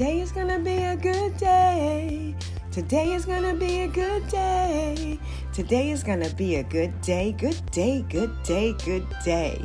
Today 0.00 0.20
is 0.22 0.32
gonna 0.32 0.58
be 0.58 0.82
a 0.84 0.96
good 0.96 1.36
day. 1.36 2.34
Today 2.72 3.12
is 3.12 3.26
gonna 3.26 3.52
be 3.54 3.80
a 3.80 3.86
good 3.86 4.26
day. 4.28 5.18
Today 5.52 5.90
is 5.90 6.02
gonna 6.02 6.30
be 6.30 6.56
a 6.56 6.62
good 6.62 6.98
day, 7.02 7.32
good 7.32 7.60
day, 7.70 8.02
good 8.08 8.32
day, 8.42 8.72
good 8.82 9.06
day. 9.22 9.62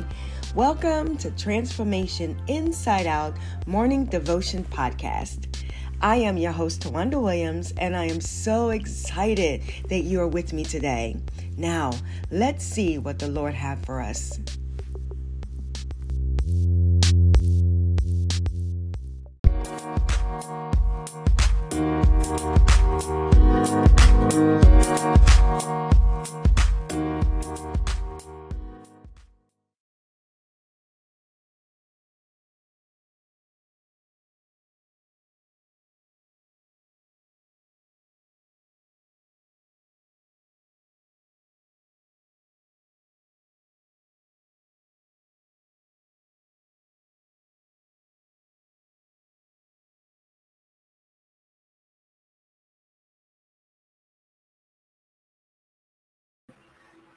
Welcome 0.54 1.16
to 1.16 1.30
Transformation 1.30 2.38
Inside 2.48 3.06
Out 3.06 3.34
Morning 3.66 4.04
Devotion 4.04 4.62
Podcast. 4.64 5.46
I 6.02 6.16
am 6.16 6.36
your 6.36 6.52
host, 6.52 6.82
Tawanda 6.82 7.18
Williams, 7.18 7.72
and 7.78 7.96
I 7.96 8.04
am 8.04 8.20
so 8.20 8.68
excited 8.68 9.62
that 9.88 10.00
you 10.00 10.20
are 10.20 10.28
with 10.28 10.52
me 10.52 10.64
today. 10.64 11.16
Now, 11.56 11.92
let's 12.30 12.62
see 12.62 12.98
what 12.98 13.18
the 13.18 13.28
Lord 13.28 13.54
had 13.54 13.78
for 13.86 14.02
us. 14.02 14.38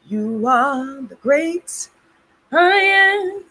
You 0.09 0.47
are 0.47 1.03
the 1.03 1.13
great 1.21 1.87
I 2.51 2.71
am. 2.71 3.43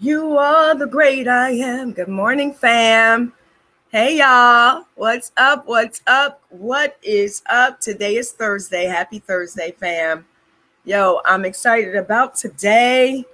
You 0.00 0.36
are 0.36 0.74
the 0.74 0.88
great 0.88 1.28
I 1.28 1.50
am. 1.50 1.92
Good 1.92 2.08
morning, 2.08 2.52
fam. 2.52 3.32
Hey, 3.90 4.18
y'all. 4.18 4.86
What's 4.96 5.30
up? 5.36 5.68
What's 5.68 6.02
up? 6.08 6.42
What 6.48 6.98
is 7.04 7.44
up? 7.48 7.80
Today 7.80 8.16
is 8.16 8.32
Thursday. 8.32 8.86
Happy 8.86 9.20
Thursday, 9.20 9.70
fam. 9.70 10.26
Yo, 10.84 11.20
I'm 11.24 11.44
excited 11.44 11.94
about 11.94 12.34
today. 12.34 13.24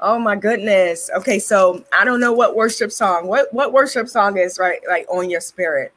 Oh 0.00 0.18
my 0.18 0.36
goodness. 0.36 1.10
Okay, 1.18 1.38
so 1.38 1.84
I 1.92 2.06
don't 2.06 2.20
know 2.20 2.32
what 2.32 2.56
worship 2.56 2.90
song. 2.90 3.26
What 3.26 3.52
what 3.52 3.74
worship 3.74 4.08
song 4.08 4.38
is 4.38 4.58
right 4.58 4.80
like 4.88 5.04
on 5.10 5.28
your 5.28 5.42
spirit? 5.42 5.92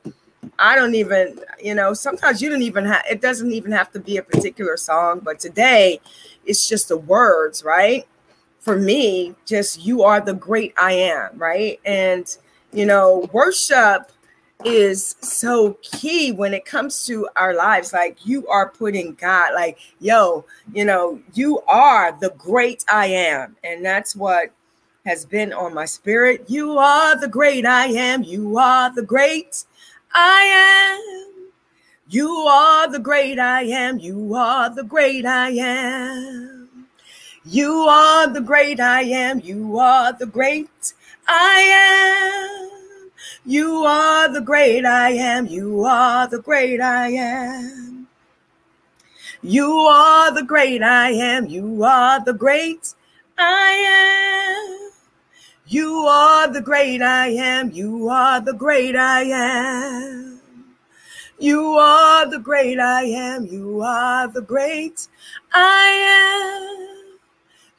I 0.60 0.76
don't 0.76 0.96
even, 0.96 1.40
you 1.62 1.76
know, 1.76 1.94
sometimes 1.94 2.42
you 2.42 2.50
don't 2.50 2.62
even 2.62 2.86
have, 2.86 3.04
it 3.10 3.22
doesn't 3.22 3.52
even 3.52 3.72
have 3.72 3.92
to 3.92 4.00
be 4.00 4.18
a 4.18 4.24
particular 4.24 4.78
song, 4.78 5.20
but 5.24 5.40
today 5.40 6.00
it's 6.46 6.68
just 6.68 6.90
the 6.90 6.98
words, 6.98 7.64
right? 7.64 8.08
For 8.60 8.78
me, 8.78 9.36
just 9.46 9.84
you 9.84 10.04
are 10.04 10.22
the 10.22 10.34
great 10.34 10.74
I 10.78 10.94
am, 10.94 11.38
right? 11.38 11.80
And, 11.86 12.26
you 12.72 12.86
know, 12.86 13.30
worship 13.34 14.12
is 14.66 15.16
so 15.20 15.78
key 15.82 16.32
when 16.32 16.54
it 16.54 16.66
comes 16.66 17.06
to 17.06 17.28
our 17.36 17.54
lives. 17.54 17.92
Like 17.92 18.26
you 18.26 18.48
are 18.48 18.70
putting 18.70 19.16
God, 19.16 19.54
like, 19.54 19.78
yo, 20.00 20.46
you 20.74 20.86
know, 20.86 21.22
you 21.34 21.62
are 21.68 22.18
the 22.20 22.30
great 22.38 22.86
I 22.92 23.08
am. 23.08 23.58
And 23.64 23.84
that's 23.84 24.16
what 24.16 24.52
has 25.06 25.26
been 25.26 25.52
on 25.52 25.74
my 25.74 25.86
spirit. 25.86 26.46
You 26.48 26.78
are 26.78 27.20
the 27.20 27.28
great 27.28 27.66
I 27.66 27.88
am. 27.88 28.24
You 28.24 28.58
are 28.58 28.94
the 28.94 29.04
great 29.04 29.66
I 30.14 31.00
am. 31.00 31.52
You 32.08 32.30
are 32.30 32.92
the 32.92 33.00
great 33.00 33.40
I 33.40 33.64
am. 33.64 34.00
You 34.00 34.36
are 34.36 34.70
the 34.70 34.84
great 34.84 35.26
I 35.26 35.50
am. 35.50 36.88
You 37.46 37.74
are 37.74 38.28
the 38.32 38.42
great 38.42 38.80
I 38.80 39.02
am. 39.02 39.40
You 39.40 39.80
are 39.80 40.14
the 40.14 40.26
great 40.28 40.70
I 41.28 41.60
am. 41.62 42.70
You 43.46 43.84
are 43.86 44.32
the 44.32 44.42
great 44.42 44.86
I 44.86 45.10
am. 45.12 45.48
You 45.48 45.84
are 45.84 46.28
the 46.28 46.40
great 46.40 46.80
I 46.82 47.10
am. 47.10 48.08
You 49.42 49.72
are 49.72 50.34
the 50.34 50.44
great 50.44 50.82
I 50.84 51.10
am. 51.12 51.48
You 51.48 51.84
are 51.84 52.24
the 52.24 52.34
great 52.34 52.94
I 53.38 53.72
am. 54.80 54.83
You 55.74 56.06
are 56.06 56.48
the 56.54 56.62
great 56.62 57.02
I 57.02 57.30
am. 57.30 57.72
You 57.72 58.08
are 58.08 58.40
the 58.40 58.54
great 58.54 58.96
I 58.96 59.24
am. 59.24 60.40
You 61.40 61.64
are 61.80 62.30
the 62.30 62.38
great 62.38 62.78
I 62.78 63.06
am. 63.06 63.48
You 63.48 63.82
are 63.82 64.28
the 64.28 64.44
great 64.44 65.08
I 65.52 66.78
am. 66.78 67.18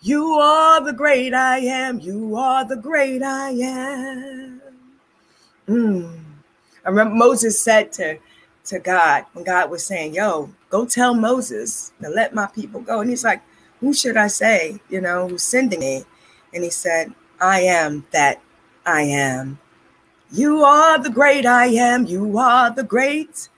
You 0.01 0.25
are 0.33 0.85
the 0.85 0.93
great 0.93 1.35
I 1.35 1.59
am. 1.59 2.01
You 2.01 2.35
are 2.35 2.65
the 2.65 2.75
great 2.75 3.23
I 3.23 3.51
am. 3.51 4.61
Mm. 5.69 6.19
I 6.85 6.89
remember 6.89 7.15
Moses 7.15 7.61
said 7.61 7.93
to, 7.93 8.19
to 8.65 8.81
God 8.81 9.27
when 9.35 9.45
God 9.45 9.71
was 9.71 9.87
saying, 9.87 10.15
Yo, 10.15 10.51
go 10.69 10.85
tell 10.85 11.15
Moses 11.15 11.93
to 12.03 12.09
let 12.09 12.35
my 12.35 12.47
people 12.47 12.81
go. 12.81 13.03
And 13.03 13.11
he's 13.11 13.23
like, 13.23 13.41
Who 13.79 13.95
should 13.95 14.17
I 14.17 14.27
say, 14.27 14.81
you 14.89 15.01
know, 15.01 15.29
who's 15.29 15.45
sending 15.45 15.79
me? 15.79 16.03
And 16.53 16.65
he 16.65 16.71
said, 16.71 17.15
I 17.41 17.61
am 17.61 18.07
that 18.13 18.41
I 18.87 19.03
am. 19.03 19.59
You 20.33 20.65
are 20.65 20.99
the 20.99 21.11
great 21.11 21.47
I 21.47 21.67
am. 21.67 22.07
You 22.07 22.39
are 22.39 22.71
the 22.75 22.83
great 22.83 23.49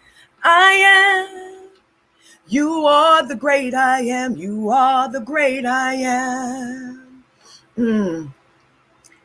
I 0.42 0.72
am. 0.72 1.70
You 2.48 2.87
are 2.87 3.26
the 3.26 3.34
great 3.34 3.75
I 3.75 4.00
am. 4.03 4.37
You 4.37 4.70
are 4.70 5.10
the 5.10 5.20
great 5.20 5.66
I 5.66 5.94
am. 5.94 7.25
Mm, 7.76 8.32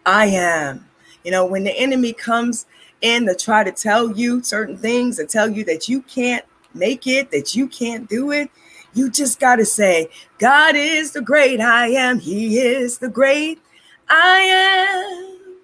I 0.05 0.25
am. 0.27 0.87
You 1.23 1.31
know, 1.31 1.45
when 1.45 1.63
the 1.63 1.77
enemy 1.77 2.13
comes 2.13 2.65
in 3.01 3.25
to 3.27 3.35
try 3.35 3.63
to 3.63 3.71
tell 3.71 4.17
you 4.17 4.43
certain 4.43 4.77
things 4.77 5.19
and 5.19 5.29
tell 5.29 5.49
you 5.49 5.63
that 5.65 5.87
you 5.87 6.01
can't 6.03 6.45
make 6.73 7.05
it, 7.05 7.31
that 7.31 7.55
you 7.55 7.67
can't 7.67 8.09
do 8.09 8.31
it, 8.31 8.49
you 8.93 9.09
just 9.09 9.39
got 9.39 9.57
to 9.57 9.65
say, 9.65 10.09
God 10.37 10.75
is 10.75 11.11
the 11.11 11.21
great 11.21 11.61
I 11.61 11.87
am. 11.87 12.19
He 12.19 12.59
is 12.59 12.97
the 12.97 13.09
great 13.09 13.61
I 14.13 14.39
am. 14.41 15.55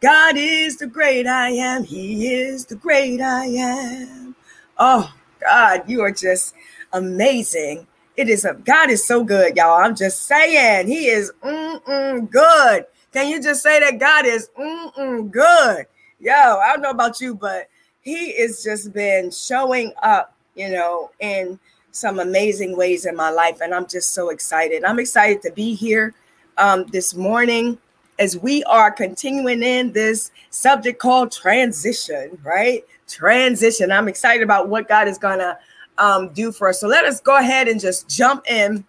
God 0.00 0.36
is 0.36 0.76
the 0.76 0.86
great 0.86 1.26
I 1.26 1.50
am. 1.50 1.82
He 1.82 2.32
is 2.32 2.64
the 2.64 2.76
great 2.76 3.20
I 3.20 3.46
am. 3.46 4.36
Oh, 4.78 5.12
God, 5.40 5.82
you 5.88 6.00
are 6.02 6.12
just 6.12 6.54
amazing. 6.92 7.88
It 8.16 8.28
is 8.28 8.44
a 8.44 8.54
God 8.54 8.90
is 8.90 9.04
so 9.04 9.24
good, 9.24 9.56
y'all. 9.56 9.82
I'm 9.82 9.96
just 9.96 10.26
saying, 10.26 10.86
He 10.86 11.06
is 11.08 11.32
mm-mm 11.42 12.30
good. 12.30 12.86
Can 13.12 13.28
you 13.28 13.42
just 13.42 13.60
say 13.60 13.80
that 13.80 13.98
God 13.98 14.24
is 14.24 14.50
mm-mm 14.56 15.28
good? 15.28 15.86
Yo, 16.20 16.32
I 16.32 16.72
don't 16.72 16.82
know 16.82 16.90
about 16.90 17.20
you, 17.20 17.34
but 17.34 17.68
He 18.02 18.28
is 18.28 18.62
just 18.62 18.92
been 18.92 19.32
showing 19.32 19.92
up, 20.00 20.32
you 20.54 20.70
know, 20.70 21.10
in 21.18 21.58
some 21.90 22.20
amazing 22.20 22.76
ways 22.76 23.04
in 23.04 23.16
my 23.16 23.30
life, 23.30 23.60
and 23.60 23.74
I'm 23.74 23.88
just 23.88 24.14
so 24.14 24.28
excited. 24.30 24.84
I'm 24.84 25.00
excited 25.00 25.42
to 25.42 25.50
be 25.50 25.74
here 25.74 26.14
um, 26.58 26.84
this 26.86 27.14
morning 27.14 27.78
as 28.18 28.36
we 28.36 28.62
are 28.64 28.90
continuing 28.90 29.62
in 29.62 29.92
this 29.92 30.30
subject 30.50 31.00
called 31.00 31.32
transition, 31.32 32.38
right? 32.44 32.84
Transition. 33.08 33.90
I'm 33.90 34.08
excited 34.08 34.42
about 34.42 34.68
what 34.68 34.88
God 34.88 35.08
is 35.08 35.18
going 35.18 35.38
to 35.38 35.58
um, 35.98 36.28
do 36.30 36.52
for 36.52 36.68
us. 36.68 36.80
So 36.80 36.86
let 36.86 37.04
us 37.04 37.20
go 37.20 37.38
ahead 37.38 37.66
and 37.66 37.80
just 37.80 38.08
jump 38.08 38.48
in. 38.50 38.84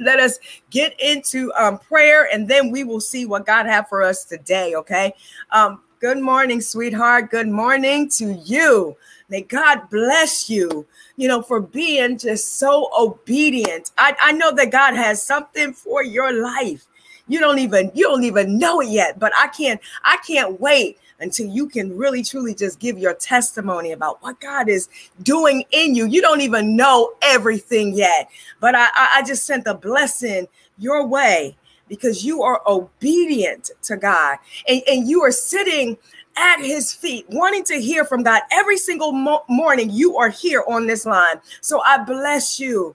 Let 0.00 0.20
us 0.20 0.38
get 0.70 0.98
into 1.00 1.52
um, 1.54 1.78
prayer 1.78 2.28
and 2.32 2.48
then 2.48 2.70
we 2.70 2.84
will 2.84 3.00
see 3.00 3.26
what 3.26 3.46
God 3.46 3.66
had 3.66 3.88
for 3.88 4.02
us 4.02 4.24
today, 4.24 4.74
okay? 4.74 5.12
Um, 5.50 5.80
good 6.00 6.18
morning, 6.18 6.60
sweetheart. 6.60 7.30
Good 7.30 7.48
morning 7.48 8.08
to 8.10 8.34
you. 8.44 8.96
May 9.28 9.42
God 9.42 9.90
bless 9.90 10.48
you, 10.48 10.86
you 11.16 11.28
know, 11.28 11.42
for 11.42 11.60
being 11.60 12.16
just 12.16 12.58
so 12.58 12.90
obedient. 12.98 13.90
I, 13.98 14.16
I 14.20 14.32
know 14.32 14.52
that 14.52 14.72
God 14.72 14.94
has 14.94 15.22
something 15.22 15.72
for 15.74 16.02
your 16.02 16.32
life. 16.42 16.86
You 17.28 17.40
don't 17.40 17.58
even 17.58 17.90
you 17.94 18.04
don't 18.04 18.24
even 18.24 18.56
know 18.56 18.80
it 18.80 18.88
yet 18.88 19.18
but 19.18 19.32
i 19.36 19.48
can't 19.48 19.78
i 20.02 20.16
can't 20.26 20.58
wait 20.62 20.98
until 21.20 21.46
you 21.46 21.68
can 21.68 21.94
really 21.94 22.22
truly 22.22 22.54
just 22.54 22.80
give 22.80 22.96
your 22.96 23.12
testimony 23.12 23.92
about 23.92 24.22
what 24.22 24.40
god 24.40 24.70
is 24.70 24.88
doing 25.22 25.62
in 25.72 25.94
you. 25.94 26.06
You 26.06 26.22
don't 26.22 26.40
even 26.40 26.74
know 26.74 27.12
everything 27.20 27.94
yet 27.94 28.30
but 28.60 28.74
i 28.74 28.88
i 28.94 29.22
just 29.26 29.44
sent 29.44 29.66
a 29.66 29.74
blessing 29.74 30.48
your 30.78 31.06
way 31.06 31.54
because 31.88 32.24
you 32.24 32.42
are 32.42 32.62
obedient 32.66 33.70
to 33.82 33.96
god. 33.96 34.38
And, 34.68 34.82
and 34.86 35.08
you 35.08 35.22
are 35.22 35.32
sitting 35.32 35.96
at 36.38 36.60
his 36.60 36.92
feet, 36.92 37.26
wanting 37.30 37.64
to 37.64 37.80
hear 37.80 38.04
from 38.04 38.22
God 38.22 38.42
every 38.52 38.78
single 38.78 39.12
mo- 39.12 39.44
morning. 39.48 39.90
You 39.90 40.16
are 40.18 40.30
here 40.30 40.64
on 40.68 40.86
this 40.86 41.04
line. 41.06 41.40
So 41.60 41.82
I 41.82 41.98
bless 42.04 42.60
you. 42.60 42.94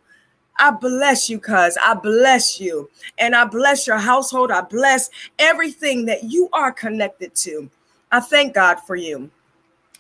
I 0.58 0.72
bless 0.72 1.30
you, 1.30 1.40
cuz 1.40 1.78
I 1.82 1.96
bless 1.96 2.62
you. 2.62 2.90
And 3.18 3.36
I 3.36 3.46
bless 3.46 3.88
your 3.88 3.98
household. 3.98 4.52
I 4.52 4.62
bless 4.62 5.10
everything 5.40 6.06
that 6.06 6.26
you 6.26 6.50
are 6.54 6.72
connected 6.72 7.36
to. 7.38 7.70
I 8.12 8.22
thank 8.22 8.54
God 8.56 8.76
for 8.88 8.96
you. 8.96 9.30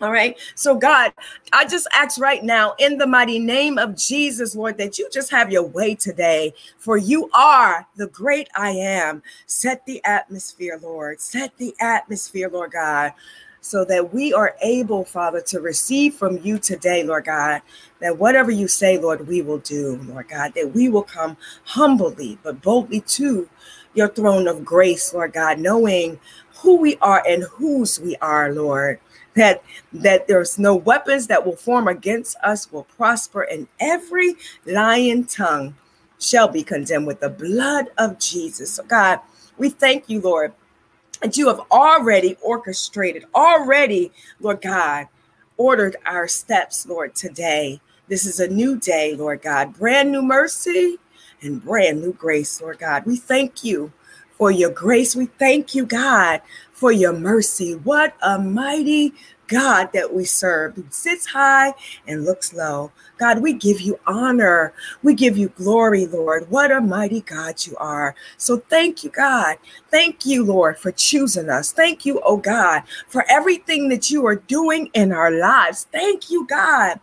All 0.03 0.11
right. 0.11 0.37
So, 0.55 0.75
God, 0.75 1.13
I 1.53 1.65
just 1.65 1.87
ask 1.93 2.19
right 2.19 2.43
now 2.43 2.75
in 2.77 2.97
the 2.97 3.07
mighty 3.07 3.39
name 3.39 3.77
of 3.77 3.95
Jesus, 3.95 4.53
Lord, 4.53 4.77
that 4.77 4.99
you 4.99 5.09
just 5.09 5.31
have 5.31 5.49
your 5.49 5.63
way 5.63 5.95
today, 5.95 6.53
for 6.77 6.97
you 6.97 7.29
are 7.33 7.87
the 7.95 8.07
great 8.07 8.49
I 8.53 8.71
am. 8.71 9.23
Set 9.45 9.85
the 9.85 10.03
atmosphere, 10.03 10.77
Lord. 10.83 11.21
Set 11.21 11.55
the 11.55 11.73
atmosphere, 11.79 12.49
Lord 12.49 12.73
God, 12.73 13.13
so 13.61 13.85
that 13.85 14.13
we 14.13 14.33
are 14.33 14.57
able, 14.61 15.05
Father, 15.05 15.39
to 15.39 15.61
receive 15.61 16.15
from 16.15 16.37
you 16.39 16.59
today, 16.59 17.03
Lord 17.03 17.23
God, 17.23 17.61
that 18.01 18.17
whatever 18.17 18.51
you 18.51 18.67
say, 18.67 18.97
Lord, 18.97 19.25
we 19.25 19.41
will 19.41 19.59
do, 19.59 20.01
Lord 20.03 20.27
God, 20.27 20.51
that 20.55 20.73
we 20.73 20.89
will 20.89 21.03
come 21.03 21.37
humbly 21.63 22.37
but 22.43 22.61
boldly 22.61 22.99
to 22.99 23.47
your 23.93 24.09
throne 24.09 24.49
of 24.49 24.65
grace, 24.65 25.13
Lord 25.13 25.31
God, 25.31 25.59
knowing 25.59 26.19
who 26.57 26.75
we 26.75 26.97
are 26.97 27.23
and 27.25 27.43
whose 27.43 28.01
we 28.01 28.17
are, 28.17 28.51
Lord 28.51 28.99
that 29.35 29.63
that 29.91 30.27
there's 30.27 30.59
no 30.59 30.75
weapons 30.75 31.27
that 31.27 31.45
will 31.45 31.55
form 31.55 31.87
against 31.87 32.37
us 32.43 32.71
will 32.71 32.83
prosper 32.83 33.41
and 33.43 33.67
every 33.79 34.35
lying 34.65 35.25
tongue 35.25 35.75
shall 36.19 36.47
be 36.47 36.63
condemned 36.63 37.07
with 37.07 37.19
the 37.19 37.29
blood 37.29 37.87
of 37.97 38.19
jesus. 38.19 38.73
So 38.73 38.83
god 38.83 39.19
we 39.57 39.69
thank 39.69 40.09
you 40.09 40.21
lord 40.21 40.53
that 41.21 41.37
you 41.37 41.47
have 41.47 41.61
already 41.71 42.37
orchestrated 42.41 43.25
already 43.35 44.11
lord 44.39 44.61
god 44.61 45.07
ordered 45.57 45.95
our 46.05 46.27
steps 46.27 46.85
lord 46.85 47.15
today. 47.15 47.79
This 48.07 48.25
is 48.25 48.39
a 48.39 48.47
new 48.47 48.77
day 48.77 49.15
lord 49.15 49.41
god. 49.41 49.73
Brand 49.73 50.11
new 50.11 50.21
mercy 50.21 50.97
and 51.41 51.63
brand 51.63 52.01
new 52.01 52.13
grace 52.13 52.61
lord 52.61 52.79
god. 52.79 53.05
We 53.05 53.17
thank 53.17 53.63
you 53.63 53.91
for 54.37 54.51
your 54.51 54.71
grace. 54.71 55.15
We 55.15 55.27
thank 55.27 55.75
you, 55.75 55.85
God, 55.85 56.41
for 56.83 56.91
your 56.91 57.13
mercy. 57.13 57.75
What 57.75 58.13
a 58.21 58.37
mighty 58.37 59.13
God 59.47 59.93
that 59.93 60.13
we 60.13 60.25
serve, 60.25 60.75
who 60.75 60.83
sits 60.89 61.25
high 61.25 61.73
and 62.05 62.25
looks 62.25 62.53
low. 62.53 62.91
God, 63.17 63.41
we 63.41 63.53
give 63.53 63.79
you 63.79 63.97
honor. 64.05 64.73
We 65.01 65.13
give 65.13 65.37
you 65.37 65.47
glory, 65.47 66.05
Lord. 66.07 66.51
What 66.51 66.71
a 66.71 66.81
mighty 66.81 67.21
God 67.21 67.65
you 67.65 67.77
are. 67.77 68.15
So 68.35 68.57
thank 68.57 69.01
you, 69.01 69.11
God. 69.11 69.55
Thank 69.91 70.25
you, 70.25 70.43
Lord, 70.43 70.77
for 70.77 70.91
choosing 70.91 71.49
us. 71.49 71.71
Thank 71.71 72.05
you, 72.05 72.19
oh 72.25 72.35
God, 72.35 72.83
for 73.07 73.23
everything 73.29 73.87
that 73.87 74.11
you 74.11 74.25
are 74.25 74.35
doing 74.35 74.89
in 74.93 75.13
our 75.13 75.31
lives. 75.31 75.87
Thank 75.89 76.29
you, 76.29 76.45
God. 76.47 76.99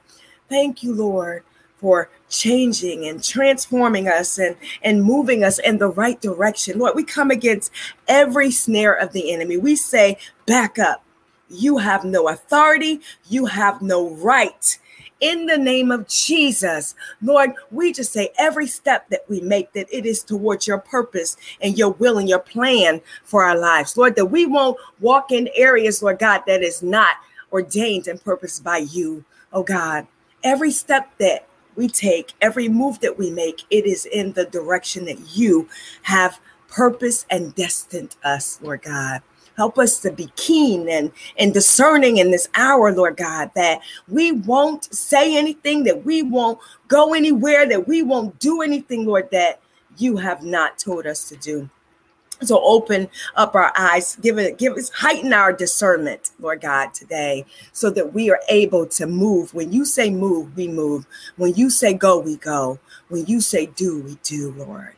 Thank 0.50 0.82
you, 0.82 0.93
Lord, 0.93 1.43
for 1.81 2.11
changing 2.29 3.06
and 3.06 3.25
transforming 3.25 4.06
us 4.06 4.38
and, 4.38 4.56
and 4.82 5.03
moving 5.03 5.43
us 5.43 5.59
in 5.59 5.79
the 5.79 5.88
right 5.88 6.21
direction. 6.21 6.79
Lord, 6.79 6.94
we 6.94 7.05
come 7.05 7.31
against 7.31 7.73
every 8.06 8.50
snare 8.50 8.94
of 8.94 9.12
the 9.12 9.32
enemy. 9.32 9.56
We 9.56 9.77
say, 9.77 10.19
back 10.47 10.79
up. 10.79 11.03
You 11.49 11.79
have 11.79 12.05
no 12.05 12.29
authority. 12.29 13.00
You 13.29 13.47
have 13.47 13.82
no 13.82 14.11
right. 14.11 14.79
In 15.21 15.47
the 15.47 15.59
name 15.59 15.91
of 15.91 16.09
Jesus, 16.09 16.94
Lord, 17.21 17.50
we 17.71 17.93
just 17.93 18.12
say 18.12 18.31
every 18.38 18.67
step 18.67 19.11
that 19.11 19.25
we 19.29 19.41
make 19.41 19.73
that 19.75 19.87
it 19.93 20.06
is 20.06 20.23
towards 20.23 20.67
your 20.67 20.79
purpose 20.79 21.37
and 21.61 21.77
your 21.77 21.91
will 21.91 22.17
and 22.17 22.29
your 22.29 22.38
plan 22.38 23.03
for 23.25 23.43
our 23.43 23.59
lives. 23.59 23.99
Lord, 23.99 24.17
that 24.17 24.27
we 24.27 24.47
won't 24.47 24.79
walk 25.00 25.31
in 25.31 25.50
areas, 25.55 26.03
Lord 26.03 26.21
God, 26.21 26.43
that 26.47 26.62
is 26.62 26.82
not 26.82 27.17
ordained 27.53 28.06
and 28.06 28.23
purposed 28.23 28.65
by 28.65 28.79
you, 28.79 29.25
oh 29.53 29.62
God. 29.62 30.06
Every 30.43 30.71
step 30.71 31.11
that 31.19 31.47
we 31.81 31.88
take, 31.88 32.35
every 32.43 32.69
move 32.69 33.00
that 33.00 33.19
we 33.19 33.31
make, 33.31 33.62
it 33.71 33.87
is 33.87 34.05
in 34.05 34.32
the 34.32 34.44
direction 34.44 35.06
that 35.06 35.35
you 35.35 35.67
have 36.03 36.38
purpose 36.69 37.25
and 37.31 37.55
destined 37.55 38.17
us, 38.23 38.61
Lord 38.61 38.82
God. 38.82 39.23
Help 39.56 39.79
us 39.79 39.99
to 40.00 40.12
be 40.12 40.31
keen 40.37 40.91
and, 40.91 41.11
and 41.38 41.55
discerning 41.55 42.19
in 42.19 42.31
this 42.31 42.50
hour, 42.55 42.93
Lord 42.93 43.17
God, 43.17 43.50
that 43.55 43.81
we 44.09 44.32
won't 44.32 44.94
say 44.94 45.38
anything, 45.38 45.85
that 45.85 46.05
we 46.05 46.23
won't 46.23 46.59
go 46.88 47.15
anywhere, 47.15 47.67
that 47.67 47.88
we 47.88 48.03
won't 48.03 48.38
do 48.38 48.61
anything, 48.61 49.06
Lord, 49.06 49.31
that 49.32 49.62
you 49.97 50.19
have 50.19 50.43
not 50.43 50.77
told 50.77 51.06
us 51.06 51.31
to 51.31 51.37
do. 51.37 51.71
So 52.42 52.62
open 52.64 53.08
up 53.37 53.54
our 53.54 53.72
eyes, 53.76 54.16
give 54.16 54.38
it, 54.38 54.56
give 54.56 54.75
us, 54.75 54.90
heighten 54.90 55.32
our 55.32 55.52
discernment, 55.52 56.31
Lord 56.40 56.62
God, 56.62 56.94
today, 56.94 57.44
so 57.72 57.90
that 57.90 58.14
we 58.14 58.31
are 58.31 58.40
able 58.48 58.87
to 58.87 59.06
move. 59.06 59.52
When 59.52 59.72
you 59.72 59.84
say 59.84 60.10
move, 60.10 60.56
we 60.56 60.66
move. 60.66 61.06
When 61.37 61.54
you 61.54 61.69
say 61.69 61.92
go, 61.92 62.19
we 62.19 62.37
go. 62.37 62.78
When 63.08 63.26
you 63.26 63.40
say 63.40 63.66
do, 63.66 64.00
we 64.00 64.16
do, 64.22 64.52
Lord. 64.52 64.94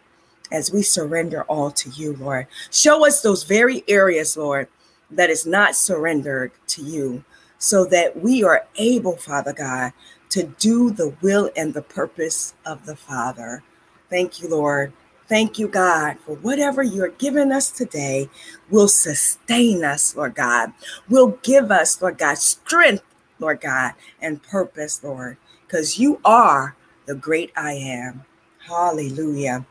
As 0.52 0.72
we 0.72 0.82
surrender 0.82 1.42
all 1.44 1.70
to 1.72 1.90
you, 1.90 2.14
Lord. 2.14 2.46
Show 2.70 3.06
us 3.06 3.22
those 3.22 3.42
very 3.42 3.82
areas, 3.88 4.36
Lord, 4.36 4.68
that 5.10 5.30
is 5.30 5.44
not 5.44 5.74
surrendered 5.74 6.52
to 6.68 6.82
you, 6.82 7.24
so 7.58 7.84
that 7.86 8.20
we 8.20 8.44
are 8.44 8.66
able, 8.76 9.16
Father 9.16 9.52
God, 9.52 9.92
to 10.30 10.44
do 10.44 10.90
the 10.90 11.14
will 11.22 11.50
and 11.56 11.74
the 11.74 11.82
purpose 11.82 12.54
of 12.64 12.86
the 12.86 12.96
Father. 12.96 13.62
Thank 14.08 14.40
you, 14.40 14.48
Lord 14.48 14.92
Thank 15.32 15.58
you, 15.58 15.66
God, 15.66 16.18
for 16.26 16.34
whatever 16.36 16.82
you're 16.82 17.08
giving 17.08 17.52
us 17.52 17.70
today 17.70 18.28
will 18.68 18.86
sustain 18.86 19.82
us, 19.82 20.14
Lord 20.14 20.34
God, 20.34 20.74
will 21.08 21.38
give 21.42 21.70
us, 21.70 22.02
Lord 22.02 22.18
God, 22.18 22.36
strength, 22.36 23.02
Lord 23.38 23.62
God, 23.62 23.94
and 24.20 24.42
purpose, 24.42 25.02
Lord, 25.02 25.38
because 25.66 25.98
you 25.98 26.20
are 26.22 26.76
the 27.06 27.14
great 27.14 27.50
I 27.56 27.72
am. 27.72 28.26
Hallelujah. 28.58 29.64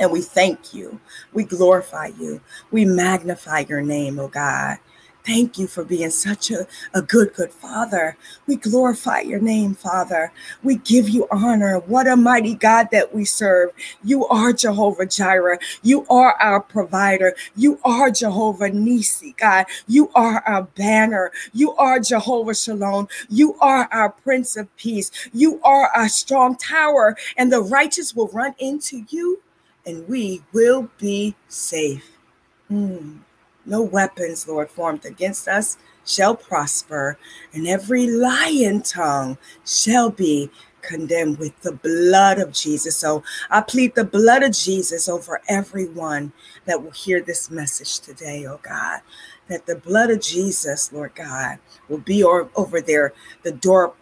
And 0.00 0.10
we 0.10 0.22
thank 0.22 0.72
you. 0.72 0.98
We 1.34 1.44
glorify 1.44 2.06
you. 2.18 2.40
We 2.70 2.86
magnify 2.86 3.66
your 3.68 3.82
name, 3.82 4.18
oh 4.18 4.28
God. 4.28 4.78
Thank 5.28 5.58
you 5.58 5.66
for 5.66 5.84
being 5.84 6.08
such 6.08 6.50
a, 6.50 6.66
a 6.94 7.02
good, 7.02 7.34
good 7.34 7.52
Father. 7.52 8.16
We 8.46 8.56
glorify 8.56 9.20
your 9.20 9.40
name, 9.40 9.74
Father. 9.74 10.32
We 10.62 10.76
give 10.76 11.10
you 11.10 11.28
honor. 11.30 11.80
What 11.80 12.08
a 12.08 12.16
mighty 12.16 12.54
God 12.54 12.88
that 12.92 13.14
we 13.14 13.26
serve. 13.26 13.72
You 14.02 14.26
are 14.28 14.54
Jehovah 14.54 15.04
Jireh. 15.04 15.58
You 15.82 16.06
are 16.08 16.32
our 16.40 16.62
provider. 16.62 17.34
You 17.56 17.78
are 17.84 18.10
Jehovah 18.10 18.70
Nissi, 18.70 19.36
God. 19.36 19.66
You 19.86 20.10
are 20.14 20.42
our 20.46 20.62
banner. 20.62 21.30
You 21.52 21.74
are 21.74 22.00
Jehovah 22.00 22.54
Shalom. 22.54 23.06
You 23.28 23.54
are 23.60 23.86
our 23.92 24.08
Prince 24.08 24.56
of 24.56 24.74
Peace. 24.78 25.10
You 25.34 25.60
are 25.62 25.88
our 25.94 26.08
strong 26.08 26.56
tower, 26.56 27.18
and 27.36 27.52
the 27.52 27.60
righteous 27.60 28.16
will 28.16 28.28
run 28.28 28.54
into 28.58 29.04
you, 29.10 29.42
and 29.84 30.08
we 30.08 30.40
will 30.54 30.88
be 30.96 31.34
safe. 31.48 32.16
Mm. 32.72 33.18
No 33.68 33.82
weapons, 33.82 34.48
Lord, 34.48 34.70
formed 34.70 35.04
against 35.04 35.46
us 35.46 35.76
shall 36.08 36.34
prosper, 36.34 37.18
and 37.52 37.68
every 37.68 38.06
lying 38.06 38.82
tongue 38.82 39.36
shall 39.64 40.10
be 40.10 40.50
condemned 40.80 41.38
with 41.38 41.60
the 41.60 41.72
blood 41.72 42.38
of 42.38 42.52
Jesus. 42.52 42.96
So 42.96 43.22
I 43.50 43.60
plead 43.60 43.94
the 43.94 44.04
blood 44.04 44.42
of 44.42 44.52
Jesus 44.52 45.08
over 45.08 45.42
everyone 45.48 46.32
that 46.64 46.82
will 46.82 46.92
hear 46.92 47.20
this 47.20 47.50
message 47.50 48.00
today, 48.00 48.46
oh 48.46 48.60
God. 48.62 49.00
That 49.48 49.66
the 49.66 49.76
blood 49.76 50.10
of 50.10 50.20
Jesus, 50.20 50.92
Lord 50.92 51.14
God, 51.14 51.58
will 51.88 51.98
be 51.98 52.24
over 52.24 52.80
their 52.80 53.12
the 53.42 53.52
door 53.52 53.94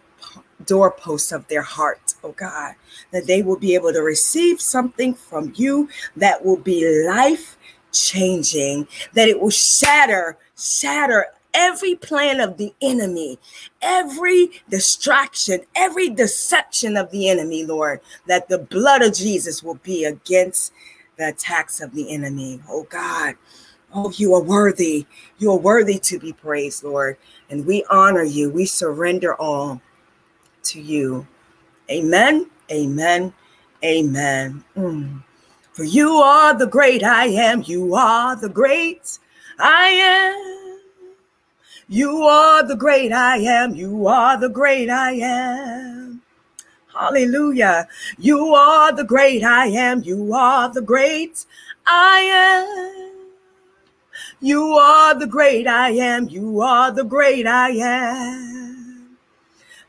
doorposts 0.65 1.31
of 1.31 1.47
their 1.47 1.61
heart, 1.61 2.15
oh 2.23 2.31
God, 2.31 2.73
that 3.11 3.27
they 3.27 3.41
will 3.41 3.57
be 3.57 3.75
able 3.75 3.93
to 3.93 4.01
receive 4.01 4.59
something 4.59 5.13
from 5.13 5.53
you 5.55 5.87
that 6.15 6.43
will 6.43 6.57
be 6.57 7.05
life 7.05 7.57
changing, 8.05 8.87
that 9.13 9.27
it 9.27 9.39
will 9.39 9.49
shatter, 9.49 10.37
shatter 10.57 11.27
every 11.53 11.95
plan 11.95 12.39
of 12.39 12.57
the 12.57 12.73
enemy, 12.81 13.39
every 13.81 14.49
distraction, 14.69 15.61
every 15.75 16.09
deception 16.09 16.95
of 16.95 17.09
the 17.11 17.29
enemy, 17.29 17.65
Lord, 17.65 17.99
that 18.27 18.47
the 18.47 18.59
blood 18.59 19.01
of 19.01 19.13
Jesus 19.13 19.63
will 19.63 19.79
be 19.83 20.05
against 20.05 20.71
the 21.17 21.29
attacks 21.29 21.81
of 21.81 21.93
the 21.93 22.13
enemy. 22.13 22.61
Oh 22.69 22.83
God. 22.83 23.35
Oh, 23.93 24.11
you 24.11 24.33
are 24.35 24.43
worthy. 24.43 25.07
You 25.37 25.51
are 25.51 25.57
worthy 25.57 25.97
to 25.99 26.19
be 26.19 26.33
praised, 26.33 26.83
Lord. 26.83 27.17
And 27.49 27.65
we 27.65 27.85
honor 27.89 28.23
you. 28.23 28.49
We 28.49 28.65
surrender 28.65 29.33
all 29.35 29.81
to 30.63 30.81
you. 30.81 31.25
Amen. 31.89 32.49
Amen. 32.69 33.33
Amen. 33.83 34.63
Mm. 34.75 35.23
For 35.77 35.83
you 35.83 36.09
are 36.09 36.57
the 36.57 36.65
great 36.65 37.03
I 37.03 37.27
am. 37.27 37.61
You 37.61 37.93
are 37.93 38.35
the 38.35 38.49
great 38.49 39.19
I 39.59 39.89
am. 39.89 40.79
You 41.87 42.23
are 42.23 42.65
the 42.67 42.75
great 42.75 43.11
I 43.11 43.37
am. 43.37 43.75
You 43.75 44.07
are 44.07 44.39
the 44.39 44.49
great 44.49 44.89
I 44.89 45.11
am. 45.11 46.23
Hallelujah. 46.91 47.87
You 48.17 48.55
are 48.55 48.91
the 48.91 49.03
great 49.03 49.43
I 49.43 49.67
am. 49.67 50.01
You 50.01 50.33
are 50.33 50.73
the 50.73 50.81
great 50.81 51.45
I 51.85 52.21
am. 52.21 53.37
You 54.41 54.63
are 54.73 55.13
the 55.13 55.27
great 55.27 55.67
I 55.67 55.91
am. 55.91 56.27
You 56.27 56.59
are 56.59 56.91
the 56.91 57.03
great 57.03 57.45
I 57.45 57.69
am. 57.69 59.15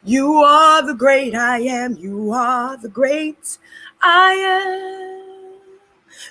You 0.04 0.34
are 0.34 0.82
the 0.86 0.92
great 0.92 1.34
I 1.34 1.60
am. 1.60 1.96
You 1.96 2.30
are 2.30 2.76
the 2.76 2.90
great 2.90 3.56
I 4.02 4.32
am. 4.34 5.07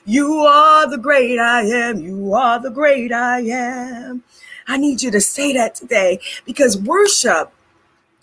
You 0.06 0.40
are 0.42 0.90
the 0.90 0.98
great 0.98 1.40
I 1.40 1.64
am. 1.64 2.00
You 2.00 2.34
are 2.34 2.60
the 2.60 2.72
great 2.72 3.12
I 3.12 3.42
am. 3.42 4.24
I 4.68 4.78
need 4.78 5.02
you 5.02 5.12
to 5.12 5.22
say 5.22 5.54
that 5.54 5.76
today 5.76 6.20
because 6.46 6.78
worship, 6.78 7.52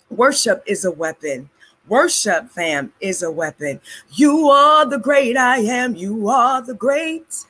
worship 0.09 0.63
is 0.65 0.85
a 0.85 0.91
weapon. 0.91 1.49
Worship, 1.87 2.49
fam, 2.49 2.93
is 2.99 3.21
a 3.21 3.31
weapon. 3.31 3.79
You 4.11 4.49
are 4.49 4.85
the 4.85 4.97
great 4.97 5.37
I 5.37 5.57
am. 5.59 5.95
You 5.95 6.29
are 6.29 6.61
the 6.61 6.73
great 6.73 7.45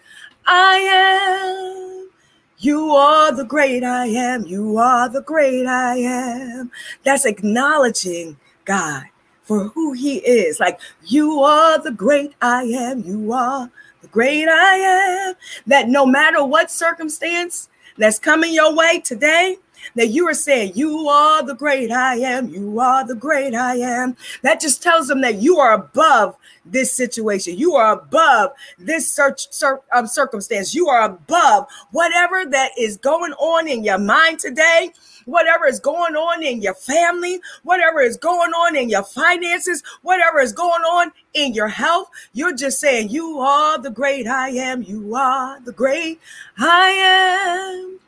I 0.46 0.76
am. 0.76 2.10
You 2.58 2.92
are 2.92 3.32
the 3.34 3.46
great 3.46 3.84
I 3.84 4.08
am. 4.08 4.46
You 4.46 4.78
are 4.78 5.10
the 5.10 5.22
great 5.22 5.66
I 5.66 5.98
am. 5.98 6.72
That's 7.04 7.26
acknowledging 7.26 8.38
God 8.66 9.04
for 9.44 9.66
who 9.70 9.94
he 9.94 10.18
is. 10.18 10.60
Like, 10.60 10.80
you 11.06 11.42
are 11.42 11.78
the 11.82 11.92
great 11.92 12.34
I 12.42 12.64
am. 12.64 13.04
You 13.04 13.32
are 13.32 13.72
great 14.16 14.48
I 14.48 14.76
am. 14.76 15.36
That 15.68 15.90
no 15.90 16.06
matter 16.06 16.42
what 16.42 16.72
circumstance 16.72 17.68
that's 17.98 18.18
coming 18.18 18.54
your 18.54 18.74
way 18.74 19.02
today, 19.02 19.58
that 19.96 20.08
you 20.08 20.26
are 20.30 20.34
saying, 20.34 20.72
You 20.74 21.10
are 21.10 21.44
the 21.44 21.54
great 21.54 21.92
I 21.92 22.16
am. 22.16 22.48
You 22.48 22.80
are 22.80 23.06
the 23.06 23.14
great 23.14 23.54
I 23.54 23.76
am. 23.76 24.16
That 24.42 24.62
just 24.62 24.82
tells 24.82 25.10
them 25.10 25.20
that 25.20 25.42
you 25.42 25.60
are 25.60 25.74
above 25.74 26.38
this 26.66 26.94
situation. 26.94 27.58
You 27.58 27.76
are 27.76 27.92
above 27.92 28.52
this 28.80 29.12
search, 29.12 29.52
cir- 29.52 29.82
um, 29.94 30.08
circumstance. 30.08 30.74
You 30.74 30.88
are 30.88 31.04
above 31.04 31.68
whatever 31.92 32.46
that 32.46 32.72
is 32.80 32.96
going 32.96 33.34
on 33.34 33.68
in 33.68 33.84
your 33.84 34.00
mind 34.00 34.40
today 34.40 34.94
whatever 35.26 35.68
is 35.68 35.80
going 35.80 36.16
on 36.16 36.44
in 36.44 36.62
your 36.62 36.74
family, 36.76 37.40
whatever 37.64 38.02
is 38.02 38.18
going 38.18 38.52
on 38.52 38.76
in 38.76 38.90
your 38.90 39.04
finances, 39.04 39.84
whatever 40.02 40.40
is 40.40 40.54
going 40.54 40.84
on 40.84 41.12
in 41.34 41.54
your 41.54 41.68
health, 41.68 42.10
you're 42.34 42.56
just 42.56 42.80
saying, 42.80 43.10
You 43.10 43.40
are 43.40 43.78
the 43.80 43.92
great 43.92 44.28
I 44.28 44.50
am. 44.50 44.84
You 44.84 45.16
are 45.16 45.60
the 45.62 45.74
great 45.74 46.20
I 46.58 46.90
am. 46.90 48.00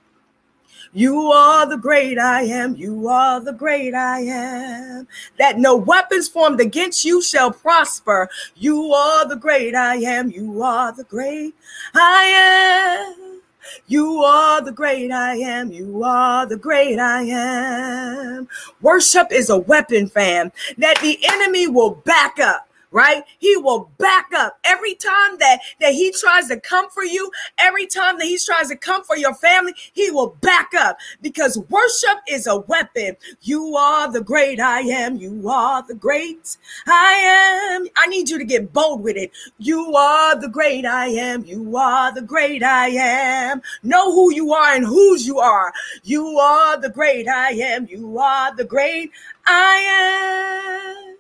You 0.94 1.32
are 1.32 1.68
the 1.68 1.78
great 1.78 2.18
I 2.18 2.42
am. 2.44 2.76
You 2.76 3.08
are 3.08 3.40
the 3.40 3.54
great 3.54 3.94
I 3.94 4.22
am. 4.22 5.08
That 5.38 5.60
no 5.60 5.76
weapons 5.76 6.28
formed 6.28 6.60
against 6.60 7.06
you 7.06 7.22
shall 7.22 7.52
prosper. 7.52 8.30
You 8.56 8.94
are 8.94 9.28
the 9.28 9.36
great 9.36 9.76
I 9.76 9.98
am. 9.98 10.32
You 10.32 10.64
are 10.64 10.92
the 10.92 11.04
great 11.04 11.54
I 11.94 13.14
am. 13.16 13.27
You 13.88 14.24
are 14.24 14.62
the 14.62 14.72
great 14.72 15.12
I 15.12 15.36
am. 15.36 15.72
You 15.72 16.04
are 16.04 16.46
the 16.46 16.58
great 16.58 17.00
I 17.00 17.24
am. 17.24 18.48
Worship 18.82 19.28
is 19.32 19.50
a 19.50 19.58
weapon, 19.58 20.08
fam, 20.08 20.52
that 20.78 21.00
the 21.02 21.20
enemy 21.24 21.68
will 21.68 21.92
back 21.92 22.40
up 22.40 22.68
right? 22.92 23.24
He 23.40 23.58
will 23.58 23.92
back 23.98 24.28
up 24.36 24.60
every 24.64 24.96
time 24.96 25.38
that 25.40 25.60
that 25.80 25.94
he 25.94 26.12
tries 26.12 26.48
to 26.48 26.60
come 26.60 26.90
for 26.90 27.04
you, 27.04 27.32
every 27.58 27.88
time 27.88 28.18
that 28.18 28.26
he 28.26 28.38
tries 28.38 28.70
to 28.70 28.76
come 28.76 29.04
for 29.04 29.18
your 29.18 29.34
family, 29.36 29.74
he 29.94 30.12
will 30.12 30.38
back 30.42 30.72
up 30.78 30.98
because 31.22 31.58
worship 31.70 32.22
is 32.28 32.48
a 32.48 32.60
weapon. 32.62 33.18
You 33.42 33.76
are 33.76 34.12
the 34.12 34.22
great 34.22 34.60
I 34.60 34.82
am. 34.82 35.18
You 35.18 35.50
are 35.50 35.84
the 35.88 35.96
great 35.96 36.58
I 36.88 37.14
am. 37.74 37.88
I 37.98 38.08
need 38.08 38.30
you 38.30 38.38
to 38.38 38.46
get 38.46 38.74
bold 38.74 39.04
with 39.04 39.18
it. 39.18 39.32
You 39.58 39.96
are 39.96 40.40
the 40.40 40.50
great 40.50 40.86
I 40.86 41.08
am. 41.08 41.46
You 41.46 41.78
are 41.78 42.14
the 42.14 42.22
great 42.22 42.64
I 42.64 42.90
am. 42.90 43.62
Know 43.84 44.14
who 44.14 44.34
you 44.34 44.54
are 44.54 44.76
and 44.76 44.86
whose 44.86 45.28
you 45.28 45.40
are. 45.40 45.74
You 46.04 46.26
are 46.40 46.80
the 46.80 46.90
great 46.90 47.28
I 47.28 47.50
am. 47.52 47.88
You 47.88 48.18
are 48.20 48.56
the 48.56 48.64
great 48.66 49.12
I 49.46 51.06
am. 51.08 51.17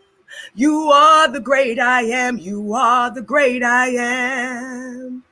You 0.55 0.91
are 0.91 1.27
the 1.27 1.39
great 1.39 1.79
I 1.79 2.03
am. 2.03 2.37
You 2.37 2.73
are 2.73 3.13
the 3.13 3.21
great 3.21 3.63
I 3.63 3.87
am. 3.89 5.23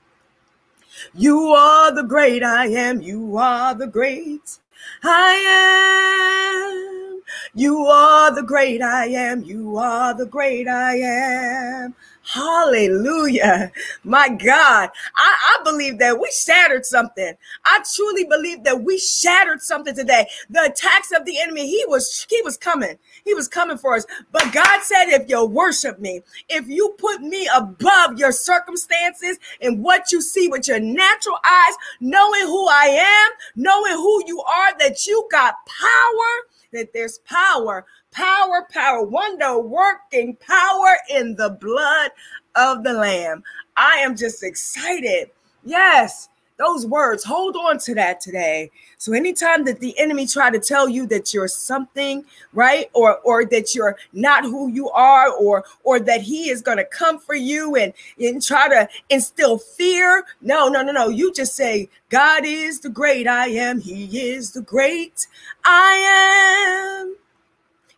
You 1.14 1.50
are 1.50 1.94
the 1.94 2.04
great 2.04 2.44
I 2.44 2.68
am. 2.68 3.02
You 3.02 3.38
are 3.38 3.74
the 3.76 3.88
great 3.88 4.60
I 5.04 5.34
am. 5.36 7.22
You 7.54 7.86
are 7.88 8.34
the 8.34 8.44
great 8.44 8.82
I 8.82 9.08
am. 9.08 9.44
You 9.44 9.78
are 9.78 10.14
the 10.14 10.26
great 10.26 10.68
I 10.68 10.96
am. 10.96 11.96
Hallelujah. 12.28 13.72
My 14.04 14.30
God. 14.30 14.90
I, 15.16 15.58
I 15.60 15.64
believe 15.64 16.00
that 16.00 16.20
we 16.20 16.30
shattered 16.32 16.86
something. 16.86 17.34
I 17.66 17.84
truly 17.96 18.26
believe 18.26 18.64
that 18.64 18.82
we 18.82 18.98
shattered 18.98 19.62
something 19.62 19.96
today. 19.96 20.28
The 20.50 20.64
attacks 20.64 21.12
of 21.16 21.26
the 21.26 21.40
enemy, 21.40 21.68
he 21.68 21.86
was 21.88 22.26
he 22.30 22.42
was 22.42 22.58
coming. 22.58 22.98
He 23.26 23.34
was 23.36 23.48
coming 23.48 23.78
for 23.78 23.96
us. 23.96 24.06
But 24.32 24.52
God 24.54 24.82
said, 24.82 25.06
if 25.06 25.30
you 25.30 25.46
worship 25.46 26.00
me, 26.00 26.22
if 26.50 26.68
you 26.68 26.96
put 26.98 27.22
me 27.22 27.48
above 27.56 28.18
your 28.18 28.32
circumstances 28.32 29.38
and 29.62 29.84
what 29.84 30.12
you 30.12 30.22
see 30.22 30.48
with 30.48 30.68
your 30.68 30.80
natural 30.80 31.38
eyes, 31.46 31.76
knowing 32.00 32.42
who 32.42 32.68
I 32.68 32.88
am, 33.28 33.32
knowing 33.56 33.94
who 33.94 34.24
you 34.26 34.42
are, 34.42 34.78
that 34.80 35.06
you 35.06 35.28
got 35.32 35.56
power, 35.68 36.48
that 36.74 36.92
there's 36.94 37.20
power 37.20 37.86
power, 38.16 38.68
power, 38.72 39.04
wonder 39.04 39.60
working 39.60 40.36
power 40.38 40.96
in 41.14 41.36
the 41.36 41.50
blood 41.62 42.12
of 42.56 42.84
the 42.84 42.94
Lamb. 42.94 43.44
I 43.76 43.98
am 43.98 44.16
just 44.16 44.42
excited. 44.42 45.30
Yes, 45.66 46.30
those 46.58 46.86
words, 46.86 47.26
hold 47.26 47.58
on 47.58 47.78
to 47.80 47.94
that 47.96 48.22
today. 48.22 48.72
So 48.98 49.12
anytime 49.12 49.66
that 49.66 49.82
the 49.82 49.98
enemy 50.00 50.26
try 50.26 50.50
to 50.50 50.60
tell 50.60 50.88
you 50.88 51.06
that 51.08 51.34
you're 51.34 51.50
something, 51.50 52.24
right? 52.54 52.90
Or 52.94 53.18
or 53.20 53.44
that 53.46 53.76
you're 53.76 53.98
not 54.14 54.46
who 54.46 54.70
you 54.70 54.90
are, 54.92 55.34
or 55.34 55.66
or 55.84 56.00
that 56.00 56.22
he 56.22 56.50
is 56.50 56.62
gonna 56.62 56.86
come 56.86 57.20
for 57.20 57.36
you 57.36 57.76
and, 57.76 57.92
and 58.20 58.42
try 58.42 58.70
to 58.70 58.88
instill 59.10 59.58
fear. 59.58 60.24
No, 60.42 60.70
no, 60.70 60.82
no, 60.82 60.94
no. 60.94 61.10
You 61.10 61.34
just 61.34 61.56
say, 61.56 61.90
God 62.10 62.46
is 62.46 62.80
the 62.80 62.90
great 62.90 63.28
I 63.28 63.48
am, 63.48 63.82
He 63.82 64.30
is 64.30 64.54
the 64.54 64.62
great 64.62 65.28
I 65.66 67.02
am. 67.02 67.25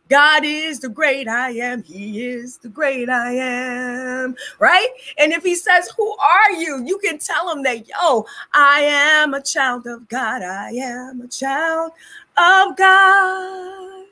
God 0.09 0.43
is 0.45 0.79
the 0.79 0.89
great 0.89 1.27
I 1.27 1.51
am. 1.51 1.83
He 1.83 2.25
is 2.25 2.57
the 2.57 2.69
great 2.69 3.09
I 3.09 3.33
am. 3.33 4.35
Right? 4.59 4.89
And 5.17 5.33
if 5.33 5.43
he 5.43 5.55
says, 5.55 5.89
Who 5.97 6.15
are 6.17 6.51
you? 6.53 6.83
You 6.85 6.97
can 6.99 7.19
tell 7.19 7.49
him 7.51 7.63
that, 7.63 7.87
yo, 7.87 8.25
I 8.53 8.81
am 8.81 9.33
a 9.33 9.41
child 9.41 9.87
of 9.87 10.07
God. 10.07 10.41
I 10.41 10.71
am 10.71 11.21
a 11.21 11.27
child 11.27 11.91
of 12.37 12.77
God. 12.77 14.05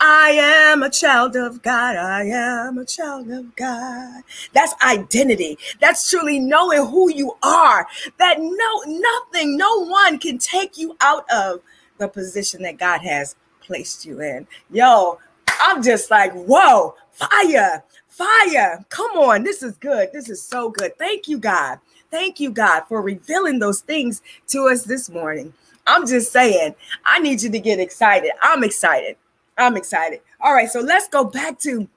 I 0.00 0.30
am 0.30 0.82
a 0.82 0.90
child 0.90 1.36
of 1.36 1.62
God. 1.62 1.96
I 1.96 2.24
am 2.24 2.78
a 2.78 2.84
child 2.84 3.30
of 3.30 3.54
God. 3.54 4.22
That's 4.52 4.74
identity. 4.82 5.58
That's 5.80 6.10
truly 6.10 6.40
knowing 6.40 6.86
who 6.86 7.12
you 7.12 7.36
are. 7.42 7.86
That 8.18 8.38
no 8.40 8.82
nothing, 8.86 9.56
no 9.56 9.86
one 9.86 10.18
can 10.18 10.38
take 10.38 10.76
you 10.76 10.96
out 11.00 11.24
of 11.32 11.60
the 11.98 12.08
position 12.08 12.62
that 12.62 12.78
God 12.78 13.02
has 13.02 13.36
placed 13.62 14.04
you 14.04 14.20
in. 14.20 14.46
Yo, 14.70 15.18
I'm 15.60 15.82
just 15.82 16.10
like, 16.10 16.32
whoa, 16.32 16.94
fire, 17.12 17.82
fire. 18.08 18.84
Come 18.88 19.12
on. 19.12 19.42
This 19.42 19.62
is 19.62 19.76
good. 19.76 20.10
This 20.12 20.28
is 20.28 20.42
so 20.42 20.70
good. 20.70 20.96
Thank 20.98 21.28
you, 21.28 21.38
God. 21.38 21.78
Thank 22.10 22.40
you, 22.40 22.50
God, 22.50 22.82
for 22.88 23.00
revealing 23.00 23.58
those 23.58 23.80
things 23.80 24.22
to 24.48 24.68
us 24.68 24.84
this 24.84 25.08
morning. 25.08 25.52
I'm 25.86 26.06
just 26.06 26.30
saying, 26.30 26.74
I 27.04 27.18
need 27.18 27.42
you 27.42 27.50
to 27.50 27.58
get 27.58 27.80
excited. 27.80 28.32
I'm 28.42 28.62
excited. 28.62 29.16
I'm 29.58 29.76
excited. 29.76 30.20
All 30.40 30.54
right, 30.54 30.68
so 30.68 30.80
let's 30.80 31.08
go 31.08 31.24
back 31.24 31.58
to 31.60 31.88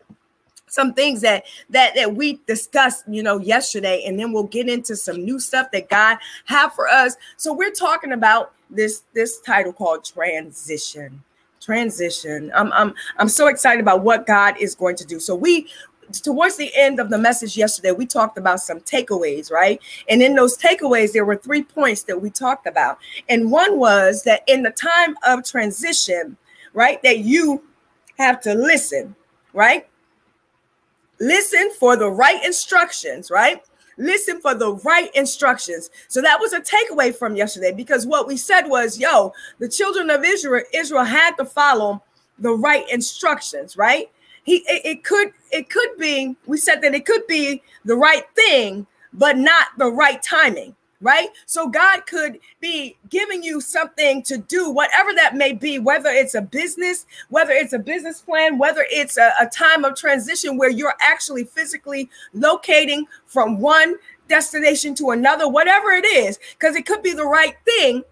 some 0.67 0.93
things 0.93 1.21
that 1.21 1.45
that 1.69 1.95
that 1.95 2.15
we 2.15 2.39
discussed 2.47 3.05
you 3.07 3.23
know 3.23 3.39
yesterday 3.39 4.03
and 4.05 4.19
then 4.19 4.33
we'll 4.33 4.43
get 4.43 4.67
into 4.67 4.95
some 4.95 5.23
new 5.23 5.39
stuff 5.39 5.71
that 5.71 5.89
god 5.89 6.17
have 6.45 6.73
for 6.73 6.89
us 6.89 7.15
so 7.37 7.53
we're 7.53 7.71
talking 7.71 8.11
about 8.11 8.51
this 8.69 9.03
this 9.13 9.39
title 9.41 9.71
called 9.71 10.03
transition 10.03 11.23
transition 11.65 12.51
i'm 12.55 12.71
i'm 12.73 12.93
i'm 13.17 13.29
so 13.29 13.47
excited 13.47 13.81
about 13.81 14.03
what 14.03 14.27
god 14.27 14.55
is 14.59 14.75
going 14.75 14.95
to 14.95 15.05
do 15.05 15.19
so 15.19 15.33
we 15.33 15.67
towards 16.21 16.57
the 16.57 16.71
end 16.75 16.99
of 16.99 17.09
the 17.09 17.17
message 17.17 17.57
yesterday, 17.57 17.91
we 17.91 18.05
talked 18.05 18.37
about 18.37 18.59
some 18.59 18.79
takeaways, 18.81 19.51
right? 19.51 19.81
And 20.09 20.21
in 20.21 20.35
those 20.35 20.57
takeaways, 20.57 21.13
there 21.13 21.25
were 21.25 21.35
three 21.35 21.63
points 21.63 22.03
that 22.03 22.21
we 22.21 22.29
talked 22.29 22.67
about. 22.67 22.99
And 23.29 23.51
one 23.51 23.79
was 23.79 24.23
that 24.23 24.43
in 24.47 24.63
the 24.63 24.71
time 24.71 25.15
of 25.25 25.43
transition, 25.43 26.37
right, 26.73 27.01
that 27.03 27.19
you 27.19 27.63
have 28.17 28.41
to 28.41 28.53
listen, 28.53 29.15
right? 29.53 29.87
Listen 31.19 31.71
for 31.79 31.95
the 31.95 32.09
right 32.09 32.43
instructions, 32.43 33.31
right? 33.31 33.63
Listen 33.97 34.41
for 34.41 34.55
the 34.55 34.73
right 34.83 35.09
instructions. 35.15 35.89
So 36.07 36.21
that 36.21 36.39
was 36.39 36.53
a 36.53 36.61
takeaway 36.61 37.15
from 37.15 37.35
yesterday 37.35 37.71
because 37.71 38.05
what 38.05 38.27
we 38.27 38.37
said 38.37 38.63
was, 38.63 38.99
yo, 38.99 39.33
the 39.59 39.69
children 39.69 40.09
of 40.09 40.23
Israel, 40.23 40.63
Israel 40.73 41.03
had 41.03 41.35
to 41.35 41.45
follow 41.45 42.03
the 42.39 42.53
right 42.53 42.87
instructions, 42.89 43.77
right? 43.77 44.09
He 44.43 44.57
it, 44.67 44.85
it 44.85 45.03
could 45.03 45.31
it 45.51 45.69
could 45.69 45.97
be, 45.97 46.35
we 46.45 46.57
said 46.57 46.81
that 46.81 46.93
it 46.93 47.05
could 47.05 47.25
be 47.27 47.63
the 47.85 47.95
right 47.95 48.25
thing, 48.35 48.85
but 49.13 49.37
not 49.37 49.67
the 49.77 49.91
right 49.91 50.21
timing 50.21 50.75
right? 51.01 51.29
So 51.45 51.67
God 51.67 52.05
could 52.07 52.39
be 52.59 52.97
giving 53.09 53.43
you 53.43 53.61
something 53.61 54.23
to 54.23 54.37
do, 54.37 54.71
whatever 54.71 55.13
that 55.13 55.35
may 55.35 55.53
be, 55.53 55.79
whether 55.79 56.09
it's 56.09 56.35
a 56.35 56.41
business, 56.41 57.05
whether 57.29 57.51
it's 57.51 57.73
a 57.73 57.79
business 57.79 58.21
plan, 58.21 58.57
whether 58.57 58.85
it's 58.89 59.17
a, 59.17 59.33
a 59.39 59.47
time 59.47 59.85
of 59.85 59.95
transition 59.95 60.57
where 60.57 60.69
you're 60.69 60.95
actually 61.01 61.43
physically 61.43 62.09
locating 62.33 63.05
from 63.25 63.59
one 63.59 63.95
destination 64.27 64.95
to 64.95 65.11
another, 65.11 65.47
whatever 65.47 65.91
it 65.91 66.05
is, 66.05 66.39
because 66.57 66.75
it 66.75 66.85
could 66.85 67.03
be 67.03 67.13
the 67.13 67.25
right 67.25 67.55
thing 67.65 68.03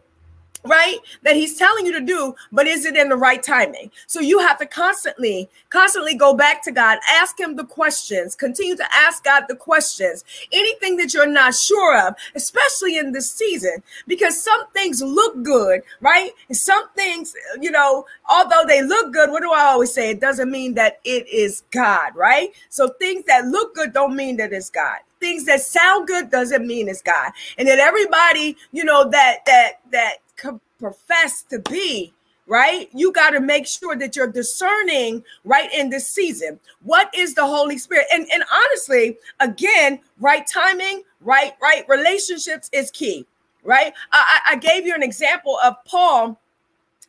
right 0.63 0.98
that 1.24 1.36
he's 1.36 1.58
telling 1.58 1.86
you 1.86 1.91
to 1.91 2.01
do 2.01 2.36
but 2.51 2.67
is 2.67 2.86
it 2.86 2.96
in 2.96 3.10
the 3.10 3.15
right 3.15 3.43
timing? 3.43 3.91
So 4.08 4.20
you 4.20 4.39
have 4.39 4.58
to 4.60 4.65
constantly 4.65 5.50
constantly 5.70 6.15
go 6.15 6.34
back 6.34 6.63
to 6.63 6.72
god 6.72 7.00
ask 7.10 7.39
him 7.39 7.55
the 7.55 7.65
questions 7.65 8.36
continue 8.36 8.75
to 8.75 8.96
ask 8.96 9.24
god 9.24 9.46
the 9.48 9.55
questions 9.55 10.24
anything 10.51 10.98
that 10.98 11.13
you're 11.13 11.27
not 11.27 11.53
sure 11.53 12.08
of 12.08 12.15
especially 12.36 12.98
in 12.98 13.12
this 13.12 13.29
season 13.29 13.84
because 14.08 14.41
some 14.41 14.67
things 14.74 15.01
look 15.01 15.41
good 15.43 15.82
right? 16.01 16.32
Some 16.51 16.89
things 16.89 17.34
you 17.60 17.72
know 17.72 18.05
although 18.29 18.63
they 18.67 18.82
look 18.82 19.13
good 19.13 19.32
what 19.32 19.41
do 19.41 19.51
i 19.51 19.63
always 19.63 19.93
say? 19.93 20.12
It 20.12 20.22
doesn't 20.22 20.51
mean 20.51 20.74
that 20.75 21.00
it 21.03 21.27
is 21.27 21.63
god 21.72 22.15
right? 22.15 22.50
So 22.70 22.89
things 23.00 23.25
that 23.25 23.46
look 23.46 23.75
good 23.75 23.93
don't 23.93 24.15
mean 24.15 24.38
that 24.38 24.53
it's 24.53 24.70
god. 24.70 25.00
Things 25.20 25.46
that 25.46 25.62
sound 25.62 26.08
good 26.08 26.29
doesn't 26.29 26.67
mean 26.67 26.89
it's 26.89 27.01
God. 27.01 27.32
And 27.58 27.65
that 27.70 27.79
everybody, 27.79 28.58
you 28.74 28.84
know, 28.84 29.10
that 29.10 29.46
that 29.46 29.79
that 29.91 30.15
profess 30.79 31.43
to 31.49 31.59
be 31.59 32.13
right? 32.47 32.89
You 32.93 33.11
got 33.11 33.31
to 33.31 33.39
make 33.39 33.67
sure 33.67 33.95
that 33.95 34.15
you're 34.15 34.31
discerning 34.31 35.23
right 35.43 35.71
in 35.73 35.89
this 35.89 36.07
season. 36.07 36.59
What 36.81 37.13
is 37.15 37.35
the 37.35 37.45
Holy 37.45 37.77
Spirit? 37.77 38.05
And, 38.13 38.27
and 38.31 38.43
honestly, 38.51 39.17
again, 39.39 39.99
right 40.19 40.45
timing, 40.45 41.03
right, 41.21 41.53
right 41.61 41.85
relationships 41.87 42.69
is 42.73 42.91
key, 42.91 43.25
right? 43.63 43.93
I, 44.11 44.39
I 44.51 44.55
gave 44.57 44.85
you 44.85 44.93
an 44.93 45.03
example 45.03 45.57
of 45.63 45.75
Paul. 45.85 46.39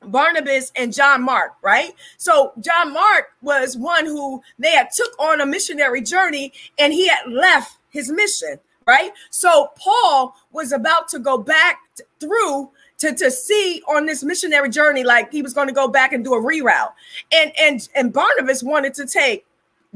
Barnabas 0.06 0.70
and 0.76 0.92
John 0.92 1.22
Mark, 1.22 1.52
right? 1.62 1.92
So 2.18 2.52
John 2.60 2.92
Mark 2.92 3.28
was 3.40 3.74
one 3.74 4.04
who 4.04 4.42
they 4.58 4.72
had 4.72 4.90
took 4.94 5.18
on 5.18 5.40
a 5.40 5.46
missionary 5.46 6.02
journey 6.02 6.52
and 6.78 6.92
he 6.92 7.08
had 7.08 7.26
left 7.26 7.78
his 7.88 8.10
mission, 8.10 8.58
right? 8.86 9.12
So 9.30 9.70
Paul 9.78 10.36
was 10.52 10.72
about 10.72 11.08
to 11.08 11.18
go 11.18 11.38
back 11.38 11.78
through 12.20 12.70
to, 12.98 13.14
to 13.14 13.30
see 13.30 13.82
on 13.88 14.06
this 14.06 14.22
missionary 14.22 14.70
journey, 14.70 15.04
like 15.04 15.32
he 15.32 15.42
was 15.42 15.52
going 15.52 15.68
to 15.68 15.74
go 15.74 15.88
back 15.88 16.12
and 16.12 16.24
do 16.24 16.34
a 16.34 16.40
reroute. 16.40 16.92
And 17.32 17.52
and 17.58 17.88
and 17.94 18.12
Barnabas 18.12 18.62
wanted 18.62 18.94
to 18.94 19.06
take 19.06 19.46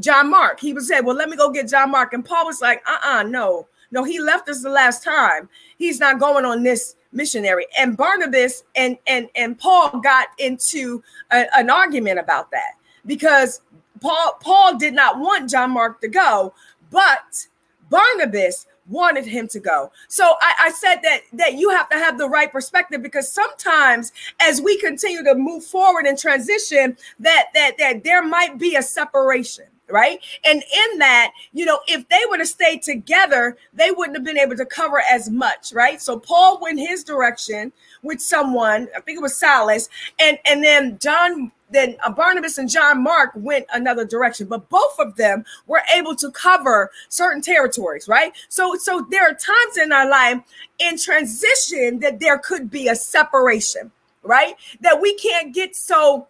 John 0.00 0.30
Mark. 0.30 0.60
He 0.60 0.72
was 0.72 0.88
saying, 0.88 1.04
Well, 1.04 1.16
let 1.16 1.28
me 1.28 1.36
go 1.36 1.50
get 1.50 1.68
John 1.68 1.90
Mark. 1.90 2.12
And 2.12 2.24
Paul 2.24 2.46
was 2.46 2.60
like, 2.60 2.82
uh-uh, 2.88 3.24
no, 3.24 3.66
no, 3.90 4.04
he 4.04 4.20
left 4.20 4.48
us 4.48 4.62
the 4.62 4.70
last 4.70 5.02
time. 5.02 5.48
He's 5.76 6.00
not 6.00 6.20
going 6.20 6.44
on 6.44 6.62
this 6.62 6.96
missionary. 7.12 7.66
And 7.78 7.96
Barnabas 7.96 8.64
and 8.76 8.98
and 9.06 9.28
and 9.34 9.58
Paul 9.58 10.00
got 10.00 10.28
into 10.38 11.02
a, 11.30 11.46
an 11.56 11.70
argument 11.70 12.18
about 12.18 12.50
that 12.50 12.72
because 13.06 13.60
Paul 14.00 14.38
Paul 14.40 14.76
did 14.76 14.94
not 14.94 15.18
want 15.18 15.50
John 15.50 15.72
Mark 15.72 16.00
to 16.02 16.08
go, 16.08 16.54
but 16.90 17.46
Barnabas 17.90 18.66
wanted 18.88 19.26
him 19.26 19.48
to 19.48 19.60
go. 19.60 19.92
So 20.08 20.34
I, 20.40 20.54
I, 20.60 20.70
said 20.72 20.96
that 21.02 21.20
that 21.34 21.54
you 21.54 21.70
have 21.70 21.88
to 21.90 21.96
have 21.96 22.18
the 22.18 22.28
right 22.28 22.50
perspective 22.50 23.02
because 23.02 23.30
sometimes 23.30 24.12
as 24.40 24.60
we 24.60 24.78
continue 24.78 25.22
to 25.24 25.34
move 25.34 25.64
forward 25.64 26.06
and 26.06 26.18
transition, 26.18 26.96
that 27.20 27.48
that 27.54 27.76
that 27.78 28.04
there 28.04 28.22
might 28.22 28.58
be 28.58 28.76
a 28.76 28.82
separation. 28.82 29.66
Right. 29.90 30.20
And 30.44 30.62
in 30.62 30.98
that, 30.98 31.32
you 31.52 31.64
know, 31.64 31.80
if 31.88 32.06
they 32.08 32.20
would 32.26 32.40
have 32.40 32.48
stayed 32.48 32.82
together, 32.82 33.56
they 33.72 33.90
wouldn't 33.90 34.16
have 34.16 34.24
been 34.24 34.38
able 34.38 34.56
to 34.56 34.66
cover 34.66 35.02
as 35.10 35.30
much. 35.30 35.72
Right. 35.72 36.00
So 36.00 36.18
Paul 36.18 36.60
went 36.60 36.78
his 36.78 37.04
direction 37.04 37.72
with 38.02 38.20
someone, 38.20 38.88
I 38.96 39.00
think 39.00 39.18
it 39.18 39.22
was 39.22 39.34
Silas, 39.34 39.88
and, 40.18 40.38
and 40.44 40.62
then 40.62 40.98
John 40.98 41.52
then 41.70 41.96
uh, 42.04 42.10
Barnabas 42.10 42.58
and 42.58 42.68
John 42.68 43.02
Mark 43.02 43.32
went 43.34 43.66
another 43.72 44.04
direction, 44.04 44.46
but 44.46 44.68
both 44.68 44.98
of 44.98 45.16
them 45.16 45.44
were 45.66 45.82
able 45.94 46.14
to 46.16 46.30
cover 46.30 46.90
certain 47.08 47.42
territories, 47.42 48.08
right? 48.08 48.32
So, 48.48 48.76
so 48.76 49.06
there 49.10 49.28
are 49.28 49.34
times 49.34 49.76
in 49.76 49.92
our 49.92 50.08
life 50.08 50.40
in 50.78 50.98
transition 50.98 52.00
that 52.00 52.20
there 52.20 52.38
could 52.38 52.70
be 52.70 52.88
a 52.88 52.96
separation, 52.96 53.90
right? 54.22 54.54
That 54.80 55.00
we 55.00 55.14
can't 55.16 55.54
get 55.54 55.76
so, 55.76 56.26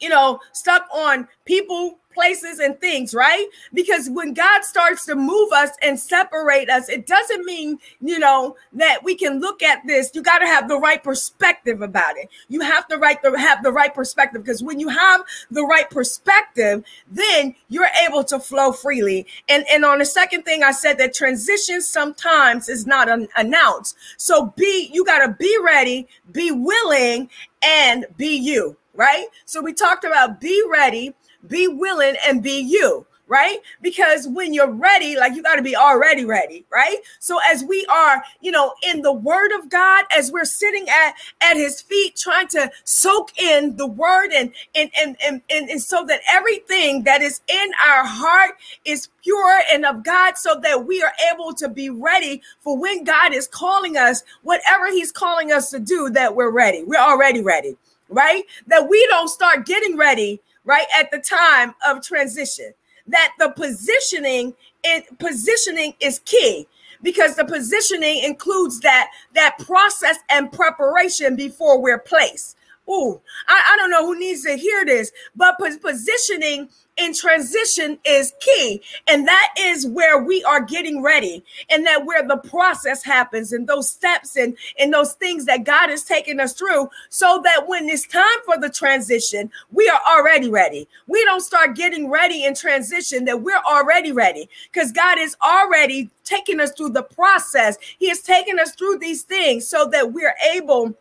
you 0.00 0.08
know, 0.08 0.40
stuck 0.52 0.86
on 0.94 1.28
people 1.44 1.98
places 2.18 2.58
and 2.58 2.80
things, 2.80 3.14
right? 3.14 3.46
Because 3.72 4.10
when 4.10 4.34
God 4.34 4.64
starts 4.64 5.06
to 5.06 5.14
move 5.14 5.52
us 5.52 5.70
and 5.82 5.98
separate 5.98 6.68
us, 6.68 6.88
it 6.88 7.06
doesn't 7.06 7.44
mean, 7.44 7.78
you 8.00 8.18
know, 8.18 8.56
that 8.72 9.04
we 9.04 9.14
can 9.14 9.38
look 9.40 9.62
at 9.62 9.86
this. 9.86 10.10
You 10.14 10.22
got 10.22 10.38
to 10.38 10.46
have 10.46 10.68
the 10.68 10.78
right 10.78 11.02
perspective 11.02 11.80
about 11.80 12.16
it. 12.16 12.28
You 12.48 12.60
have 12.62 12.88
to 12.88 12.98
right 12.98 13.22
the, 13.22 13.38
have 13.38 13.62
the 13.62 13.70
right 13.70 13.94
perspective 13.94 14.42
because 14.42 14.64
when 14.64 14.80
you 14.80 14.88
have 14.88 15.22
the 15.52 15.62
right 15.62 15.88
perspective, 15.88 16.82
then 17.08 17.54
you're 17.68 17.90
able 18.04 18.24
to 18.24 18.40
flow 18.40 18.72
freely. 18.72 19.24
And 19.48 19.64
and 19.70 19.84
on 19.84 19.98
the 19.98 20.04
second 20.04 20.42
thing 20.42 20.64
I 20.64 20.72
said 20.72 20.98
that 20.98 21.14
transition 21.14 21.80
sometimes 21.80 22.68
is 22.68 22.84
not 22.84 23.08
an, 23.08 23.28
announced. 23.36 23.96
So 24.16 24.52
be 24.56 24.90
you 24.92 25.04
got 25.04 25.24
to 25.24 25.32
be 25.38 25.56
ready, 25.64 26.08
be 26.32 26.50
willing 26.50 27.30
and 27.62 28.06
be 28.16 28.36
you, 28.36 28.76
right? 28.98 29.26
So 29.46 29.62
we 29.62 29.72
talked 29.72 30.04
about 30.04 30.40
be 30.42 30.62
ready, 30.70 31.14
be 31.46 31.68
willing 31.68 32.16
and 32.26 32.42
be 32.42 32.60
you 32.60 33.06
right? 33.28 33.58
Because 33.82 34.26
when 34.26 34.54
you're 34.54 34.70
ready, 34.72 35.16
like 35.16 35.34
you 35.34 35.42
got 35.42 35.56
to 35.56 35.62
be 35.62 35.76
already 35.76 36.24
ready, 36.24 36.64
right? 36.72 36.98
So 37.20 37.38
as 37.50 37.62
we 37.62 37.86
are, 37.86 38.22
you 38.40 38.50
know, 38.50 38.72
in 38.88 39.02
the 39.02 39.12
word 39.12 39.52
of 39.52 39.68
God, 39.68 40.06
as 40.16 40.32
we're 40.32 40.44
sitting 40.46 40.86
at 40.88 41.14
at 41.42 41.56
his 41.56 41.80
feet 41.80 42.16
trying 42.16 42.48
to 42.48 42.70
soak 42.84 43.38
in 43.38 43.76
the 43.76 43.86
word 43.86 44.30
and 44.34 44.52
and 44.74 44.90
and 45.00 45.16
and, 45.24 45.42
and, 45.50 45.68
and 45.70 45.80
so 45.82 46.04
that 46.06 46.20
everything 46.28 47.04
that 47.04 47.22
is 47.22 47.40
in 47.48 47.70
our 47.86 48.04
heart 48.04 48.52
is 48.84 49.08
pure 49.22 49.60
and 49.70 49.84
of 49.84 50.02
God 50.02 50.38
so 50.38 50.58
that 50.62 50.86
we 50.86 51.02
are 51.02 51.12
able 51.32 51.52
to 51.54 51.68
be 51.68 51.90
ready 51.90 52.42
for 52.60 52.78
when 52.78 53.04
God 53.04 53.34
is 53.34 53.46
calling 53.46 53.96
us, 53.96 54.22
whatever 54.42 54.86
he's 54.90 55.12
calling 55.12 55.52
us 55.52 55.70
to 55.70 55.78
do 55.78 56.10
that 56.10 56.34
we're 56.34 56.50
ready. 56.50 56.82
We're 56.82 56.96
already 57.00 57.42
ready, 57.42 57.76
right? 58.08 58.44
That 58.66 58.88
we 58.88 59.06
don't 59.08 59.28
start 59.28 59.66
getting 59.66 59.96
ready 59.96 60.40
right 60.64 60.86
at 60.98 61.10
the 61.10 61.18
time 61.18 61.74
of 61.86 62.02
transition 62.02 62.72
that 63.08 63.32
the 63.38 63.50
positioning 63.50 64.54
and 64.84 65.02
positioning 65.18 65.94
is 66.00 66.20
key 66.20 66.66
because 67.02 67.36
the 67.36 67.44
positioning 67.44 68.22
includes 68.22 68.80
that 68.80 69.10
that 69.34 69.58
process 69.58 70.18
and 70.30 70.52
preparation 70.52 71.36
before 71.36 71.80
we're 71.80 71.98
placed 71.98 72.56
Ooh, 72.88 73.20
I, 73.46 73.72
I 73.72 73.76
don't 73.76 73.90
know 73.90 74.06
who 74.06 74.18
needs 74.18 74.42
to 74.44 74.56
hear 74.56 74.84
this, 74.84 75.12
but 75.36 75.58
positioning 75.58 76.68
in 76.98 77.14
transition 77.14 77.98
is 78.04 78.32
key. 78.40 78.82
And 79.06 79.26
that 79.26 79.54
is 79.58 79.86
where 79.86 80.22
we 80.22 80.42
are 80.44 80.60
getting 80.60 81.02
ready 81.02 81.44
and 81.70 81.86
that 81.86 82.04
where 82.04 82.26
the 82.26 82.36
process 82.36 83.04
happens 83.04 83.52
and 83.52 83.66
those 83.66 83.88
steps 83.88 84.36
and, 84.36 84.56
and 84.78 84.92
those 84.92 85.12
things 85.14 85.44
that 85.46 85.64
God 85.64 85.90
is 85.90 86.02
taking 86.04 86.40
us 86.40 86.52
through 86.52 86.88
so 87.08 87.40
that 87.44 87.68
when 87.68 87.88
it's 87.88 88.06
time 88.06 88.24
for 88.44 88.58
the 88.58 88.68
transition, 88.68 89.50
we 89.70 89.88
are 89.88 90.00
already 90.08 90.50
ready. 90.50 90.88
We 91.06 91.24
don't 91.24 91.40
start 91.40 91.76
getting 91.76 92.10
ready 92.10 92.44
in 92.44 92.54
transition 92.54 93.24
that 93.26 93.42
we're 93.42 93.62
already 93.68 94.12
ready 94.12 94.48
because 94.72 94.92
God 94.92 95.18
is 95.18 95.36
already 95.42 96.10
taking 96.24 96.60
us 96.60 96.72
through 96.72 96.90
the 96.90 97.02
process. 97.02 97.78
He 97.98 98.10
is 98.10 98.20
taking 98.22 98.58
us 98.58 98.74
through 98.74 98.98
these 98.98 99.22
things 99.22 99.66
so 99.66 99.86
that 99.86 100.12
we're 100.12 100.34
able 100.52 100.96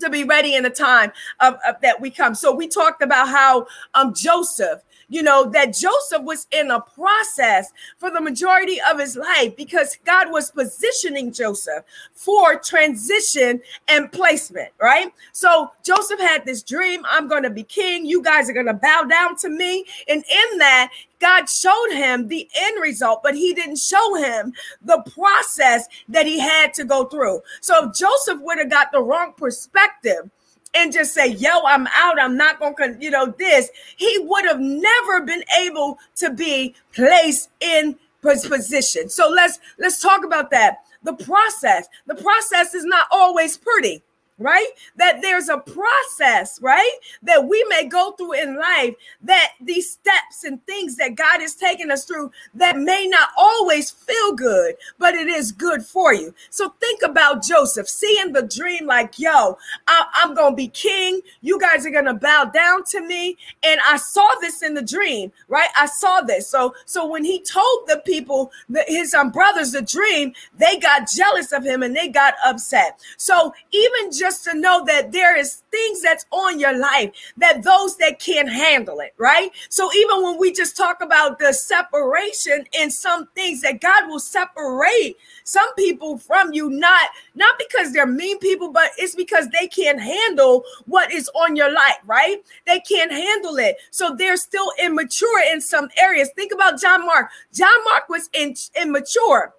to 0.00 0.10
be 0.10 0.24
ready 0.24 0.54
in 0.54 0.62
the 0.62 0.70
time 0.70 1.12
of, 1.40 1.54
of, 1.66 1.80
that 1.82 2.00
we 2.00 2.10
come. 2.10 2.34
So 2.34 2.54
we 2.54 2.68
talked 2.68 3.02
about 3.02 3.28
how 3.28 3.66
um 3.94 4.14
Joseph 4.14 4.82
you 5.10 5.22
know, 5.22 5.50
that 5.50 5.74
Joseph 5.74 6.22
was 6.22 6.46
in 6.52 6.70
a 6.70 6.80
process 6.80 7.70
for 7.98 8.10
the 8.10 8.20
majority 8.20 8.78
of 8.90 8.98
his 8.98 9.16
life 9.16 9.54
because 9.56 9.98
God 10.06 10.30
was 10.30 10.50
positioning 10.52 11.32
Joseph 11.32 11.84
for 12.14 12.58
transition 12.58 13.60
and 13.88 14.10
placement, 14.10 14.70
right? 14.80 15.12
So 15.32 15.72
Joseph 15.84 16.20
had 16.20 16.46
this 16.46 16.62
dream 16.62 17.02
I'm 17.10 17.28
going 17.28 17.42
to 17.42 17.50
be 17.50 17.64
king. 17.64 18.06
You 18.06 18.22
guys 18.22 18.48
are 18.48 18.54
going 18.54 18.66
to 18.66 18.74
bow 18.74 19.02
down 19.02 19.36
to 19.38 19.50
me. 19.50 19.84
And 20.08 20.24
in 20.30 20.58
that, 20.58 20.90
God 21.18 21.48
showed 21.48 21.90
him 21.90 22.28
the 22.28 22.48
end 22.56 22.80
result, 22.80 23.22
but 23.22 23.34
he 23.34 23.52
didn't 23.52 23.78
show 23.78 24.14
him 24.14 24.54
the 24.80 25.02
process 25.12 25.86
that 26.08 26.24
he 26.24 26.38
had 26.38 26.72
to 26.74 26.84
go 26.84 27.04
through. 27.04 27.42
So 27.60 27.88
if 27.88 27.96
Joseph 27.96 28.40
would 28.40 28.58
have 28.58 28.70
got 28.70 28.92
the 28.92 29.02
wrong 29.02 29.34
perspective, 29.36 30.30
and 30.74 30.92
just 30.92 31.14
say, 31.14 31.28
yo, 31.28 31.60
I'm 31.66 31.86
out. 31.88 32.20
I'm 32.20 32.36
not 32.36 32.60
going 32.60 32.74
to, 32.76 32.96
you 33.00 33.10
know, 33.10 33.34
this, 33.38 33.70
he 33.96 34.18
would 34.22 34.44
have 34.44 34.60
never 34.60 35.22
been 35.24 35.42
able 35.60 35.98
to 36.16 36.30
be 36.32 36.74
placed 36.92 37.50
in 37.60 37.96
position. 38.22 39.08
So 39.08 39.28
let's 39.28 39.58
let's 39.78 40.00
talk 40.00 40.24
about 40.24 40.50
that. 40.50 40.78
The 41.02 41.14
process. 41.14 41.88
The 42.06 42.14
process 42.14 42.74
is 42.74 42.84
not 42.84 43.06
always 43.10 43.56
pretty 43.56 44.02
right? 44.40 44.68
That 44.96 45.22
there's 45.22 45.48
a 45.48 45.58
process, 45.58 46.60
right? 46.60 46.92
That 47.22 47.46
we 47.46 47.64
may 47.68 47.86
go 47.86 48.12
through 48.12 48.32
in 48.32 48.58
life, 48.58 48.94
that 49.22 49.52
these 49.60 49.90
steps 49.90 50.44
and 50.44 50.64
things 50.66 50.96
that 50.96 51.14
God 51.14 51.42
is 51.42 51.54
taking 51.54 51.90
us 51.90 52.04
through 52.04 52.32
that 52.54 52.76
may 52.76 53.06
not 53.06 53.28
always 53.36 53.90
feel 53.90 54.32
good, 54.32 54.74
but 54.98 55.14
it 55.14 55.28
is 55.28 55.52
good 55.52 55.84
for 55.84 56.12
you. 56.14 56.34
So 56.48 56.70
think 56.80 57.02
about 57.02 57.44
Joseph 57.44 57.88
seeing 57.88 58.32
the 58.32 58.42
dream 58.42 58.86
like, 58.86 59.18
yo, 59.18 59.58
I, 59.86 60.06
am 60.24 60.34
going 60.34 60.52
to 60.52 60.56
be 60.56 60.68
king. 60.68 61.20
You 61.42 61.60
guys 61.60 61.86
are 61.86 61.90
going 61.90 62.06
to 62.06 62.14
bow 62.14 62.46
down 62.46 62.84
to 62.84 63.00
me. 63.06 63.36
And 63.62 63.78
I 63.86 63.98
saw 63.98 64.28
this 64.40 64.62
in 64.62 64.74
the 64.74 64.82
dream, 64.82 65.30
right? 65.48 65.68
I 65.76 65.86
saw 65.86 66.22
this. 66.22 66.48
So, 66.48 66.74
so 66.86 67.06
when 67.06 67.24
he 67.24 67.42
told 67.42 67.86
the 67.86 68.02
people, 68.06 68.50
that 68.70 68.88
his 68.88 69.12
um, 69.14 69.30
brothers, 69.30 69.72
the 69.72 69.82
dream, 69.82 70.32
they 70.56 70.78
got 70.78 71.08
jealous 71.08 71.52
of 71.52 71.64
him 71.64 71.82
and 71.82 71.94
they 71.94 72.08
got 72.08 72.34
upset. 72.44 73.00
So 73.16 73.52
even 73.72 74.12
just 74.12 74.29
just 74.30 74.44
to 74.44 74.54
know 74.54 74.84
that 74.84 75.10
there 75.10 75.36
is 75.36 75.64
things 75.72 76.02
that's 76.02 76.24
on 76.30 76.60
your 76.60 76.78
life 76.78 77.10
that 77.36 77.64
those 77.64 77.96
that 77.96 78.20
can't 78.20 78.48
handle 78.48 79.00
it, 79.00 79.12
right? 79.18 79.50
So 79.68 79.90
even 79.92 80.22
when 80.22 80.38
we 80.38 80.52
just 80.52 80.76
talk 80.76 81.02
about 81.02 81.40
the 81.40 81.52
separation 81.52 82.64
in 82.78 82.92
some 82.92 83.26
things 83.34 83.60
that 83.62 83.80
God 83.80 84.06
will 84.06 84.20
separate 84.20 85.16
some 85.42 85.74
people 85.74 86.16
from 86.16 86.52
you, 86.52 86.70
not 86.70 87.10
not 87.34 87.58
because 87.58 87.92
they're 87.92 88.06
mean 88.06 88.38
people, 88.38 88.70
but 88.72 88.90
it's 88.98 89.16
because 89.16 89.48
they 89.48 89.66
can't 89.66 90.00
handle 90.00 90.62
what 90.86 91.12
is 91.12 91.28
on 91.34 91.56
your 91.56 91.72
life, 91.72 91.98
right? 92.06 92.36
They 92.68 92.78
can't 92.80 93.10
handle 93.10 93.56
it. 93.56 93.78
So 93.90 94.14
they're 94.14 94.36
still 94.36 94.72
immature 94.80 95.42
in 95.52 95.60
some 95.60 95.88
areas. 96.00 96.30
Think 96.36 96.52
about 96.52 96.80
John 96.80 97.04
Mark. 97.04 97.30
John 97.52 97.84
Mark 97.84 98.08
was 98.08 98.30
in, 98.32 98.54
immature 98.80 99.54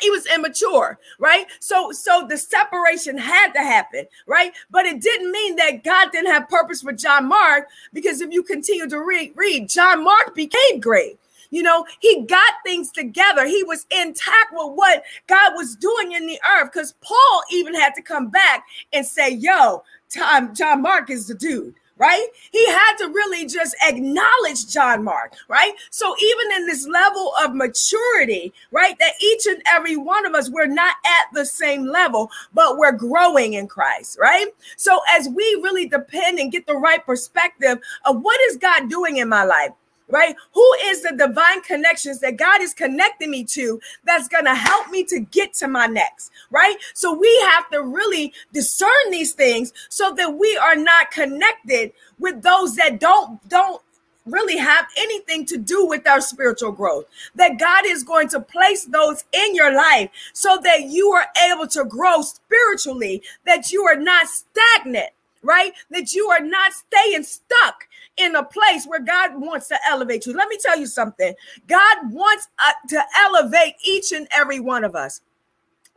he 0.00 0.10
was 0.10 0.26
immature 0.26 0.98
right? 1.18 1.46
So 1.60 1.92
so 1.92 2.26
the 2.28 2.38
separation 2.38 3.18
had 3.18 3.52
to 3.52 3.60
happen 3.60 4.06
right? 4.26 4.52
But 4.70 4.86
it 4.86 5.00
didn't 5.00 5.30
mean 5.30 5.56
that 5.56 5.84
god 5.84 6.08
didn't 6.12 6.32
have 6.32 6.48
purpose 6.48 6.82
for 6.82 6.92
john 6.92 7.28
mark 7.28 7.68
because 7.92 8.20
if 8.20 8.32
you 8.32 8.42
continue 8.42 8.88
to 8.88 9.00
read 9.00 9.32
read 9.36 9.68
john 9.68 10.04
mark 10.04 10.34
became 10.34 10.80
great. 10.80 11.18
You 11.50 11.62
know 11.62 11.84
he 12.00 12.22
got 12.22 12.54
things 12.64 12.90
together. 12.90 13.46
He 13.46 13.62
was 13.64 13.86
intact 13.90 14.52
with 14.52 14.72
what 14.74 15.02
god 15.26 15.52
was 15.54 15.76
doing 15.76 16.12
in 16.12 16.26
the 16.26 16.40
earth 16.56 16.70
because 16.72 16.94
paul 17.02 17.42
even 17.52 17.74
had 17.74 17.94
to 17.94 18.02
come 18.02 18.28
back 18.30 18.64
and 18.92 19.04
say 19.04 19.30
yo 19.30 19.82
time 20.08 20.54
john 20.54 20.82
mark 20.82 21.10
is 21.10 21.26
the 21.26 21.34
dude 21.34 21.74
right? 22.02 22.26
He 22.50 22.66
had 22.66 22.96
to 22.96 23.08
really 23.10 23.46
just 23.46 23.76
acknowledge 23.86 24.66
John 24.66 25.04
Mark, 25.04 25.34
right? 25.46 25.72
So 25.90 26.16
even 26.20 26.56
in 26.56 26.66
this 26.66 26.84
level 26.88 27.32
of 27.44 27.54
maturity, 27.54 28.52
right, 28.72 28.98
that 28.98 29.12
each 29.22 29.46
and 29.46 29.62
every 29.68 29.96
one 29.96 30.26
of 30.26 30.34
us, 30.34 30.50
we're 30.50 30.66
not 30.66 30.96
at 31.06 31.32
the 31.32 31.46
same 31.46 31.86
level, 31.86 32.28
but 32.52 32.76
we're 32.76 32.90
growing 32.90 33.52
in 33.52 33.68
Christ, 33.68 34.18
right? 34.20 34.48
So 34.76 34.98
as 35.10 35.28
we 35.28 35.44
really 35.62 35.86
depend 35.86 36.40
and 36.40 36.50
get 36.50 36.66
the 36.66 36.74
right 36.74 37.06
perspective 37.06 37.78
of 38.04 38.20
what 38.20 38.40
is 38.50 38.56
God 38.56 38.90
doing 38.90 39.18
in 39.18 39.28
my 39.28 39.44
life, 39.44 39.70
right? 40.08 40.34
Who 40.54 40.74
is 40.84 41.02
the 41.02 41.14
divine 41.16 41.62
connections 41.62 42.20
that 42.20 42.36
God 42.36 42.60
is 42.60 42.74
connecting 42.74 43.30
me 43.30 43.44
to 43.44 43.80
that's 44.04 44.28
going 44.28 44.44
to 44.44 44.54
help 44.54 44.90
me 44.90 45.04
to 45.04 45.20
get 45.20 45.54
to 45.54 45.68
my 45.68 45.86
next, 45.86 46.30
right? 46.50 46.76
So 46.94 47.12
we 47.12 47.34
have 47.50 47.68
to 47.70 47.82
really 47.82 48.32
discern 48.52 48.88
these 49.10 49.32
things 49.32 49.72
so 49.88 50.12
that 50.14 50.38
we 50.38 50.56
are 50.56 50.76
not 50.76 51.10
connected 51.10 51.92
with 52.18 52.42
those 52.42 52.76
that 52.76 53.00
don't 53.00 53.46
don't 53.48 53.82
really 54.26 54.56
have 54.56 54.86
anything 54.98 55.44
to 55.46 55.56
do 55.58 55.86
with 55.86 56.06
our 56.06 56.20
spiritual 56.20 56.72
growth. 56.72 57.06
That 57.34 57.58
God 57.58 57.84
is 57.86 58.04
going 58.04 58.28
to 58.28 58.40
place 58.40 58.84
those 58.84 59.24
in 59.32 59.54
your 59.54 59.74
life 59.74 60.10
so 60.32 60.58
that 60.62 60.82
you 60.84 61.08
are 61.12 61.26
able 61.50 61.66
to 61.68 61.84
grow 61.84 62.22
spiritually, 62.22 63.22
that 63.46 63.72
you 63.72 63.82
are 63.82 63.96
not 63.96 64.28
stagnant, 64.28 65.10
right? 65.42 65.72
That 65.90 66.12
you 66.12 66.28
are 66.28 66.40
not 66.40 66.72
staying 66.72 67.24
stuck 67.24 67.88
in 68.16 68.36
a 68.36 68.44
place 68.44 68.86
where 68.86 69.00
God 69.00 69.40
wants 69.40 69.68
to 69.68 69.78
elevate 69.88 70.26
you. 70.26 70.32
Let 70.34 70.48
me 70.48 70.58
tell 70.62 70.78
you 70.78 70.86
something 70.86 71.34
God 71.66 71.96
wants 72.10 72.48
uh, 72.58 72.72
to 72.88 73.02
elevate 73.20 73.74
each 73.84 74.12
and 74.12 74.28
every 74.32 74.60
one 74.60 74.84
of 74.84 74.94
us. 74.94 75.20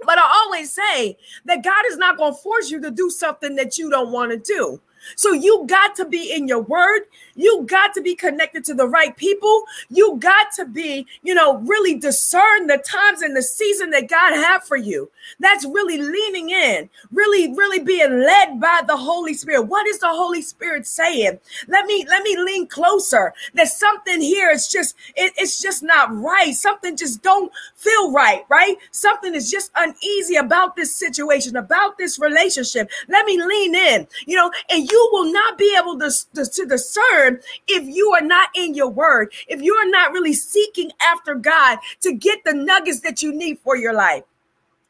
But 0.04 0.18
I 0.18 0.30
always 0.46 0.74
say 0.74 1.18
that 1.46 1.64
God 1.64 1.84
is 1.90 1.98
not 1.98 2.18
going 2.18 2.34
to 2.34 2.40
force 2.40 2.70
you 2.70 2.82
to 2.82 2.92
do 2.92 3.10
something 3.10 3.56
that 3.56 3.78
you 3.78 3.90
don't 3.90 4.12
want 4.12 4.32
to 4.32 4.38
do. 4.38 4.82
So 5.16 5.34
you 5.34 5.66
got 5.68 5.96
to 5.96 6.06
be 6.06 6.34
in 6.34 6.48
your 6.48 6.62
word. 6.62 7.02
You 7.36 7.66
got 7.68 7.94
to 7.96 8.02
be 8.02 8.16
connected 8.16 8.64
to 8.66 8.74
the 8.74 8.88
right 8.88 9.16
people. 9.16 9.64
You 9.90 10.18
got 10.20 10.52
to 10.56 10.66
be, 10.66 11.06
you 11.22 11.34
know, 11.34 11.58
really 11.60 11.96
discern 11.96 12.68
the 12.68 12.78
times 12.78 13.22
and 13.22 13.36
the 13.36 13.44
season 13.44 13.90
that 13.92 14.10
God 14.10 14.34
have 14.34 14.64
for 14.64 14.78
you. 14.78 15.10
That's 15.40 15.66
really 15.66 15.98
leaning 15.98 16.50
in, 16.50 16.90
really, 17.12 17.54
really 17.54 17.80
being 17.80 18.22
led 18.22 18.60
by 18.60 18.82
the 18.88 18.98
Holy 18.98 19.34
Spirit. 19.34 19.64
What 19.64 19.88
is 19.88 20.00
the 20.00 20.08
Holy 20.08 20.42
Spirit 20.42 20.88
saying? 20.88 21.40
Let 21.68 21.86
me 21.86 22.06
let 22.08 22.24
me 22.24 22.38
lean 22.38 22.68
closer. 22.68 23.34
There's 23.54 23.76
something 23.76 24.22
here. 24.22 24.50
It's 24.52 24.72
just 24.72 24.96
it, 25.16 25.34
it's 25.38 25.62
just 25.62 25.84
not 25.84 26.16
right. 26.16 26.54
Something 26.54 26.96
just 26.96 27.22
don't 27.22 27.52
feel 27.76 28.12
right, 28.12 28.46
right? 28.50 28.78
Something 28.92 29.36
is 29.36 29.52
just 29.52 29.72
uneasy 29.76 30.36
about 30.36 30.76
this 30.76 30.96
situation, 30.96 31.56
about 31.56 31.98
this 31.98 32.20
relationship. 32.20 32.90
Let 33.08 33.26
me 33.26 33.42
lean 33.42 33.76
in, 33.76 34.08
you 34.26 34.36
know, 34.36 34.52
and 34.70 34.90
you 34.90 35.10
will 35.12 35.32
not 35.32 35.58
be 35.58 35.76
able 35.78 36.00
to, 36.00 36.12
to, 36.36 36.46
to 36.46 36.66
discern 36.66 37.25
if 37.68 37.84
you 37.84 38.12
are 38.12 38.22
not 38.22 38.50
in 38.56 38.74
your 38.74 38.90
word, 38.90 39.34
if 39.48 39.62
you 39.62 39.74
are 39.74 39.90
not 39.90 40.12
really 40.12 40.34
seeking 40.34 40.92
after 41.02 41.36
God 41.36 41.80
to 42.02 42.14
get 42.14 42.44
the 42.44 42.54
nuggets 42.54 43.02
that 43.02 43.22
you 43.22 43.34
need 43.34 43.60
for 43.60 43.76
your 43.76 43.94
life. 43.94 44.24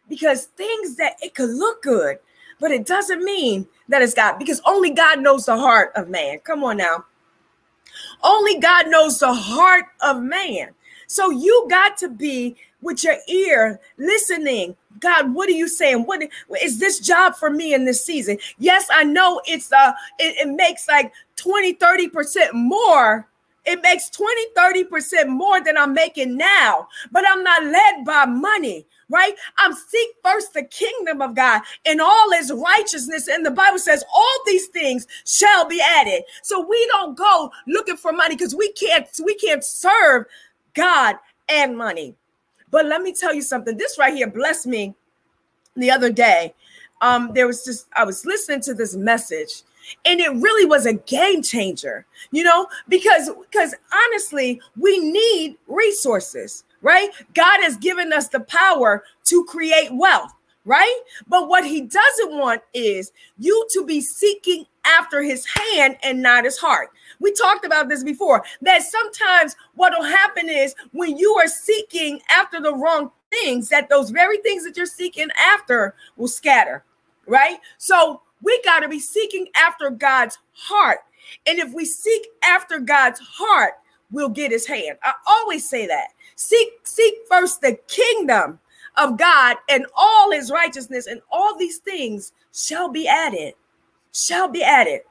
Because 0.07 0.45
things 0.45 0.95
that 0.97 1.13
it 1.21 1.33
could 1.33 1.49
look 1.49 1.81
good, 1.81 2.19
but 2.59 2.71
it 2.71 2.85
doesn't 2.85 3.23
mean 3.23 3.67
that 3.89 4.01
it's 4.01 4.13
God, 4.13 4.37
because 4.37 4.61
only 4.65 4.91
God 4.91 5.19
knows 5.19 5.45
the 5.45 5.57
heart 5.57 5.91
of 5.95 6.09
man. 6.09 6.39
Come 6.39 6.63
on 6.63 6.77
now. 6.77 7.05
Only 8.23 8.59
God 8.59 8.89
knows 8.89 9.19
the 9.19 9.33
heart 9.33 9.85
of 10.01 10.21
man. 10.21 10.69
So 11.07 11.29
you 11.29 11.67
got 11.69 11.97
to 11.97 12.09
be 12.09 12.55
with 12.81 13.03
your 13.03 13.17
ear 13.27 13.79
listening. 13.97 14.75
God, 14.99 15.33
what 15.33 15.49
are 15.49 15.53
you 15.53 15.67
saying? 15.67 16.05
What 16.05 16.23
is 16.61 16.79
this 16.79 16.99
job 16.99 17.35
for 17.35 17.49
me 17.49 17.73
in 17.73 17.85
this 17.85 18.03
season? 18.03 18.37
Yes, 18.57 18.87
I 18.91 19.03
know 19.03 19.41
it's 19.45 19.71
uh 19.71 19.93
it, 20.19 20.47
it 20.47 20.53
makes 20.53 20.87
like 20.87 21.13
20, 21.35 21.75
30% 21.75 22.53
more. 22.53 23.27
It 23.65 23.81
makes 23.81 24.09
20, 24.11 24.51
30% 24.55 25.27
more 25.27 25.59
than 25.59 25.75
I'm 25.75 25.93
making 25.93 26.37
now, 26.37 26.87
but 27.11 27.23
I'm 27.27 27.43
not 27.43 27.63
led 27.63 28.05
by 28.05 28.25
money 28.25 28.85
right? 29.09 29.33
I'm 29.57 29.73
seek 29.73 30.09
first 30.23 30.53
the 30.53 30.63
kingdom 30.63 31.21
of 31.21 31.35
God 31.35 31.61
and 31.85 32.01
all 32.01 32.31
his 32.31 32.51
righteousness. 32.51 33.27
And 33.27 33.45
the 33.45 33.51
Bible 33.51 33.79
says 33.79 34.03
all 34.13 34.39
these 34.45 34.67
things 34.67 35.07
shall 35.25 35.67
be 35.67 35.81
added. 35.81 36.23
So 36.41 36.65
we 36.65 36.85
don't 36.87 37.15
go 37.15 37.51
looking 37.67 37.97
for 37.97 38.11
money 38.11 38.35
because 38.35 38.55
we 38.55 38.71
can't 38.73 39.07
we 39.23 39.35
can't 39.35 39.63
serve 39.63 40.25
God 40.73 41.17
and 41.49 41.77
money. 41.77 42.15
But 42.75 42.87
let 42.87 43.01
me 43.01 43.13
tell 43.13 43.33
you 43.33 43.41
something. 43.41 43.77
This 43.77 43.97
right 43.97 44.13
here 44.13 44.29
blessed 44.29 44.67
me 44.67 44.95
the 45.77 45.89
other 45.89 46.11
day. 46.11 46.53
Um, 46.99 47.31
there 47.33 47.47
was 47.47 47.63
just 47.63 47.87
I 47.95 48.03
was 48.03 48.25
listening 48.25 48.59
to 48.63 48.73
this 48.73 48.97
message, 48.97 49.61
and 50.03 50.19
it 50.19 50.33
really 50.33 50.65
was 50.65 50.85
a 50.85 50.95
game 50.95 51.41
changer, 51.41 52.05
you 52.31 52.43
know, 52.43 52.67
because 52.89 53.31
because 53.49 53.75
honestly, 53.93 54.59
we 54.77 54.99
need 54.99 55.55
resources, 55.67 56.65
right? 56.81 57.11
God 57.33 57.61
has 57.61 57.77
given 57.77 58.11
us 58.11 58.27
the 58.27 58.41
power 58.41 59.05
to 59.23 59.45
create 59.45 59.93
wealth 59.93 60.33
right? 60.65 60.99
But 61.27 61.47
what 61.47 61.63
he 61.63 61.81
doesn't 61.81 62.31
want 62.31 62.59
is 62.73 63.11
you 63.37 63.67
to 63.73 63.85
be 63.85 64.01
seeking 64.01 64.65
after 64.83 65.21
his 65.21 65.45
hand 65.45 65.97
and 66.01 66.21
not 66.21 66.43
his 66.43 66.57
heart. 66.57 66.89
We 67.19 67.31
talked 67.33 67.65
about 67.65 67.89
this 67.89 68.03
before 68.03 68.43
that 68.61 68.83
sometimes 68.83 69.55
what 69.75 69.93
will 69.97 70.05
happen 70.05 70.49
is 70.49 70.75
when 70.91 71.17
you 71.17 71.33
are 71.35 71.47
seeking 71.47 72.21
after 72.29 72.61
the 72.61 72.73
wrong 72.73 73.11
things, 73.31 73.69
that 73.69 73.89
those 73.89 74.09
very 74.09 74.37
things 74.39 74.63
that 74.63 74.77
you're 74.77 74.85
seeking 74.85 75.27
after 75.39 75.95
will 76.17 76.27
scatter, 76.27 76.83
right? 77.27 77.57
So 77.77 78.21
we 78.41 78.61
got 78.63 78.81
to 78.81 78.89
be 78.89 78.99
seeking 78.99 79.47
after 79.55 79.89
God's 79.89 80.37
heart. 80.53 80.99
And 81.47 81.59
if 81.59 81.73
we 81.73 81.85
seek 81.85 82.27
after 82.43 82.79
God's 82.79 83.19
heart, 83.19 83.73
we'll 84.11 84.29
get 84.29 84.51
his 84.51 84.67
hand. 84.67 84.97
I 85.03 85.13
always 85.27 85.67
say 85.67 85.87
that. 85.87 86.09
Seek 86.35 86.69
seek 86.83 87.15
first 87.29 87.61
the 87.61 87.77
kingdom 87.87 88.59
of 88.97 89.17
God 89.17 89.57
and 89.69 89.85
all 89.95 90.31
his 90.31 90.51
righteousness 90.51 91.07
and 91.07 91.21
all 91.31 91.57
these 91.57 91.79
things 91.79 92.33
shall 92.53 92.89
be 92.89 93.07
added. 93.07 93.53
Shall 94.13 94.47
be 94.47 94.63
added 94.63 95.01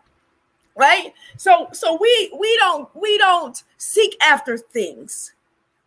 right? 0.77 1.13
So 1.37 1.69
so 1.73 1.99
we 2.01 2.33
we 2.39 2.57
don't 2.59 2.89
we 2.95 3.19
don't 3.19 3.63
seek 3.79 4.17
after 4.23 4.59
things. 4.59 5.33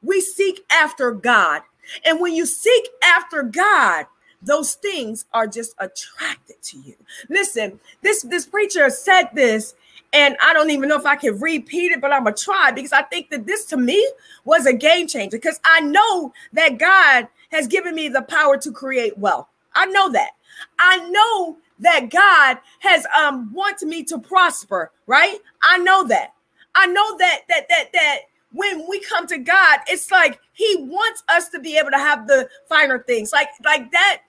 We 0.02 0.22
seek 0.22 0.66
after 0.72 1.12
god. 1.12 1.62
And 2.06 2.20
when 2.20 2.36
you 2.36 2.46
seek 2.46 2.90
after 3.04 3.44
god 3.44 4.06
those 4.40 4.76
things 4.76 5.26
are 5.34 5.48
just 5.48 5.74
attracted 5.80 6.62
to 6.62 6.78
you. 6.80 6.96
Listen 7.30 7.80
this 8.02 8.22
this 8.24 8.46
preacher 8.46 8.90
said 8.90 9.26
this 9.34 9.76
and 10.14 10.38
i 10.42 10.54
don't 10.54 10.70
even 10.70 10.88
know 10.88 10.98
if 10.98 11.06
i 11.06 11.18
can 11.18 11.38
repeat 11.40 11.92
it 11.92 12.00
but 12.00 12.14
i'm 12.14 12.24
gonna 12.24 12.34
try 12.36 12.72
because 12.72 12.94
i 12.94 13.02
think 13.02 13.30
that 13.30 13.46
this 13.46 13.66
to 13.66 13.76
me 13.76 14.10
was 14.46 14.66
a 14.66 14.72
game 14.72 15.06
changer 15.06 15.36
because 15.36 15.60
i 15.66 15.82
know 15.82 16.32
that 16.54 16.78
god 16.78 17.28
has 17.52 17.68
given 17.68 17.96
me 17.96 18.10
the 18.10 18.22
power 18.24 18.58
to 18.58 18.72
create 18.72 19.18
wealth. 19.18 19.48
I 19.74 19.86
know 19.88 20.12
that. 20.12 20.32
I 20.80 20.98
know 21.10 21.58
that 21.80 22.10
God 22.10 22.58
has 22.80 23.06
um 23.18 23.52
wanted 23.54 23.88
me 23.88 24.04
to 24.06 24.20
prosper, 24.20 24.92
right? 25.06 25.38
I 25.62 25.78
know 25.80 26.08
that. 26.08 26.34
I 26.76 26.88
know 26.88 27.18
that 27.18 27.42
that 27.50 27.68
that 27.70 27.94
that 27.94 28.20
when 28.54 28.88
we 28.90 29.00
come 29.02 29.28
to 29.28 29.38
God, 29.38 29.80
it's 29.88 30.12
like 30.12 30.40
He 30.54 30.76
wants 30.80 31.24
us 31.30 31.50
to 31.50 31.60
be 31.60 31.78
able 31.78 31.92
to 31.92 31.98
have 31.98 32.28
the 32.28 32.50
finer 32.68 33.00
things, 33.00 33.32
like 33.32 33.50
like 33.64 33.92
that. 33.92 34.22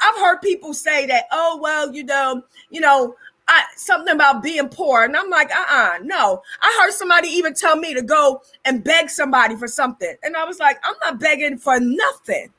I've 0.00 0.20
heard 0.20 0.40
people 0.40 0.72
say 0.72 1.06
that, 1.06 1.24
oh 1.32 1.58
well, 1.62 1.92
you 1.92 2.04
know, 2.04 2.42
you 2.70 2.80
know, 2.80 3.14
I, 3.48 3.64
something 3.76 4.14
about 4.14 4.42
being 4.42 4.68
poor, 4.68 5.04
and 5.04 5.16
I'm 5.16 5.30
like, 5.30 5.50
uh, 5.50 5.66
uh 5.68 5.98
no. 6.02 6.42
I 6.60 6.78
heard 6.80 6.92
somebody 6.92 7.28
even 7.28 7.54
tell 7.54 7.76
me 7.76 7.94
to 7.94 8.02
go 8.02 8.42
and 8.64 8.82
beg 8.82 9.10
somebody 9.10 9.56
for 9.56 9.68
something, 9.68 10.14
and 10.22 10.36
I 10.36 10.44
was 10.44 10.58
like, 10.58 10.78
I'm 10.84 10.96
not 11.02 11.20
begging 11.20 11.58
for 11.58 11.78
nothing. 11.78 12.52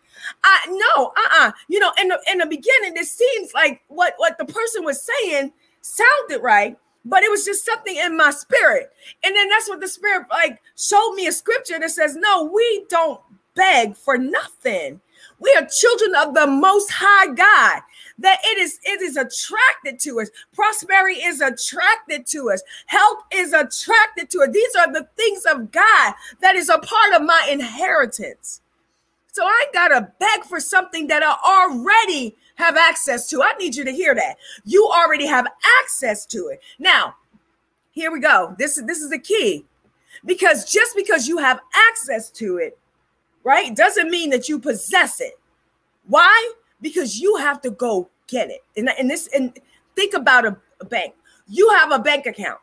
I 0.43 0.59
no, 0.69 1.07
uh-uh. 1.07 1.51
You 1.67 1.79
know, 1.79 1.91
in 2.01 2.07
the 2.09 2.19
in 2.31 2.37
the 2.39 2.45
beginning, 2.45 2.93
it 2.95 3.07
seems 3.07 3.53
like 3.53 3.81
what 3.87 4.13
what 4.17 4.37
the 4.37 4.45
person 4.45 4.83
was 4.83 5.01
saying 5.01 5.51
sounded 5.81 6.41
right, 6.41 6.77
but 7.05 7.23
it 7.23 7.31
was 7.31 7.45
just 7.45 7.65
something 7.65 7.95
in 7.95 8.17
my 8.17 8.31
spirit. 8.31 8.91
And 9.23 9.35
then 9.35 9.49
that's 9.49 9.69
what 9.69 9.79
the 9.79 9.87
spirit 9.87 10.27
like 10.29 10.61
showed 10.75 11.13
me 11.13 11.27
a 11.27 11.31
scripture 11.31 11.79
that 11.79 11.91
says, 11.91 12.15
No, 12.15 12.43
we 12.43 12.85
don't 12.89 13.21
beg 13.55 13.95
for 13.95 14.17
nothing. 14.17 15.01
We 15.39 15.53
are 15.57 15.65
children 15.67 16.15
of 16.15 16.33
the 16.33 16.47
most 16.47 16.91
high 16.91 17.33
God. 17.33 17.81
That 18.19 18.39
it 18.43 18.57
is 18.57 18.79
it 18.83 19.01
is 19.01 19.15
attracted 19.15 19.99
to 20.01 20.21
us. 20.21 20.29
Prosperity 20.53 21.21
is 21.21 21.39
attracted 21.39 22.25
to 22.27 22.49
us. 22.49 22.63
Health 22.87 23.19
is 23.31 23.53
attracted 23.53 24.31
to 24.31 24.41
us. 24.41 24.49
These 24.51 24.75
are 24.75 24.91
the 24.91 25.07
things 25.15 25.43
of 25.45 25.71
God 25.71 26.13
that 26.41 26.55
is 26.55 26.69
a 26.69 26.79
part 26.79 27.13
of 27.13 27.21
my 27.21 27.47
inheritance. 27.49 28.61
So 29.37 29.45
I 29.45 29.65
gotta 29.71 30.11
beg 30.17 30.45
for 30.45 30.59
something 30.59 31.05
that 31.09 31.21
I 31.21 31.35
already 31.45 32.35
have 32.55 32.75
access 32.75 33.29
to. 33.29 33.43
I 33.43 33.53
need 33.59 33.75
you 33.75 33.85
to 33.85 33.91
hear 33.91 34.15
that. 34.15 34.37
You 34.65 34.87
already 34.87 35.27
have 35.27 35.45
access 35.83 36.25
to 36.25 36.47
it. 36.47 36.59
Now, 36.79 37.13
here 37.91 38.11
we 38.11 38.19
go. 38.19 38.55
This 38.57 38.79
is 38.79 38.87
this 38.87 38.97
is 38.97 39.11
the 39.11 39.19
key. 39.19 39.63
Because 40.25 40.65
just 40.65 40.95
because 40.95 41.27
you 41.27 41.37
have 41.37 41.59
access 41.91 42.31
to 42.31 42.57
it, 42.57 42.79
right, 43.43 43.75
doesn't 43.75 44.09
mean 44.09 44.31
that 44.31 44.49
you 44.49 44.57
possess 44.57 45.21
it. 45.21 45.39
Why? 46.07 46.53
Because 46.81 47.19
you 47.19 47.35
have 47.35 47.61
to 47.61 47.69
go 47.69 48.09
get 48.25 48.49
it. 48.49 48.63
And, 48.75 48.89
and 48.97 49.07
this 49.07 49.29
and 49.35 49.55
think 49.95 50.15
about 50.15 50.47
a, 50.47 50.57
a 50.81 50.85
bank. 50.85 51.13
You 51.47 51.69
have 51.75 51.91
a 51.91 51.99
bank 51.99 52.25
account. 52.25 52.57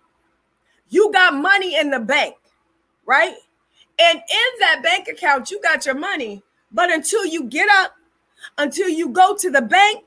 You 0.88 1.12
got 1.12 1.34
money 1.34 1.76
in 1.78 1.90
the 1.90 2.00
bank, 2.00 2.34
right? 3.06 3.36
And 4.00 4.18
in 4.18 4.58
that 4.58 4.80
bank 4.82 5.06
account, 5.06 5.52
you 5.52 5.62
got 5.62 5.86
your 5.86 5.94
money, 5.94 6.42
but 6.74 6.92
until 6.92 7.24
you 7.24 7.44
get 7.44 7.68
up, 7.70 7.94
until 8.58 8.88
you 8.88 9.08
go 9.08 9.34
to 9.36 9.50
the 9.50 9.62
bank 9.62 10.04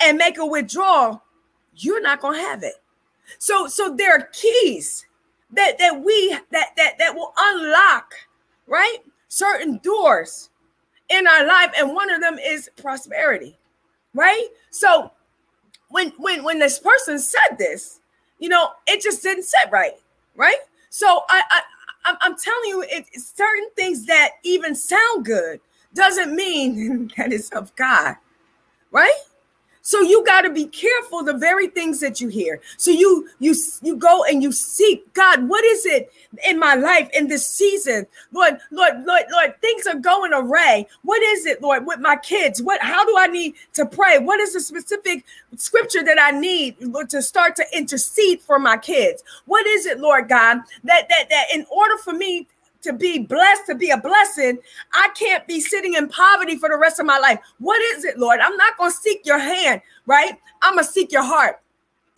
and 0.00 0.18
make 0.18 0.38
a 0.38 0.46
withdrawal, 0.46 1.22
you're 1.76 2.00
not 2.00 2.20
going 2.20 2.40
to 2.40 2.46
have 2.46 2.62
it. 2.62 2.74
So 3.38 3.66
so 3.66 3.94
there 3.94 4.12
are 4.12 4.28
keys 4.32 5.06
that 5.52 5.78
that 5.78 6.02
we 6.02 6.30
that 6.50 6.68
that 6.76 6.98
that 6.98 7.14
will 7.14 7.32
unlock, 7.36 8.14
right? 8.66 8.98
Certain 9.28 9.78
doors 9.78 10.50
in 11.08 11.26
our 11.26 11.46
life 11.46 11.70
and 11.76 11.94
one 11.94 12.10
of 12.10 12.20
them 12.20 12.38
is 12.38 12.70
prosperity. 12.76 13.58
Right? 14.14 14.46
So 14.70 15.12
when 15.90 16.12
when 16.16 16.42
when 16.44 16.58
this 16.58 16.78
person 16.78 17.18
said 17.18 17.58
this, 17.58 18.00
you 18.38 18.48
know, 18.48 18.70
it 18.86 19.02
just 19.02 19.22
didn't 19.22 19.44
sit 19.44 19.70
right, 19.70 19.94
right? 20.34 20.58
So 20.88 21.24
I, 21.28 21.42
I 21.50 21.60
I'm 22.20 22.36
telling 22.36 22.68
you, 22.68 22.84
it's 22.88 23.32
certain 23.36 23.68
things 23.74 24.06
that 24.06 24.30
even 24.44 24.74
sound 24.74 25.24
good 25.24 25.60
doesn't 25.96 26.34
mean 26.34 27.10
that 27.16 27.32
it's 27.32 27.50
of 27.50 27.74
God, 27.76 28.16
right? 28.90 29.20
So 29.86 30.00
you 30.00 30.24
got 30.24 30.40
to 30.40 30.50
be 30.50 30.66
careful 30.66 31.22
the 31.22 31.34
very 31.34 31.68
things 31.68 32.00
that 32.00 32.20
you 32.20 32.26
hear. 32.26 32.60
So 32.76 32.90
you 32.90 33.28
you 33.38 33.54
you 33.82 33.94
go 33.94 34.24
and 34.24 34.42
you 34.42 34.50
seek 34.50 35.14
God. 35.14 35.48
What 35.48 35.64
is 35.64 35.86
it 35.86 36.12
in 36.44 36.58
my 36.58 36.74
life 36.74 37.08
in 37.14 37.28
this 37.28 37.48
season, 37.48 38.04
Lord, 38.32 38.58
Lord, 38.72 39.04
Lord, 39.06 39.22
Lord? 39.30 39.54
Things 39.60 39.86
are 39.86 39.94
going 39.94 40.32
array. 40.34 40.88
What 41.02 41.22
is 41.22 41.46
it, 41.46 41.62
Lord, 41.62 41.86
with 41.86 42.00
my 42.00 42.16
kids? 42.16 42.60
What? 42.60 42.82
How 42.82 43.04
do 43.06 43.14
I 43.16 43.28
need 43.28 43.54
to 43.74 43.86
pray? 43.86 44.18
What 44.18 44.40
is 44.40 44.54
the 44.54 44.60
specific 44.60 45.24
scripture 45.54 46.02
that 46.02 46.18
I 46.20 46.32
need 46.32 46.74
Lord, 46.80 47.08
to 47.10 47.22
start 47.22 47.54
to 47.54 47.64
intercede 47.72 48.40
for 48.40 48.58
my 48.58 48.78
kids? 48.78 49.22
What 49.44 49.68
is 49.68 49.86
it, 49.86 50.00
Lord 50.00 50.28
God, 50.28 50.62
that 50.82 51.08
that 51.08 51.30
that 51.30 51.44
in 51.54 51.64
order 51.70 51.96
for 51.98 52.12
me 52.12 52.48
to 52.86 52.92
be 52.92 53.18
blessed, 53.18 53.66
to 53.66 53.74
be 53.74 53.90
a 53.90 53.98
blessing, 53.98 54.58
I 54.92 55.10
can't 55.18 55.46
be 55.46 55.60
sitting 55.60 55.94
in 55.94 56.08
poverty 56.08 56.56
for 56.56 56.68
the 56.68 56.78
rest 56.78 56.98
of 56.98 57.06
my 57.06 57.18
life. 57.18 57.38
What 57.58 57.80
is 57.96 58.04
it, 58.04 58.18
Lord? 58.18 58.40
I'm 58.40 58.56
not 58.56 58.76
going 58.78 58.90
to 58.90 58.96
seek 58.96 59.24
your 59.24 59.38
hand, 59.38 59.82
right? 60.06 60.34
I'm 60.62 60.74
going 60.74 60.84
to 60.84 60.90
seek 60.90 61.12
your 61.12 61.24
heart. 61.24 61.60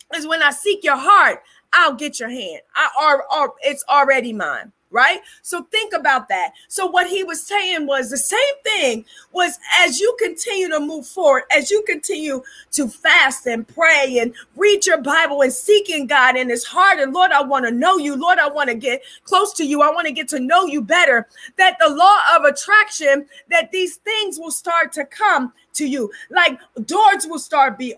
Because 0.09 0.27
when 0.27 0.41
I 0.41 0.51
seek 0.51 0.83
your 0.83 0.97
heart, 0.97 1.43
I'll 1.73 1.93
get 1.93 2.19
your 2.19 2.29
hand. 2.29 2.61
I 2.75 2.89
are, 3.31 3.53
it's 3.61 3.83
already 3.89 4.33
mine 4.33 4.71
right? 4.91 5.19
So 5.41 5.63
think 5.71 5.93
about 5.93 6.27
that. 6.29 6.51
So 6.67 6.87
what 6.87 7.07
he 7.07 7.23
was 7.23 7.41
saying 7.41 7.85
was 7.85 8.09
the 8.09 8.17
same 8.17 8.39
thing 8.63 9.05
was 9.31 9.59
as 9.79 9.99
you 9.99 10.15
continue 10.19 10.69
to 10.69 10.79
move 10.79 11.07
forward, 11.07 11.43
as 11.55 11.69
you 11.69 11.83
continue 11.83 12.41
to 12.71 12.87
fast 12.87 13.45
and 13.45 13.67
pray 13.67 14.19
and 14.19 14.33
read 14.55 14.85
your 14.85 15.01
Bible 15.01 15.41
and 15.41 15.53
seeking 15.53 16.07
God 16.07 16.35
in 16.35 16.49
his 16.49 16.65
heart 16.65 16.99
and 16.99 17.13
Lord, 17.13 17.31
I 17.31 17.41
want 17.41 17.65
to 17.65 17.71
know 17.71 17.97
you. 17.97 18.15
Lord, 18.15 18.39
I 18.39 18.49
want 18.49 18.69
to 18.69 18.75
get 18.75 19.01
close 19.23 19.53
to 19.53 19.65
you. 19.65 19.81
I 19.81 19.91
want 19.91 20.07
to 20.07 20.13
get 20.13 20.27
to 20.29 20.39
know 20.39 20.65
you 20.65 20.81
better. 20.81 21.27
That 21.57 21.77
the 21.79 21.89
law 21.89 22.17
of 22.35 22.45
attraction 22.45 23.27
that 23.49 23.71
these 23.71 23.97
things 23.97 24.39
will 24.39 24.51
start 24.51 24.91
to 24.93 25.05
come 25.05 25.53
to 25.73 25.87
you. 25.87 26.11
Like 26.29 26.59
doors 26.85 27.25
will 27.27 27.39
start 27.39 27.77
be 27.77 27.95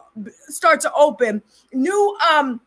start 0.47 0.81
to 0.81 0.93
open. 0.93 1.41
New 1.73 2.17
um 2.31 2.61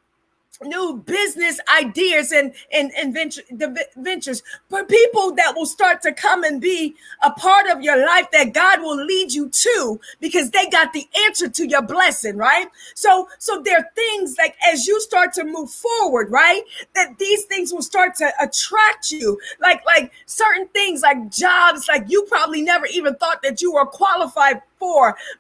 new 0.63 1.03
business 1.05 1.61
ideas 1.79 2.33
and 2.33 2.55
and, 2.73 2.93
and 2.97 3.15
venture, 3.15 3.43
the 3.51 3.87
ventures. 3.97 4.43
For 4.69 4.85
people 4.85 5.35
that 5.35 5.55
will 5.57 5.67
start 5.67 6.03
to 6.03 6.13
come 6.13 6.45
and 6.45 6.61
be 6.61 6.95
a 7.23 7.31
part 7.31 7.69
of 7.69 7.83
your 7.83 8.05
life 8.05 8.27
that 8.33 8.53
God 8.53 8.81
will 8.81 9.03
lead 9.05 9.33
you 9.33 9.49
to 9.49 10.01
because 10.21 10.51
they 10.51 10.67
got 10.69 10.93
the 10.93 11.07
answer 11.27 11.49
to 11.49 11.67
your 11.67 11.83
blessing 11.83 12.37
right? 12.37 12.69
So 12.95 13.29
so 13.39 13.61
there 13.65 13.79
are 13.79 13.89
things 13.95 14.37
like 14.39 14.57
as 14.73 14.87
you 14.87 15.01
start 15.01 15.33
to 15.35 15.45
move 15.45 15.71
forward 15.71 16.31
right 16.31 16.63
that 16.95 17.19
these 17.19 17.45
things 17.45 17.73
will 17.73 17.83
start 17.83 18.15
to 18.17 18.31
attract 18.41 19.11
you. 19.11 19.39
Like 19.61 19.85
like 19.87 20.13
certain 20.27 20.69
things 20.69 21.03
like 21.03 21.31
jobs 21.31 21.89
like 21.89 22.05
you 22.09 22.25
probably 22.25 22.63
never 22.63 22.87
even 22.87 23.15
thought 23.17 23.43
that 23.43 23.61
you 23.61 23.73
were 23.73 23.87
qualified 23.87 24.63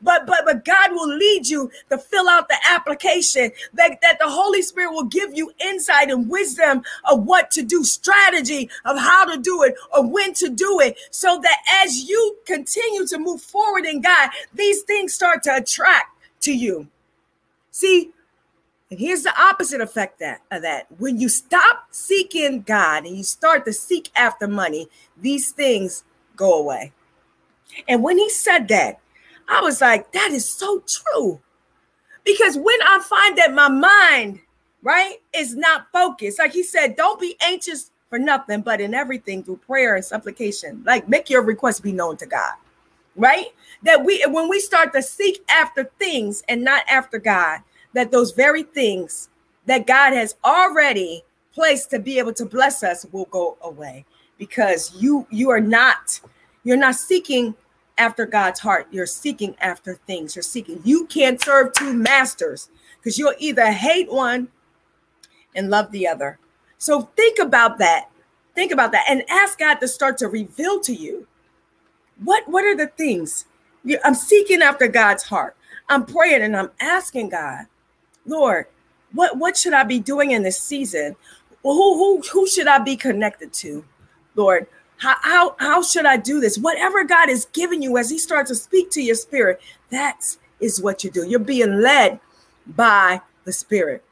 But 0.02 0.26
but 0.26 0.42
but 0.44 0.64
God 0.64 0.92
will 0.92 1.14
lead 1.16 1.46
you 1.48 1.70
to 1.90 1.98
fill 1.98 2.28
out 2.28 2.48
the 2.48 2.56
application. 2.68 3.50
That, 3.74 3.98
that 4.02 4.18
the 4.18 4.28
Holy 4.28 4.62
Spirit 4.62 4.92
will 4.92 5.04
give 5.04 5.34
you 5.34 5.52
insight 5.60 6.10
and 6.10 6.28
wisdom 6.28 6.82
of 7.04 7.24
what 7.24 7.50
to 7.52 7.62
do, 7.62 7.84
strategy 7.84 8.70
of 8.84 8.98
how 8.98 9.24
to 9.24 9.40
do 9.40 9.62
it 9.62 9.74
or 9.94 10.06
when 10.06 10.34
to 10.34 10.48
do 10.48 10.80
it. 10.80 10.96
So 11.10 11.40
that 11.42 11.58
as 11.82 12.08
you 12.08 12.36
continue 12.46 13.06
to 13.06 13.18
move 13.18 13.40
forward 13.42 13.84
in 13.84 14.00
God, 14.00 14.30
these 14.54 14.82
things 14.82 15.14
start 15.14 15.42
to 15.44 15.56
attract 15.56 16.16
to 16.42 16.52
you. 16.52 16.88
See, 17.70 18.12
and 18.90 19.00
here's 19.00 19.22
the 19.22 19.34
opposite 19.40 19.80
effect 19.80 20.20
that, 20.20 20.42
of 20.50 20.62
that. 20.62 20.86
When 20.98 21.18
you 21.18 21.28
stop 21.28 21.86
seeking 21.90 22.62
God 22.62 23.04
and 23.04 23.16
you 23.16 23.24
start 23.24 23.64
to 23.64 23.72
seek 23.72 24.10
after 24.14 24.46
money, 24.46 24.88
these 25.16 25.50
things 25.50 26.04
go 26.36 26.58
away. 26.58 26.92
And 27.88 28.02
when 28.02 28.18
he 28.18 28.30
said 28.30 28.68
that, 28.68 29.00
I 29.48 29.60
was 29.60 29.80
like, 29.80 30.12
that 30.12 30.30
is 30.30 30.48
so 30.48 30.82
true. 30.86 31.40
Because 32.24 32.56
when 32.56 32.82
I 32.82 33.00
find 33.00 33.36
that 33.38 33.52
my 33.52 33.68
mind, 33.68 34.40
right, 34.82 35.16
is 35.34 35.54
not 35.54 35.86
focused, 35.92 36.38
like 36.38 36.52
he 36.52 36.62
said, 36.62 36.96
don't 36.96 37.20
be 37.20 37.36
anxious 37.42 37.90
for 38.08 38.18
nothing, 38.18 38.62
but 38.62 38.80
in 38.80 38.94
everything 38.94 39.42
through 39.42 39.58
prayer 39.58 39.94
and 39.94 40.04
supplication, 40.04 40.82
like 40.86 41.08
make 41.08 41.28
your 41.28 41.42
request 41.42 41.82
be 41.82 41.92
known 41.92 42.16
to 42.18 42.26
God, 42.26 42.54
right? 43.16 43.48
That 43.82 44.04
we, 44.04 44.24
when 44.28 44.48
we 44.48 44.60
start 44.60 44.92
to 44.94 45.02
seek 45.02 45.42
after 45.50 45.84
things 45.98 46.42
and 46.48 46.64
not 46.64 46.84
after 46.88 47.18
God, 47.18 47.60
that 47.92 48.10
those 48.10 48.32
very 48.32 48.62
things 48.62 49.28
that 49.66 49.86
God 49.86 50.12
has 50.12 50.36
already 50.44 51.24
placed 51.54 51.90
to 51.90 51.98
be 51.98 52.18
able 52.18 52.32
to 52.34 52.44
bless 52.44 52.82
us 52.82 53.06
will 53.12 53.26
go 53.26 53.56
away 53.62 54.04
because 54.38 54.92
you 55.00 55.26
you 55.30 55.50
are 55.50 55.60
not 55.60 56.20
you're 56.64 56.76
not 56.76 56.96
seeking 56.96 57.54
after 57.98 58.26
God's 58.26 58.60
heart. 58.60 58.86
You're 58.90 59.06
seeking 59.06 59.56
after 59.60 59.94
things. 60.06 60.34
You're 60.34 60.42
seeking. 60.42 60.80
You 60.84 61.06
can't 61.06 61.42
serve 61.42 61.72
two 61.72 61.94
masters 61.94 62.70
because 62.98 63.18
you'll 63.18 63.34
either 63.38 63.70
hate 63.70 64.10
one 64.10 64.48
and 65.54 65.70
love 65.70 65.90
the 65.92 66.06
other. 66.08 66.38
So 66.78 67.02
think 67.16 67.38
about 67.38 67.78
that. 67.78 68.10
Think 68.54 68.72
about 68.72 68.92
that 68.92 69.06
and 69.08 69.24
ask 69.28 69.58
God 69.58 69.76
to 69.76 69.88
start 69.88 70.18
to 70.18 70.28
reveal 70.28 70.80
to 70.80 70.94
you 70.94 71.26
what 72.22 72.48
what 72.48 72.64
are 72.64 72.76
the 72.76 72.86
things 72.86 73.46
I'm 74.04 74.14
seeking 74.14 74.62
after 74.62 74.88
God's 74.88 75.24
heart. 75.24 75.56
I'm 75.88 76.06
praying 76.06 76.42
and 76.42 76.56
I'm 76.56 76.70
asking 76.80 77.30
God, 77.30 77.66
Lord, 78.26 78.66
what 79.12 79.38
what 79.38 79.56
should 79.56 79.72
I 79.72 79.84
be 79.84 79.98
doing 79.98 80.30
in 80.30 80.42
this 80.42 80.60
season? 80.60 81.16
Who 81.62 81.72
who 81.72 82.22
who 82.32 82.46
should 82.46 82.66
I 82.66 82.78
be 82.78 82.96
connected 82.96 83.52
to? 83.54 83.84
Lord, 84.36 84.66
how, 85.04 85.16
how, 85.20 85.56
how 85.58 85.82
should 85.82 86.06
I 86.06 86.16
do 86.16 86.40
this? 86.40 86.56
Whatever 86.56 87.04
God 87.04 87.28
is 87.28 87.46
giving 87.52 87.82
you 87.82 87.98
as 87.98 88.08
He 88.08 88.18
starts 88.18 88.48
to 88.48 88.54
speak 88.54 88.90
to 88.92 89.02
your 89.02 89.16
spirit, 89.16 89.60
that 89.90 90.36
is 90.60 90.80
what 90.80 91.04
you 91.04 91.10
do. 91.10 91.26
You're 91.26 91.40
being 91.40 91.82
led 91.82 92.20
by 92.66 93.20
the 93.44 93.52
Spirit. 93.52 94.02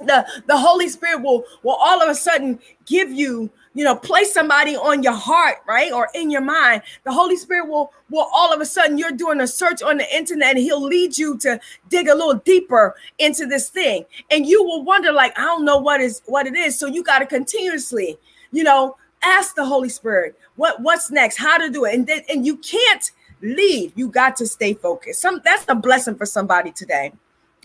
The, 0.00 0.26
the 0.46 0.58
Holy 0.58 0.88
Spirit 0.88 1.22
will, 1.22 1.44
will 1.62 1.76
all 1.76 2.02
of 2.02 2.08
a 2.08 2.14
sudden 2.14 2.58
give 2.86 3.12
you, 3.12 3.48
you 3.74 3.84
know, 3.84 3.94
place 3.94 4.34
somebody 4.34 4.76
on 4.76 5.04
your 5.04 5.14
heart, 5.14 5.58
right? 5.66 5.92
Or 5.92 6.08
in 6.12 6.28
your 6.28 6.40
mind. 6.40 6.82
The 7.04 7.12
Holy 7.12 7.36
Spirit 7.36 7.68
will, 7.68 7.92
will 8.10 8.28
all 8.34 8.52
of 8.52 8.60
a 8.60 8.66
sudden 8.66 8.98
you're 8.98 9.12
doing 9.12 9.40
a 9.40 9.46
search 9.46 9.80
on 9.80 9.96
the 9.96 10.16
internet 10.16 10.56
and 10.56 10.58
he'll 10.58 10.82
lead 10.82 11.16
you 11.16 11.38
to 11.38 11.60
dig 11.88 12.08
a 12.08 12.14
little 12.14 12.34
deeper 12.34 12.96
into 13.18 13.46
this 13.46 13.70
thing. 13.70 14.04
And 14.32 14.44
you 14.44 14.64
will 14.64 14.82
wonder, 14.82 15.12
like, 15.12 15.38
I 15.38 15.42
don't 15.42 15.64
know 15.64 15.78
what 15.78 16.00
is 16.00 16.20
what 16.26 16.48
it 16.48 16.56
is. 16.56 16.76
So 16.76 16.88
you 16.88 17.04
got 17.04 17.20
to 17.20 17.26
continuously, 17.26 18.18
you 18.50 18.64
know, 18.64 18.96
ask 19.22 19.54
the 19.54 19.64
Holy 19.64 19.88
Spirit 19.88 20.38
what 20.56 20.80
what's 20.80 21.10
next, 21.10 21.36
how 21.36 21.58
to 21.58 21.70
do 21.70 21.84
it, 21.84 21.94
and 21.94 22.06
then 22.06 22.22
and 22.28 22.46
you 22.46 22.56
can't 22.58 23.10
leave. 23.42 23.92
You 23.96 24.08
got 24.08 24.36
to 24.36 24.46
stay 24.46 24.74
focused. 24.74 25.20
Some 25.20 25.40
that's 25.44 25.64
a 25.68 25.74
blessing 25.74 26.16
for 26.16 26.26
somebody 26.26 26.72
today, 26.72 27.12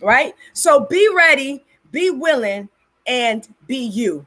right? 0.02 0.34
So 0.54 0.82
be 0.82 1.10
ready, 1.16 1.64
be 1.92 2.10
willing, 2.10 2.70
and 3.08 3.48
be 3.68 3.78
you, 3.78 4.26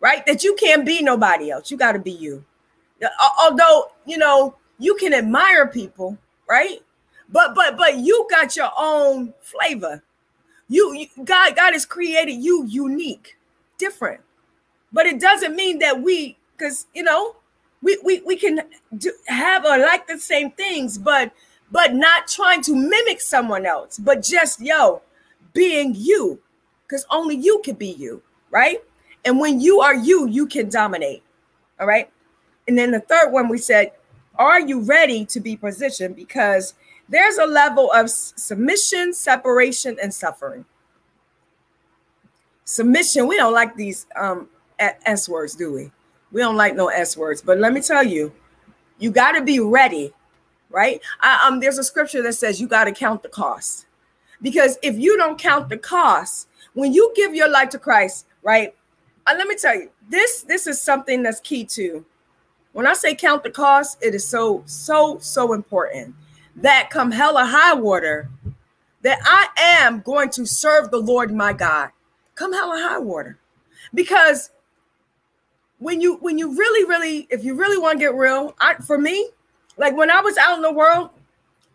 right? 0.00 0.24
That 0.26 0.44
you 0.44 0.54
can't 0.54 0.84
be 0.84 1.02
nobody 1.02 1.50
else. 1.50 1.70
You 1.70 1.76
got 1.76 1.92
to 1.92 1.98
be 1.98 2.12
you. 2.12 2.44
Although 3.40 3.92
you 4.06 4.18
know 4.18 4.56
you 4.78 4.94
can 4.96 5.12
admire 5.12 5.66
people, 5.66 6.16
right? 6.48 6.80
But 7.28 7.54
but 7.54 7.76
but 7.76 7.98
you 7.98 8.26
got 8.30 8.56
your 8.56 8.70
own 8.78 9.34
flavor. 9.40 10.02
You, 10.68 10.94
you 10.94 11.06
God 11.24 11.56
God 11.56 11.72
has 11.72 11.84
created 11.84 12.34
you 12.34 12.64
unique, 12.66 13.36
different. 13.78 14.20
But 14.94 15.06
it 15.06 15.20
doesn't 15.20 15.56
mean 15.56 15.80
that 15.80 16.00
we, 16.00 16.38
because 16.56 16.86
you 16.94 17.02
know, 17.02 17.36
we 17.82 17.98
we, 18.02 18.22
we 18.22 18.36
can 18.36 18.60
do, 18.96 19.12
have 19.26 19.66
or 19.66 19.76
like 19.76 20.06
the 20.06 20.18
same 20.18 20.52
things, 20.52 20.96
but 20.96 21.32
but 21.70 21.94
not 21.94 22.28
trying 22.28 22.62
to 22.62 22.74
mimic 22.74 23.20
someone 23.20 23.66
else, 23.66 23.98
but 23.98 24.22
just 24.22 24.60
yo, 24.60 25.02
being 25.52 25.94
you, 25.96 26.40
because 26.86 27.04
only 27.10 27.34
you 27.34 27.60
can 27.64 27.74
be 27.74 27.88
you, 27.88 28.22
right? 28.50 28.78
And 29.24 29.40
when 29.40 29.60
you 29.60 29.80
are 29.80 29.96
you, 29.96 30.28
you 30.28 30.46
can 30.46 30.68
dominate. 30.68 31.22
All 31.80 31.86
right. 31.86 32.08
And 32.68 32.78
then 32.78 32.92
the 32.92 33.00
third 33.00 33.32
one 33.32 33.48
we 33.48 33.58
said, 33.58 33.92
are 34.36 34.60
you 34.60 34.80
ready 34.80 35.24
to 35.26 35.40
be 35.40 35.56
positioned? 35.56 36.14
Because 36.14 36.74
there's 37.08 37.38
a 37.38 37.46
level 37.46 37.90
of 37.92 38.10
submission, 38.10 39.12
separation, 39.12 39.96
and 40.00 40.12
suffering. 40.12 40.64
Submission, 42.64 43.26
we 43.26 43.36
don't 43.36 43.52
like 43.52 43.76
these 43.76 44.06
um, 44.16 44.48
S 45.04 45.28
words, 45.28 45.54
do 45.54 45.72
we? 45.72 45.90
We 46.32 46.40
don't 46.40 46.56
like 46.56 46.74
no 46.74 46.88
S 46.88 47.16
words. 47.16 47.42
But 47.42 47.58
let 47.58 47.72
me 47.72 47.80
tell 47.80 48.02
you, 48.02 48.32
you 48.98 49.10
got 49.10 49.32
to 49.32 49.42
be 49.42 49.60
ready, 49.60 50.12
right? 50.70 51.00
I, 51.20 51.46
um, 51.46 51.60
there's 51.60 51.78
a 51.78 51.84
scripture 51.84 52.22
that 52.22 52.34
says 52.34 52.60
you 52.60 52.68
got 52.68 52.84
to 52.84 52.92
count 52.92 53.22
the 53.22 53.28
cost. 53.28 53.86
Because 54.42 54.78
if 54.82 54.98
you 54.98 55.16
don't 55.16 55.38
count 55.38 55.68
the 55.68 55.78
cost, 55.78 56.48
when 56.74 56.92
you 56.92 57.12
give 57.14 57.34
your 57.34 57.48
life 57.48 57.70
to 57.70 57.78
Christ, 57.78 58.26
right? 58.42 58.74
Uh, 59.26 59.34
let 59.38 59.46
me 59.46 59.56
tell 59.56 59.74
you, 59.74 59.90
this 60.08 60.42
this 60.42 60.66
is 60.66 60.82
something 60.82 61.22
that's 61.22 61.40
key 61.40 61.64
to. 61.64 62.04
When 62.72 62.86
I 62.86 62.94
say 62.94 63.14
count 63.14 63.42
the 63.42 63.50
cost, 63.50 64.02
it 64.02 64.14
is 64.14 64.26
so 64.26 64.62
so 64.66 65.18
so 65.20 65.52
important 65.52 66.14
that 66.56 66.90
come 66.90 67.10
hella 67.10 67.46
high 67.46 67.74
water, 67.74 68.28
that 69.02 69.18
I 69.24 69.48
am 69.56 70.00
going 70.00 70.30
to 70.30 70.46
serve 70.46 70.90
the 70.90 70.98
Lord 70.98 71.32
my 71.32 71.52
God. 71.52 71.90
Come 72.34 72.52
hella 72.52 72.78
high 72.80 72.98
water, 72.98 73.38
because 73.94 74.50
when 75.84 76.00
you 76.00 76.16
when 76.22 76.38
you 76.38 76.56
really 76.56 76.88
really 76.88 77.26
if 77.28 77.44
you 77.44 77.54
really 77.54 77.76
want 77.76 77.98
to 77.98 78.02
get 78.02 78.14
real 78.14 78.54
i 78.58 78.74
for 78.76 78.96
me 78.96 79.28
like 79.76 79.94
when 79.94 80.10
i 80.10 80.18
was 80.18 80.38
out 80.38 80.56
in 80.56 80.62
the 80.62 80.72
world 80.72 81.10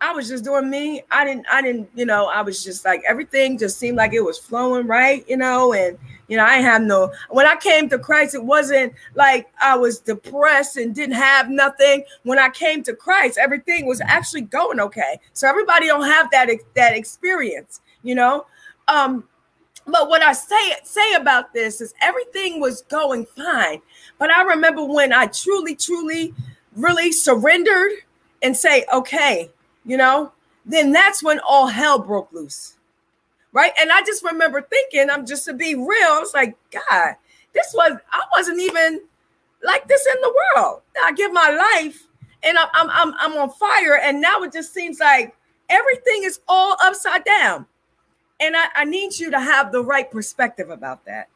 i 0.02 0.12
was 0.12 0.28
just 0.28 0.44
doing 0.44 0.68
me. 0.68 1.04
I 1.12 1.24
didn't 1.24 1.46
i 1.52 1.62
didn't 1.62 1.92
you 1.94 2.08
know 2.08 2.26
i 2.26 2.42
was 2.42 2.64
just 2.64 2.86
like 2.86 3.04
everything 3.08 3.60
just 3.60 3.78
seemed 3.78 3.98
like 3.98 4.14
it 4.14 4.22
was 4.22 4.40
flowing 4.40 4.88
right 4.88 5.24
you 5.30 5.38
know 5.38 5.74
and 5.74 5.96
you 6.28 6.38
know 6.38 6.44
i 6.44 6.56
have 6.56 6.82
no 6.82 7.14
when 7.30 7.46
i 7.46 7.56
came 7.56 7.88
to 7.90 8.00
christ 8.00 8.34
it 8.34 8.44
wasn't 8.44 8.94
like 9.14 9.48
i 9.62 9.76
was 9.76 10.00
depressed 10.00 10.78
and 10.78 10.96
didn't 10.96 11.14
have 11.14 11.48
nothing. 11.48 12.04
When 12.24 12.40
i 12.40 12.50
came 12.50 12.82
to 12.84 12.96
christ 12.96 13.38
everything 13.38 13.86
was 13.86 14.02
actually 14.02 14.42
going 14.42 14.80
okay. 14.80 15.20
So 15.34 15.48
everybody 15.48 15.86
don't 15.86 16.06
have 16.06 16.32
that 16.32 16.50
that 16.74 16.96
experience 16.96 17.82
you 18.02 18.16
know? 18.16 18.48
Um 18.88 19.29
but 19.92 20.10
what 20.10 20.22
I 20.22 20.34
say 20.34 20.74
say 20.84 21.14
about 21.14 21.54
this 21.54 21.82
is 21.82 21.94
everything 22.02 22.60
was 22.60 22.82
going 22.84 23.26
fine. 23.26 23.82
But 24.18 24.32
I 24.32 24.44
remember 24.44 24.84
when 24.84 25.14
I 25.14 25.28
truly, 25.28 25.76
truly, 25.76 26.34
really 26.76 27.12
surrendered 27.12 27.92
and 28.42 28.56
say, 28.56 28.86
okay, 28.94 29.50
you 29.86 29.98
know, 29.98 30.32
then 30.66 30.92
that's 30.92 31.24
when 31.24 31.40
all 31.48 31.68
hell 31.68 32.00
broke 32.00 32.32
loose. 32.32 32.76
Right. 33.52 33.72
And 33.80 33.92
I 33.92 34.02
just 34.02 34.24
remember 34.24 34.62
thinking, 34.62 35.10
I'm 35.10 35.26
just 35.26 35.46
to 35.46 35.54
be 35.54 35.74
real, 35.74 35.88
I 35.88 36.20
was 36.20 36.34
like, 36.34 36.56
God, 36.72 37.16
this 37.54 37.74
was 37.74 37.94
I 38.12 38.22
wasn't 38.36 38.62
even 38.62 39.02
like 39.64 39.88
this 39.88 40.06
in 40.06 40.22
the 40.22 40.36
world. 40.56 40.82
I 41.04 41.14
give 41.14 41.34
my 41.34 41.50
life 41.50 42.06
and 42.44 42.58
I'm 42.58 42.68
I'm 42.74 42.90
I'm, 42.90 43.14
I'm 43.20 43.38
on 43.38 43.50
fire, 43.52 44.00
and 44.02 44.22
now 44.22 44.42
it 44.44 44.54
just 44.54 44.74
seems 44.74 45.00
like 45.00 45.36
everything 45.70 46.24
is 46.24 46.40
all 46.48 46.76
upside 46.82 47.24
down. 47.24 47.66
And 48.40 48.56
I, 48.56 48.68
I 48.76 48.86
need 48.86 49.18
you 49.20 49.32
to 49.32 49.40
have 49.40 49.72
the 49.72 49.84
right 49.84 50.10
perspective 50.10 50.70
about 50.70 51.06
that 51.06 51.30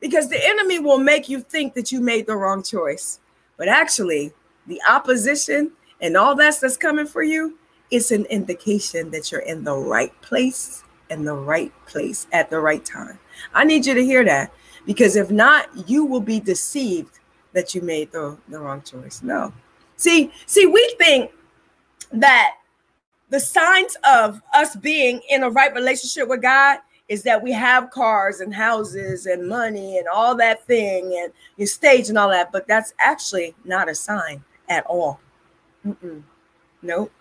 because 0.00 0.28
the 0.28 0.46
enemy 0.46 0.78
will 0.78 0.98
make 0.98 1.28
you 1.28 1.40
think 1.40 1.74
that 1.74 1.92
you 1.92 2.00
made 2.00 2.26
the 2.26 2.36
wrong 2.36 2.62
choice. 2.62 3.20
But 3.56 3.68
actually, 3.68 4.32
the 4.66 4.80
opposition 4.88 5.72
and 6.00 6.16
all 6.16 6.34
that's 6.34 6.58
that's 6.58 6.76
coming 6.76 7.06
for 7.06 7.22
you 7.22 7.58
is 7.90 8.10
an 8.10 8.24
indication 8.26 9.10
that 9.10 9.30
you're 9.30 9.42
in 9.42 9.64
the 9.64 9.76
right 9.76 10.12
place 10.22 10.84
in 11.10 11.24
the 11.24 11.34
right 11.34 11.72
place 11.86 12.26
at 12.32 12.50
the 12.50 12.58
right 12.58 12.84
time. 12.84 13.18
I 13.52 13.64
need 13.64 13.86
you 13.86 13.94
to 13.94 14.04
hear 14.04 14.24
that 14.24 14.52
because 14.86 15.16
if 15.16 15.30
not, 15.30 15.88
you 15.88 16.04
will 16.04 16.20
be 16.20 16.40
deceived 16.40 17.20
that 17.52 17.74
you 17.74 17.82
made 17.82 18.12
the, 18.12 18.36
the 18.48 18.58
wrong 18.58 18.82
choice. 18.82 19.22
No. 19.22 19.52
See, 19.96 20.32
see, 20.46 20.66
we 20.66 20.94
think 20.98 21.30
that 22.12 22.56
the 23.30 23.40
signs 23.40 23.96
of 24.08 24.40
us 24.54 24.76
being 24.76 25.20
in 25.28 25.42
a 25.42 25.50
right 25.50 25.74
relationship 25.74 26.28
with 26.28 26.42
God 26.42 26.78
is 27.08 27.22
that 27.22 27.42
we 27.42 27.52
have 27.52 27.90
cars 27.90 28.40
and 28.40 28.54
houses 28.54 29.26
and 29.26 29.46
money 29.48 29.98
and 29.98 30.08
all 30.08 30.34
that 30.36 30.64
thing 30.66 31.18
and 31.22 31.32
your 31.56 31.66
stage 31.66 32.08
and 32.08 32.16
all 32.16 32.30
that, 32.30 32.50
but 32.50 32.66
that's 32.66 32.94
actually 32.98 33.54
not 33.64 33.88
a 33.88 33.94
sign 33.94 34.42
at 34.68 34.86
all. 34.86 35.20
Mm-mm. 35.86 36.22
Nope. 36.82 37.12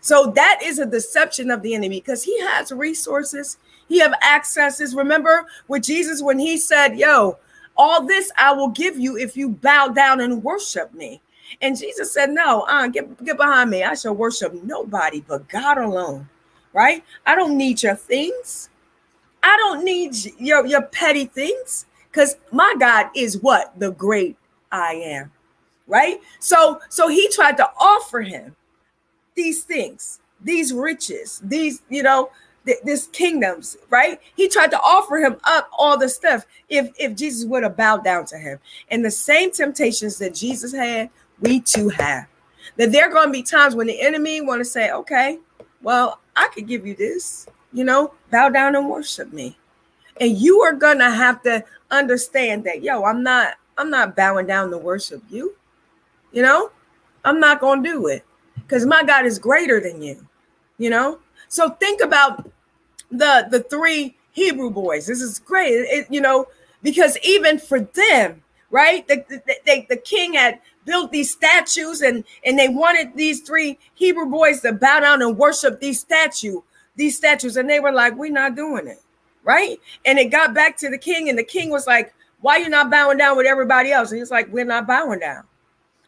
So 0.00 0.30
that 0.36 0.60
is 0.62 0.78
a 0.78 0.86
deception 0.86 1.50
of 1.50 1.62
the 1.62 1.74
enemy 1.74 2.00
because 2.00 2.22
he 2.22 2.38
has 2.40 2.70
resources, 2.70 3.58
he 3.88 3.98
have 3.98 4.14
accesses. 4.22 4.94
Remember 4.94 5.46
with 5.66 5.82
Jesus 5.82 6.22
when 6.22 6.38
he 6.38 6.56
said, 6.56 6.96
"Yo, 6.96 7.38
all 7.76 8.06
this 8.06 8.30
I 8.38 8.52
will 8.52 8.68
give 8.68 8.98
you 8.98 9.16
if 9.16 9.36
you 9.36 9.48
bow 9.48 9.88
down 9.88 10.20
and 10.20 10.44
worship 10.44 10.94
me." 10.94 11.20
And 11.60 11.78
Jesus 11.78 12.12
said, 12.12 12.30
No, 12.30 12.62
uh, 12.62 12.88
get, 12.88 13.24
get 13.24 13.36
behind 13.36 13.70
me. 13.70 13.82
I 13.82 13.94
shall 13.94 14.14
worship 14.14 14.52
nobody 14.62 15.22
but 15.26 15.48
God 15.48 15.78
alone. 15.78 16.28
Right? 16.72 17.04
I 17.26 17.34
don't 17.34 17.56
need 17.56 17.82
your 17.82 17.96
things. 17.96 18.70
I 19.42 19.56
don't 19.56 19.84
need 19.84 20.14
your, 20.38 20.66
your 20.66 20.82
petty 20.82 21.24
things 21.26 21.86
because 22.10 22.36
my 22.52 22.74
God 22.78 23.06
is 23.14 23.38
what? 23.38 23.78
The 23.78 23.92
great 23.92 24.36
I 24.70 24.94
am. 24.94 25.32
Right? 25.86 26.20
So 26.38 26.80
so 26.88 27.08
he 27.08 27.28
tried 27.30 27.56
to 27.56 27.68
offer 27.80 28.20
him 28.20 28.54
these 29.38 29.62
things, 29.62 30.20
these 30.40 30.72
riches, 30.72 31.40
these, 31.44 31.82
you 31.88 32.02
know, 32.02 32.30
th- 32.66 32.80
this 32.84 33.06
kingdoms, 33.06 33.76
right? 33.88 34.20
He 34.36 34.48
tried 34.48 34.70
to 34.72 34.80
offer 34.80 35.16
him 35.18 35.36
up 35.44 35.70
all 35.78 35.96
the 35.96 36.08
stuff 36.08 36.44
if 36.68 36.90
if 36.98 37.14
Jesus 37.14 37.46
would 37.46 37.62
have 37.62 37.76
bowed 37.76 38.04
down 38.04 38.26
to 38.26 38.36
him. 38.36 38.58
And 38.90 39.04
the 39.04 39.10
same 39.10 39.50
temptations 39.50 40.18
that 40.18 40.34
Jesus 40.34 40.72
had, 40.72 41.08
we 41.40 41.60
too 41.60 41.88
have. 41.88 42.26
That 42.76 42.92
there 42.92 43.08
are 43.08 43.12
going 43.12 43.28
to 43.28 43.32
be 43.32 43.42
times 43.42 43.74
when 43.74 43.86
the 43.86 44.00
enemy 44.00 44.40
want 44.40 44.60
to 44.60 44.64
say, 44.64 44.90
okay, 44.90 45.38
well, 45.82 46.20
I 46.36 46.48
could 46.54 46.66
give 46.66 46.86
you 46.86 46.94
this, 46.94 47.46
you 47.72 47.84
know, 47.84 48.14
bow 48.30 48.48
down 48.48 48.76
and 48.76 48.88
worship 48.88 49.32
me. 49.32 49.56
And 50.20 50.36
you 50.36 50.60
are 50.60 50.72
going 50.72 50.98
to 50.98 51.10
have 51.10 51.42
to 51.42 51.64
understand 51.90 52.64
that, 52.64 52.82
yo, 52.82 53.04
I'm 53.04 53.22
not, 53.22 53.54
I'm 53.76 53.90
not 53.90 54.16
bowing 54.16 54.46
down 54.46 54.70
to 54.70 54.78
worship 54.78 55.22
you. 55.30 55.54
You 56.32 56.42
know, 56.42 56.70
I'm 57.24 57.40
not 57.40 57.60
going 57.60 57.82
to 57.82 57.88
do 57.88 58.06
it 58.08 58.24
because 58.54 58.84
my 58.84 59.02
God 59.02 59.24
is 59.24 59.38
greater 59.38 59.80
than 59.80 60.02
you, 60.02 60.26
you 60.78 60.90
know? 60.90 61.18
So 61.48 61.70
think 61.70 62.00
about 62.00 62.50
the, 63.10 63.48
the 63.50 63.60
three 63.70 64.16
Hebrew 64.32 64.70
boys. 64.70 65.06
This 65.06 65.22
is 65.22 65.38
great. 65.38 65.72
It, 65.72 66.06
you 66.10 66.20
know, 66.20 66.46
because 66.82 67.16
even 67.24 67.58
for 67.58 67.80
them, 67.80 68.42
right? 68.70 69.06
The, 69.08 69.24
the, 69.28 69.86
the, 69.88 69.96
king 69.96 70.34
had 70.34 70.60
built 70.84 71.10
these 71.12 71.32
statues 71.32 72.02
and, 72.02 72.24
and 72.44 72.58
they 72.58 72.68
wanted 72.68 73.16
these 73.16 73.40
three 73.40 73.78
Hebrew 73.94 74.26
boys 74.26 74.60
to 74.60 74.72
bow 74.72 75.00
down 75.00 75.22
and 75.22 75.36
worship 75.36 75.80
these 75.80 76.00
statue, 76.00 76.60
these 76.96 77.16
statues. 77.16 77.56
And 77.56 77.68
they 77.68 77.80
were 77.80 77.92
like, 77.92 78.16
we're 78.16 78.32
not 78.32 78.56
doing 78.56 78.86
it. 78.86 79.00
Right. 79.44 79.80
And 80.04 80.18
it 80.18 80.26
got 80.26 80.52
back 80.52 80.76
to 80.78 80.90
the 80.90 80.98
king, 80.98 81.30
and 81.30 81.38
the 81.38 81.44
king 81.44 81.70
was 81.70 81.86
like, 81.86 82.12
Why 82.42 82.56
are 82.56 82.58
you 82.58 82.68
not 82.68 82.90
bowing 82.90 83.16
down 83.16 83.34
with 83.34 83.46
everybody 83.46 83.90
else? 83.92 84.10
And 84.10 84.18
he's 84.18 84.30
like, 84.30 84.52
We're 84.52 84.66
not 84.66 84.86
bowing 84.86 85.20
down. 85.20 85.44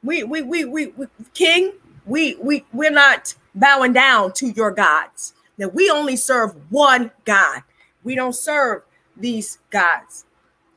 We 0.03 0.25
we 0.25 0.43
we 0.43 0.67
we, 0.67 0.89
we 0.89 1.07
king, 1.33 1.73
we 2.05 2.37
we 2.43 2.67
we're 2.75 2.91
not 2.91 3.35
bowing 3.55 3.95
down 3.95 4.33
to 4.35 4.49
your 4.49 4.71
gods. 4.71 5.33
That 5.57 5.73
we 5.73 5.89
only 5.89 6.17
serve 6.17 6.55
one 6.71 7.13
God. 7.25 7.63
We 8.05 8.15
don't 8.15 8.35
serve 8.35 8.83
these 9.17 9.59
gods. 9.71 10.27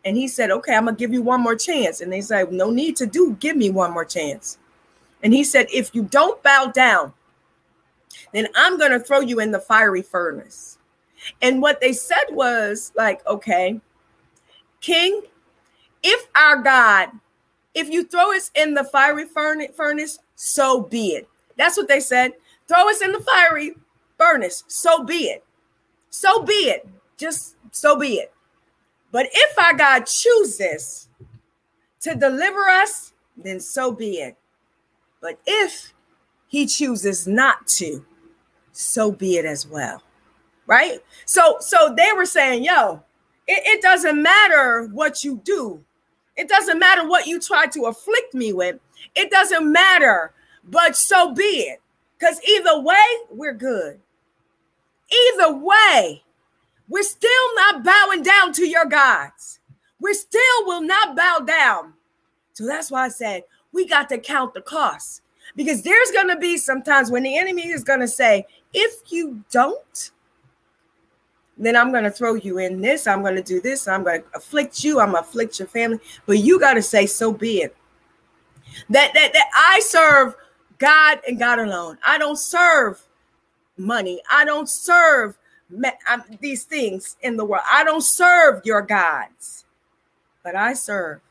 And 0.05 0.17
he 0.17 0.27
said, 0.27 0.51
Okay, 0.51 0.75
I'm 0.75 0.85
gonna 0.85 0.97
give 0.97 1.13
you 1.13 1.21
one 1.21 1.41
more 1.41 1.55
chance. 1.55 2.01
And 2.01 2.11
they 2.11 2.21
said, 2.21 2.51
No 2.51 2.69
need 2.69 2.95
to 2.97 3.05
do, 3.05 3.37
give 3.39 3.55
me 3.55 3.69
one 3.69 3.91
more 3.91 4.05
chance. 4.05 4.57
And 5.23 5.33
he 5.33 5.43
said, 5.43 5.67
If 5.73 5.93
you 5.95 6.03
don't 6.03 6.41
bow 6.43 6.71
down, 6.73 7.13
then 8.33 8.47
I'm 8.55 8.77
gonna 8.77 8.99
throw 8.99 9.21
you 9.21 9.39
in 9.39 9.51
the 9.51 9.59
fiery 9.59 10.01
furnace. 10.01 10.77
And 11.41 11.61
what 11.61 11.79
they 11.79 11.93
said 11.93 12.25
was 12.31 12.91
like, 12.95 13.25
okay, 13.27 13.79
King, 14.81 15.21
if 16.01 16.27
our 16.35 16.57
God, 16.61 17.09
if 17.73 17.89
you 17.89 18.03
throw 18.05 18.35
us 18.35 18.51
in 18.55 18.73
the 18.73 18.83
fiery 18.83 19.25
furnace, 19.25 20.19
so 20.35 20.81
be 20.81 21.07
it. 21.09 21.27
That's 21.57 21.77
what 21.77 21.87
they 21.87 21.99
said. 21.99 22.33
Throw 22.67 22.89
us 22.89 23.01
in 23.01 23.11
the 23.11 23.19
fiery 23.19 23.75
furnace. 24.17 24.63
So 24.67 25.03
be 25.03 25.25
it. 25.25 25.43
So 26.09 26.43
be 26.43 26.53
it. 26.53 26.87
Just 27.17 27.55
so 27.71 27.97
be 27.97 28.15
it. 28.15 28.32
But 29.13 29.27
if 29.31 29.59
our 29.59 29.75
God 29.75 30.07
chooses 30.07 31.07
to 32.01 32.15
deliver 32.15 32.67
us, 32.67 33.13
then 33.37 33.59
so 33.59 33.91
be 33.91 34.17
it. 34.17 34.35
But 35.21 35.39
if 35.45 35.93
he 36.47 36.65
chooses 36.65 37.27
not 37.27 37.67
to, 37.67 38.03
so 38.71 39.11
be 39.11 39.37
it 39.37 39.45
as 39.45 39.67
well. 39.67 40.01
Right? 40.65 40.99
So 41.25 41.57
so 41.59 41.93
they 41.95 42.09
were 42.15 42.25
saying, 42.25 42.63
yo, 42.63 43.03
it, 43.47 43.61
it 43.65 43.81
doesn't 43.83 44.19
matter 44.19 44.89
what 44.91 45.23
you 45.23 45.39
do. 45.43 45.83
It 46.35 46.49
doesn't 46.49 46.79
matter 46.79 47.07
what 47.07 47.27
you 47.27 47.39
try 47.39 47.67
to 47.67 47.83
afflict 47.83 48.33
me 48.33 48.51
with. 48.51 48.79
It 49.15 49.29
doesn't 49.29 49.71
matter, 49.71 50.33
but 50.63 50.95
so 50.95 51.35
be 51.35 51.43
it. 51.43 51.81
Because 52.17 52.41
either 52.49 52.81
way, 52.81 53.05
we're 53.29 53.53
good. 53.53 53.99
Either 55.35 55.55
way, 55.55 56.22
we're 56.93 57.01
still 57.01 57.55
not 57.55 57.83
bowing 57.83 58.21
down 58.21 58.53
to 58.53 58.67
your 58.67 58.85
gods. 58.85 59.59
We 59.99 60.13
still 60.13 60.65
will 60.65 60.81
not 60.81 61.15
bow 61.15 61.39
down. 61.39 61.93
So 62.53 62.67
that's 62.67 62.91
why 62.91 63.05
I 63.05 63.09
said 63.09 63.45
we 63.71 63.87
got 63.87 64.09
to 64.09 64.19
count 64.19 64.53
the 64.53 64.61
cost 64.61 65.23
because 65.55 65.81
there's 65.81 66.11
going 66.11 66.27
to 66.27 66.37
be 66.37 66.55
sometimes 66.55 67.09
when 67.09 67.23
the 67.23 67.35
enemy 67.35 67.67
is 67.69 67.83
going 67.83 68.01
to 68.01 68.07
say, 68.07 68.45
if 68.75 69.11
you 69.11 69.43
don't, 69.51 70.11
then 71.57 71.75
I'm 71.75 71.91
going 71.91 72.03
to 72.03 72.11
throw 72.11 72.35
you 72.35 72.59
in 72.59 72.79
this. 72.79 73.07
I'm 73.07 73.23
going 73.23 73.37
to 73.37 73.41
do 73.41 73.59
this. 73.59 73.87
I'm 73.87 74.03
going 74.03 74.21
to 74.21 74.27
afflict 74.35 74.83
you. 74.83 74.99
I'm 74.99 75.13
going 75.13 75.23
to 75.23 75.27
afflict 75.27 75.57
your 75.57 75.69
family. 75.69 75.99
But 76.27 76.37
you 76.37 76.59
got 76.59 76.75
to 76.75 76.83
say, 76.83 77.07
so 77.07 77.33
be 77.33 77.63
it. 77.63 77.75
That, 78.91 79.15
that, 79.15 79.33
that 79.33 79.49
I 79.55 79.79
serve 79.79 80.35
God 80.77 81.21
and 81.27 81.39
God 81.39 81.57
alone. 81.57 81.97
I 82.05 82.19
don't 82.19 82.37
serve 82.37 83.01
money. 83.77 84.21
I 84.31 84.45
don't 84.45 84.69
serve 84.69 85.39
these 86.39 86.63
things 86.63 87.17
in 87.21 87.37
the 87.37 87.45
world. 87.45 87.63
I 87.71 87.83
don't 87.83 88.03
serve 88.03 88.61
your 88.65 88.81
gods, 88.81 89.65
but 90.43 90.55
I 90.55 90.73
serve 90.73 91.21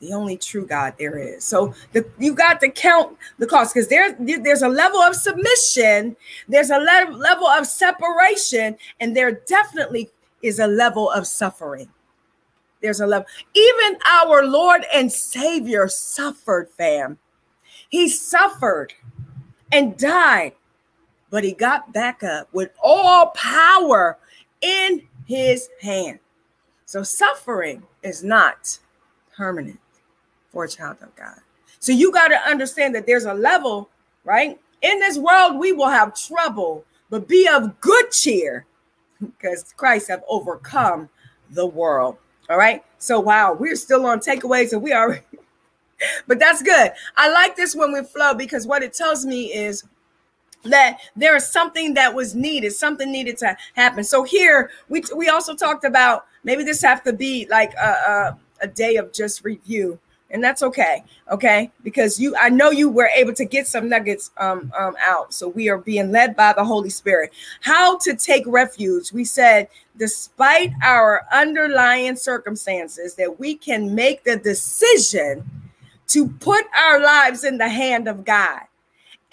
the 0.00 0.12
only 0.12 0.36
true 0.36 0.66
God 0.66 0.94
there 0.98 1.18
is. 1.18 1.44
So 1.44 1.74
the, 1.92 2.06
you 2.18 2.34
got 2.34 2.60
to 2.60 2.68
count 2.68 3.16
the 3.38 3.46
cost 3.46 3.74
because 3.74 3.88
there, 3.88 4.14
there's 4.18 4.62
a 4.62 4.68
level 4.68 5.00
of 5.00 5.14
submission, 5.14 6.16
there's 6.48 6.70
a 6.70 6.78
le- 6.78 7.16
level 7.16 7.46
of 7.46 7.66
separation, 7.66 8.76
and 9.00 9.16
there 9.16 9.32
definitely 9.46 10.10
is 10.42 10.58
a 10.58 10.66
level 10.66 11.10
of 11.10 11.26
suffering. 11.26 11.88
There's 12.82 13.00
a 13.00 13.06
level. 13.06 13.26
Even 13.54 13.98
our 14.06 14.44
Lord 14.44 14.84
and 14.92 15.10
Savior 15.10 15.88
suffered, 15.88 16.68
fam. 16.76 17.18
He 17.88 18.08
suffered 18.08 18.92
and 19.72 19.96
died, 19.96 20.52
but 21.34 21.42
he 21.42 21.50
got 21.50 21.92
back 21.92 22.22
up 22.22 22.48
with 22.52 22.70
all 22.80 23.30
power 23.30 24.18
in 24.60 25.02
his 25.26 25.68
hand. 25.80 26.20
So 26.84 27.02
suffering 27.02 27.82
is 28.04 28.22
not 28.22 28.78
permanent 29.36 29.80
for 30.52 30.62
a 30.62 30.68
child 30.68 30.98
of 31.02 31.12
God. 31.16 31.40
So 31.80 31.90
you 31.90 32.12
got 32.12 32.28
to 32.28 32.36
understand 32.48 32.94
that 32.94 33.04
there's 33.08 33.24
a 33.24 33.34
level, 33.34 33.90
right? 34.22 34.60
In 34.82 35.00
this 35.00 35.18
world, 35.18 35.58
we 35.58 35.72
will 35.72 35.88
have 35.88 36.14
trouble, 36.14 36.84
but 37.10 37.26
be 37.26 37.48
of 37.48 37.80
good 37.80 38.12
cheer 38.12 38.64
because 39.20 39.74
Christ 39.76 40.06
have 40.10 40.22
overcome 40.28 41.08
the 41.50 41.66
world. 41.66 42.16
All 42.48 42.58
right. 42.58 42.84
So 42.98 43.18
wow, 43.18 43.54
we're 43.54 43.74
still 43.74 44.06
on 44.06 44.20
takeaways 44.20 44.72
and 44.72 44.80
we 44.80 44.92
are, 44.92 45.18
but 46.28 46.38
that's 46.38 46.62
good. 46.62 46.92
I 47.16 47.28
like 47.28 47.56
this 47.56 47.74
when 47.74 47.92
we 47.92 48.04
flow 48.04 48.34
because 48.34 48.68
what 48.68 48.84
it 48.84 48.94
tells 48.94 49.26
me 49.26 49.52
is 49.52 49.82
that 50.64 50.98
there 51.16 51.36
is 51.36 51.46
something 51.46 51.94
that 51.94 52.14
was 52.14 52.34
needed, 52.34 52.72
something 52.72 53.10
needed 53.10 53.38
to 53.38 53.56
happen. 53.74 54.04
So 54.04 54.22
here 54.22 54.70
we 54.88 55.02
we 55.14 55.28
also 55.28 55.54
talked 55.54 55.84
about 55.84 56.26
maybe 56.42 56.64
this 56.64 56.82
have 56.82 57.02
to 57.04 57.12
be 57.12 57.46
like 57.50 57.72
a, 57.74 57.88
a, 57.88 58.38
a 58.62 58.66
day 58.66 58.96
of 58.96 59.12
just 59.12 59.44
review 59.44 59.98
and 60.30 60.42
that's 60.42 60.62
okay 60.62 61.04
okay? 61.30 61.70
Because 61.82 62.20
you 62.20 62.34
i 62.38 62.48
know 62.48 62.70
you 62.70 62.90
were 62.90 63.10
able 63.14 63.32
to 63.34 63.44
get 63.44 63.66
some 63.66 63.88
nuggets 63.88 64.30
um, 64.38 64.72
um 64.78 64.96
out. 65.00 65.32
So 65.32 65.48
we 65.48 65.68
are 65.68 65.78
being 65.78 66.10
led 66.10 66.36
by 66.36 66.52
the 66.52 66.64
holy 66.64 66.90
spirit. 66.90 67.32
How 67.60 67.98
to 67.98 68.14
take 68.14 68.44
refuge. 68.46 69.12
We 69.12 69.24
said 69.24 69.68
despite 69.96 70.72
our 70.82 71.26
underlying 71.32 72.16
circumstances 72.16 73.14
that 73.14 73.38
we 73.38 73.54
can 73.54 73.94
make 73.94 74.24
the 74.24 74.36
decision 74.36 75.48
to 76.08 76.28
put 76.28 76.66
our 76.76 77.00
lives 77.00 77.44
in 77.44 77.56
the 77.56 77.68
hand 77.68 78.08
of 78.08 78.24
god 78.24 78.62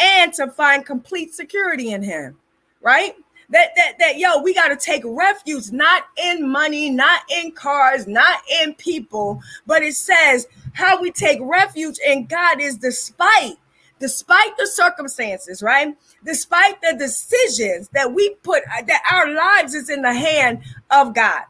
and 0.01 0.33
to 0.33 0.47
find 0.47 0.85
complete 0.85 1.33
security 1.33 1.91
in 1.91 2.03
him 2.03 2.37
right 2.81 3.15
that 3.51 3.71
that 3.75 3.99
that 3.99 4.17
yo, 4.17 4.41
we 4.41 4.53
got 4.53 4.69
to 4.69 4.77
take 4.77 5.03
refuge 5.05 5.71
not 5.71 6.05
in 6.17 6.49
money, 6.49 6.89
not 6.89 7.21
in 7.29 7.51
cars, 7.51 8.07
not 8.07 8.39
in 8.63 8.73
people, 8.75 9.41
but 9.67 9.83
it 9.83 9.93
says 9.93 10.47
how 10.73 10.99
we 11.01 11.11
take 11.11 11.39
refuge 11.41 11.99
in 12.05 12.25
God 12.25 12.61
is 12.61 12.77
despite 12.77 13.57
despite 13.99 14.57
the 14.57 14.65
circumstances, 14.65 15.61
right? 15.61 15.95
Despite 16.25 16.81
the 16.81 16.95
decisions 16.97 17.89
that 17.89 18.11
we 18.11 18.31
put 18.41 18.63
uh, 18.63 18.81
that 18.83 19.03
our 19.11 19.33
lives 19.33 19.75
is 19.75 19.89
in 19.89 20.01
the 20.01 20.13
hand 20.13 20.63
of 20.89 21.13
God 21.13 21.43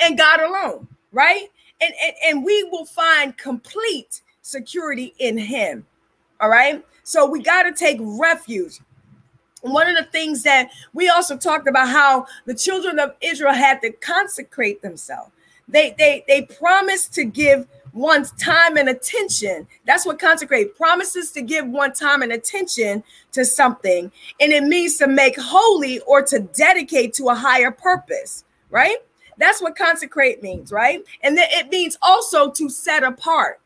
and 0.00 0.18
God 0.18 0.40
alone, 0.40 0.86
right? 1.10 1.48
And, 1.80 1.92
and, 2.04 2.14
and 2.26 2.44
we 2.44 2.62
will 2.64 2.84
find 2.84 3.36
complete 3.36 4.20
security 4.42 5.14
in 5.18 5.38
him. 5.38 5.86
All 6.40 6.48
right. 6.48 6.84
So 7.04 7.24
we 7.26 7.42
got 7.42 7.62
to 7.62 7.72
take 7.72 7.98
refuge 8.00 8.80
one 9.64 9.88
of 9.88 9.96
the 9.96 10.10
things 10.10 10.42
that 10.42 10.70
we 10.92 11.08
also 11.08 11.36
talked 11.36 11.66
about 11.66 11.88
how 11.88 12.26
the 12.44 12.54
children 12.54 12.98
of 12.98 13.14
Israel 13.22 13.54
had 13.54 13.80
to 13.80 13.90
consecrate 13.92 14.82
themselves. 14.82 15.30
They 15.68 15.94
they 15.96 16.24
they 16.28 16.42
promised 16.42 17.14
to 17.14 17.24
give 17.24 17.66
one's 17.94 18.32
time 18.32 18.76
and 18.76 18.90
attention. 18.90 19.66
That's 19.86 20.04
what 20.04 20.18
consecrate 20.18 20.76
promises 20.76 21.30
to 21.32 21.40
give 21.40 21.66
one 21.66 21.94
time 21.94 22.20
and 22.20 22.32
attention 22.32 23.02
to 23.32 23.44
something, 23.44 24.12
and 24.40 24.52
it 24.52 24.64
means 24.64 24.98
to 24.98 25.06
make 25.06 25.40
holy 25.40 26.00
or 26.00 26.20
to 26.22 26.40
dedicate 26.40 27.14
to 27.14 27.28
a 27.28 27.34
higher 27.34 27.70
purpose, 27.70 28.44
right? 28.68 28.98
That's 29.38 29.62
what 29.62 29.76
consecrate 29.76 30.42
means, 30.42 30.70
right? 30.70 31.02
And 31.22 31.36
then 31.36 31.48
it 31.50 31.70
means 31.70 31.96
also 32.02 32.50
to 32.50 32.68
set 32.68 33.02
apart, 33.02 33.60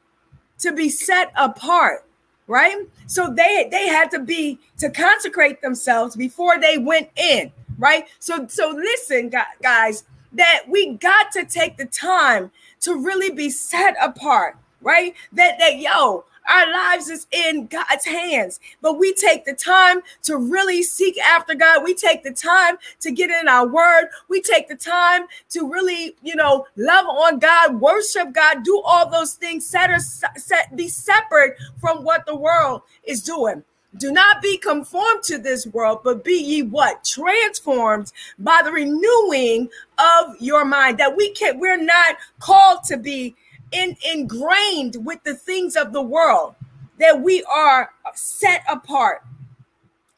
to 0.60 0.72
be 0.72 0.88
set 0.88 1.32
apart 1.36 2.04
right? 2.48 2.76
So 3.06 3.32
they 3.32 3.68
they 3.70 3.86
had 3.86 4.10
to 4.10 4.20
be 4.20 4.58
to 4.78 4.90
consecrate 4.90 5.62
themselves 5.62 6.16
before 6.16 6.58
they 6.58 6.78
went 6.78 7.10
in, 7.16 7.52
right? 7.78 8.06
So 8.18 8.46
so 8.48 8.70
listen, 8.70 9.30
guys, 9.62 10.04
that 10.32 10.64
we 10.66 10.94
got 10.94 11.30
to 11.32 11.44
take 11.44 11.76
the 11.76 11.86
time 11.86 12.50
to 12.80 12.94
really 12.96 13.30
be 13.30 13.50
set 13.50 13.96
apart, 14.02 14.56
right? 14.80 15.14
That 15.32 15.58
that 15.60 15.78
yo, 15.78 16.24
our 16.48 16.72
lives 16.72 17.08
is 17.08 17.26
in 17.30 17.66
God's 17.66 18.04
hands, 18.04 18.60
but 18.80 18.98
we 18.98 19.12
take 19.14 19.44
the 19.44 19.54
time 19.54 20.00
to 20.22 20.36
really 20.36 20.82
seek 20.82 21.18
after 21.18 21.54
God. 21.54 21.84
We 21.84 21.94
take 21.94 22.22
the 22.22 22.32
time 22.32 22.78
to 23.00 23.10
get 23.10 23.30
in 23.30 23.48
our 23.48 23.66
word. 23.66 24.08
We 24.28 24.40
take 24.40 24.68
the 24.68 24.76
time 24.76 25.26
to 25.50 25.70
really, 25.70 26.16
you 26.22 26.36
know, 26.36 26.66
love 26.76 27.06
on 27.06 27.38
God, 27.38 27.80
worship 27.80 28.32
God, 28.32 28.64
do 28.64 28.80
all 28.84 29.08
those 29.08 29.34
things, 29.34 29.66
set, 29.66 29.90
us, 29.90 30.22
set 30.36 30.74
be 30.74 30.88
separate 30.88 31.56
from 31.80 32.04
what 32.04 32.24
the 32.26 32.36
world 32.36 32.82
is 33.04 33.22
doing. 33.22 33.62
Do 33.96 34.12
not 34.12 34.42
be 34.42 34.58
conformed 34.58 35.22
to 35.24 35.38
this 35.38 35.66
world, 35.66 36.00
but 36.04 36.22
be 36.22 36.34
ye 36.34 36.62
what? 36.62 37.04
Transformed 37.04 38.12
by 38.38 38.60
the 38.62 38.70
renewing 38.70 39.68
of 39.98 40.36
your 40.40 40.64
mind. 40.64 40.98
That 40.98 41.16
we 41.16 41.30
can, 41.32 41.58
we're 41.58 41.82
not 41.82 42.16
called 42.38 42.84
to 42.84 42.98
be 42.98 43.34
in, 43.72 43.96
ingrained 44.12 45.04
with 45.04 45.22
the 45.24 45.34
things 45.34 45.76
of 45.76 45.92
the 45.92 46.02
world, 46.02 46.54
that 46.98 47.20
we 47.20 47.42
are 47.44 47.90
set 48.14 48.62
apart 48.68 49.22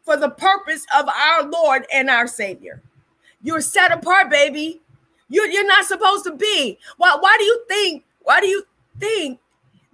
for 0.05 0.17
the 0.17 0.31
purpose 0.31 0.87
of 0.97 1.09
our 1.09 1.45
Lord 1.45 1.87
and 1.93 2.09
our 2.09 2.27
Savior. 2.27 2.83
You're 3.43 3.61
set 3.61 3.93
apart, 3.93 4.31
baby. 4.31 4.81
You're, 5.29 5.47
you're 5.47 5.67
not 5.67 5.85
supposed 5.85 6.25
to 6.25 6.35
be. 6.35 6.79
Why, 6.97 7.17
why 7.19 7.37
do 7.39 7.45
you 7.45 7.65
think? 7.69 8.05
Why 8.23 8.41
do 8.41 8.47
you 8.47 8.65
think 8.99 9.39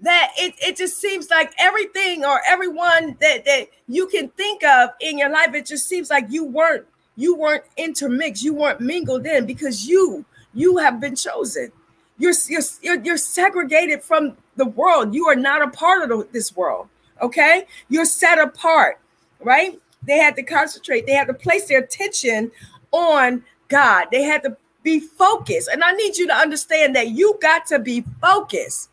that 0.01 0.33
it, 0.37 0.55
it 0.59 0.77
just 0.77 1.01
seems 1.01 1.31
like 1.31 1.53
everything 1.59 2.25
or 2.25 2.41
everyone 2.47 3.17
that, 3.21 3.45
that 3.45 3.69
you 3.89 4.07
can 4.07 4.29
think 4.31 4.63
of 4.65 4.91
in 5.01 5.19
your 5.19 5.31
life, 5.31 5.55
it 5.55 5.67
just 5.67 5.89
seems 5.89 6.11
like 6.11 6.27
you 6.29 6.45
weren't 6.45 6.87
you 7.19 7.35
weren't 7.35 7.65
intermixed, 7.79 8.43
you 8.43 8.53
weren't 8.53 8.81
mingled 8.81 9.27
in 9.27 9.47
because 9.47 9.87
you 9.87 10.25
you 10.53 10.77
have 10.79 11.01
been 11.01 11.17
chosen. 11.17 11.73
You're, 12.19 12.35
you're, 12.49 13.01
you're 13.03 13.17
segregated 13.17 14.03
from 14.03 14.37
the 14.57 14.67
world. 14.67 15.15
You 15.15 15.27
are 15.29 15.37
not 15.37 15.63
a 15.63 15.69
part 15.69 16.11
of 16.11 16.33
this 16.33 16.57
world. 16.57 16.89
Okay. 17.21 17.67
You're 17.89 18.05
set 18.05 18.39
apart, 18.39 18.99
right? 19.41 19.81
They 20.03 20.19
had 20.19 20.37
to 20.37 20.43
concentrate, 20.43 21.07
they 21.07 21.13
had 21.13 21.27
to 21.29 21.35
place 21.35 21.67
their 21.67 21.81
attention 21.81 22.51
on 22.93 23.43
God. 23.69 24.07
They 24.13 24.23
had 24.23 24.43
to 24.45 24.57
be 24.83 25.01
focused. 25.01 25.69
And 25.73 25.83
I 25.83 25.93
need 25.93 26.17
you 26.17 26.27
to 26.29 26.35
understand 26.35 26.95
that 26.95 27.09
you 27.09 27.39
got 27.43 27.67
to 27.67 27.79
be 27.79 28.05
focused. 28.21 28.91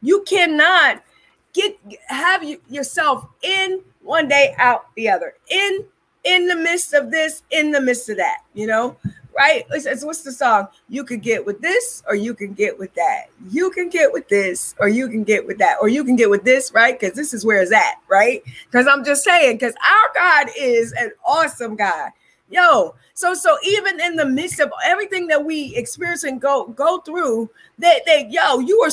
You 0.00 0.22
cannot 0.22 1.02
get 1.52 1.76
have 2.06 2.44
yourself 2.68 3.26
in 3.42 3.80
one 4.02 4.28
day 4.28 4.54
out 4.58 4.86
the 4.94 5.08
other. 5.08 5.34
In 5.50 5.84
in 6.24 6.46
the 6.46 6.54
midst 6.54 6.94
of 6.94 7.10
this, 7.10 7.42
in 7.50 7.70
the 7.70 7.80
midst 7.80 8.08
of 8.08 8.16
that, 8.16 8.38
you 8.54 8.66
know, 8.66 8.96
right? 9.36 9.64
It's, 9.70 9.86
it's, 9.86 10.04
what's 10.04 10.22
the 10.22 10.32
song? 10.32 10.68
You 10.88 11.04
could 11.04 11.22
get 11.22 11.44
with 11.44 11.60
this 11.60 12.02
or 12.08 12.14
you 12.14 12.34
can 12.34 12.52
get 12.52 12.78
with 12.78 12.94
that. 12.94 13.26
You 13.50 13.70
can 13.70 13.88
get 13.88 14.12
with 14.12 14.28
this 14.28 14.74
or 14.78 14.88
you 14.88 15.08
can 15.08 15.24
get 15.24 15.46
with 15.46 15.58
that 15.58 15.76
or 15.80 15.88
you 15.88 16.04
can 16.04 16.16
get 16.16 16.30
with 16.30 16.44
this, 16.44 16.72
right? 16.72 16.98
Because 16.98 17.16
this 17.16 17.34
is 17.34 17.44
where 17.44 17.60
it's 17.60 17.72
at, 17.72 17.96
right? 18.08 18.42
Because 18.70 18.86
I'm 18.86 19.04
just 19.04 19.24
saying, 19.24 19.56
because 19.56 19.74
our 19.74 20.10
God 20.14 20.52
is 20.58 20.92
an 20.92 21.10
awesome 21.26 21.76
God. 21.76 22.10
Yo, 22.50 22.94
so 23.14 23.34
so 23.34 23.56
even 23.66 24.00
in 24.00 24.16
the 24.16 24.26
midst 24.26 24.60
of 24.60 24.70
everything 24.84 25.26
that 25.28 25.42
we 25.42 25.74
experience 25.76 26.24
and 26.24 26.40
go 26.40 26.66
go 26.68 27.00
through, 27.00 27.50
that 27.78 28.02
they, 28.04 28.28
yo, 28.30 28.58
you 28.58 28.78
are 28.80 28.90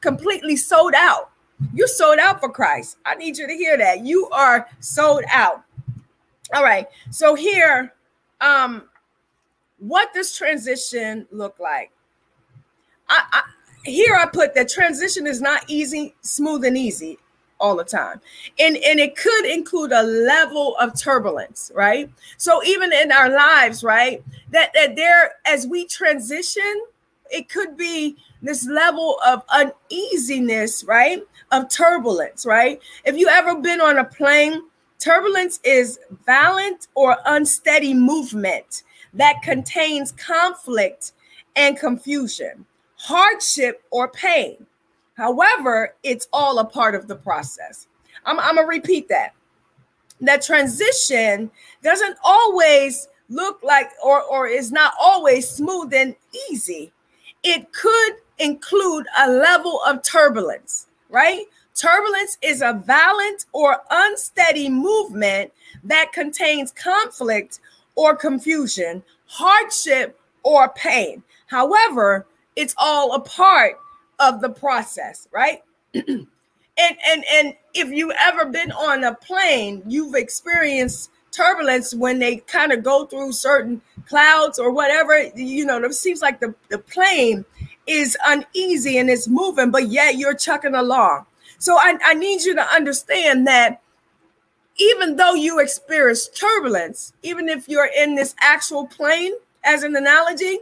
completely 0.00 0.56
sold 0.56 0.94
out. 0.96 1.30
You're 1.72 1.86
sold 1.86 2.18
out 2.18 2.40
for 2.40 2.48
Christ. 2.48 2.96
I 3.04 3.14
need 3.14 3.36
you 3.36 3.46
to 3.46 3.52
hear 3.52 3.76
that. 3.76 4.04
You 4.04 4.28
are 4.30 4.66
sold 4.80 5.22
out. 5.30 5.62
All 6.52 6.62
right. 6.62 6.86
So 7.10 7.34
here, 7.34 7.92
um, 8.40 8.84
what 9.78 10.12
does 10.14 10.36
transition 10.36 11.26
look 11.30 11.58
like? 11.58 11.90
I, 13.08 13.22
I 13.32 13.42
here 13.84 14.14
I 14.14 14.26
put 14.26 14.54
that 14.54 14.68
transition 14.68 15.26
is 15.26 15.40
not 15.40 15.64
easy, 15.68 16.14
smooth, 16.22 16.64
and 16.64 16.76
easy 16.76 17.18
all 17.60 17.76
the 17.76 17.84
time. 17.84 18.20
And, 18.58 18.76
and 18.78 18.98
it 18.98 19.16
could 19.16 19.46
include 19.46 19.92
a 19.92 20.02
level 20.02 20.76
of 20.76 20.98
turbulence, 20.98 21.70
right? 21.74 22.10
So 22.36 22.62
even 22.64 22.92
in 22.92 23.12
our 23.12 23.30
lives, 23.30 23.84
right, 23.84 24.22
that, 24.50 24.70
that 24.74 24.96
there 24.96 25.32
as 25.46 25.66
we 25.66 25.86
transition, 25.86 26.84
it 27.30 27.48
could 27.48 27.76
be 27.76 28.16
this 28.42 28.66
level 28.66 29.18
of 29.26 29.42
uneasiness, 29.50 30.84
right? 30.84 31.22
Of 31.52 31.68
turbulence, 31.68 32.44
right? 32.46 32.80
If 33.04 33.16
you 33.16 33.28
ever 33.28 33.60
been 33.60 33.80
on 33.80 33.98
a 33.98 34.04
plane, 34.04 34.62
turbulence 34.98 35.60
is 35.64 35.98
violent 36.26 36.88
or 36.94 37.16
unsteady 37.26 37.94
movement 37.94 38.82
that 39.14 39.42
contains 39.42 40.12
conflict 40.12 41.12
and 41.56 41.78
confusion, 41.78 42.64
hardship 42.96 43.82
or 43.90 44.08
pain. 44.08 44.66
However, 45.16 45.94
it's 46.02 46.28
all 46.32 46.58
a 46.58 46.64
part 46.64 46.94
of 46.94 47.06
the 47.06 47.16
process. 47.16 47.86
I'm, 48.26 48.38
I'm 48.40 48.56
going 48.56 48.66
to 48.66 48.68
repeat 48.68 49.08
that. 49.08 49.34
That 50.20 50.42
transition 50.42 51.50
doesn't 51.82 52.16
always 52.24 53.08
look 53.28 53.62
like 53.62 53.90
or, 54.02 54.22
or 54.22 54.46
is 54.46 54.72
not 54.72 54.94
always 55.00 55.48
smooth 55.48 55.92
and 55.94 56.14
easy. 56.50 56.92
It 57.42 57.72
could 57.72 58.14
include 58.38 59.06
a 59.18 59.30
level 59.30 59.80
of 59.86 60.02
turbulence, 60.02 60.88
right? 61.08 61.44
Turbulence 61.74 62.38
is 62.42 62.62
a 62.62 62.82
violent 62.86 63.46
or 63.52 63.78
unsteady 63.90 64.68
movement 64.68 65.52
that 65.84 66.12
contains 66.12 66.72
conflict 66.72 67.60
or 67.94 68.16
confusion, 68.16 69.02
hardship 69.26 70.18
or 70.42 70.68
pain. 70.70 71.22
However, 71.46 72.26
it's 72.56 72.74
all 72.78 73.14
a 73.14 73.20
part 73.20 73.78
of 74.18 74.40
the 74.40 74.48
process, 74.48 75.28
right? 75.32 75.62
and 75.94 76.26
and 76.78 77.24
and 77.32 77.54
if 77.74 77.90
you 77.90 78.12
ever 78.12 78.46
been 78.46 78.72
on 78.72 79.04
a 79.04 79.14
plane, 79.14 79.82
you've 79.86 80.14
experienced 80.14 81.10
turbulence 81.30 81.94
when 81.94 82.18
they 82.18 82.36
kind 82.36 82.72
of 82.72 82.82
go 82.82 83.06
through 83.06 83.32
certain 83.32 83.80
clouds 84.06 84.58
or 84.58 84.70
whatever. 84.70 85.30
You 85.34 85.66
know, 85.66 85.82
it 85.82 85.94
seems 85.94 86.22
like 86.22 86.40
the, 86.40 86.54
the 86.68 86.78
plane 86.78 87.44
is 87.86 88.16
uneasy 88.26 88.98
and 88.98 89.10
it's 89.10 89.28
moving, 89.28 89.70
but 89.70 89.88
yet 89.88 90.16
you're 90.16 90.34
chucking 90.34 90.74
along. 90.74 91.26
So 91.58 91.76
I, 91.76 91.96
I 92.04 92.14
need 92.14 92.42
you 92.42 92.54
to 92.54 92.62
understand 92.62 93.46
that 93.46 93.80
even 94.78 95.16
though 95.16 95.34
you 95.34 95.60
experience 95.60 96.28
turbulence, 96.28 97.12
even 97.22 97.48
if 97.48 97.68
you're 97.68 97.90
in 97.96 98.14
this 98.14 98.34
actual 98.40 98.86
plane, 98.86 99.32
as 99.64 99.82
an 99.82 99.96
analogy, 99.96 100.58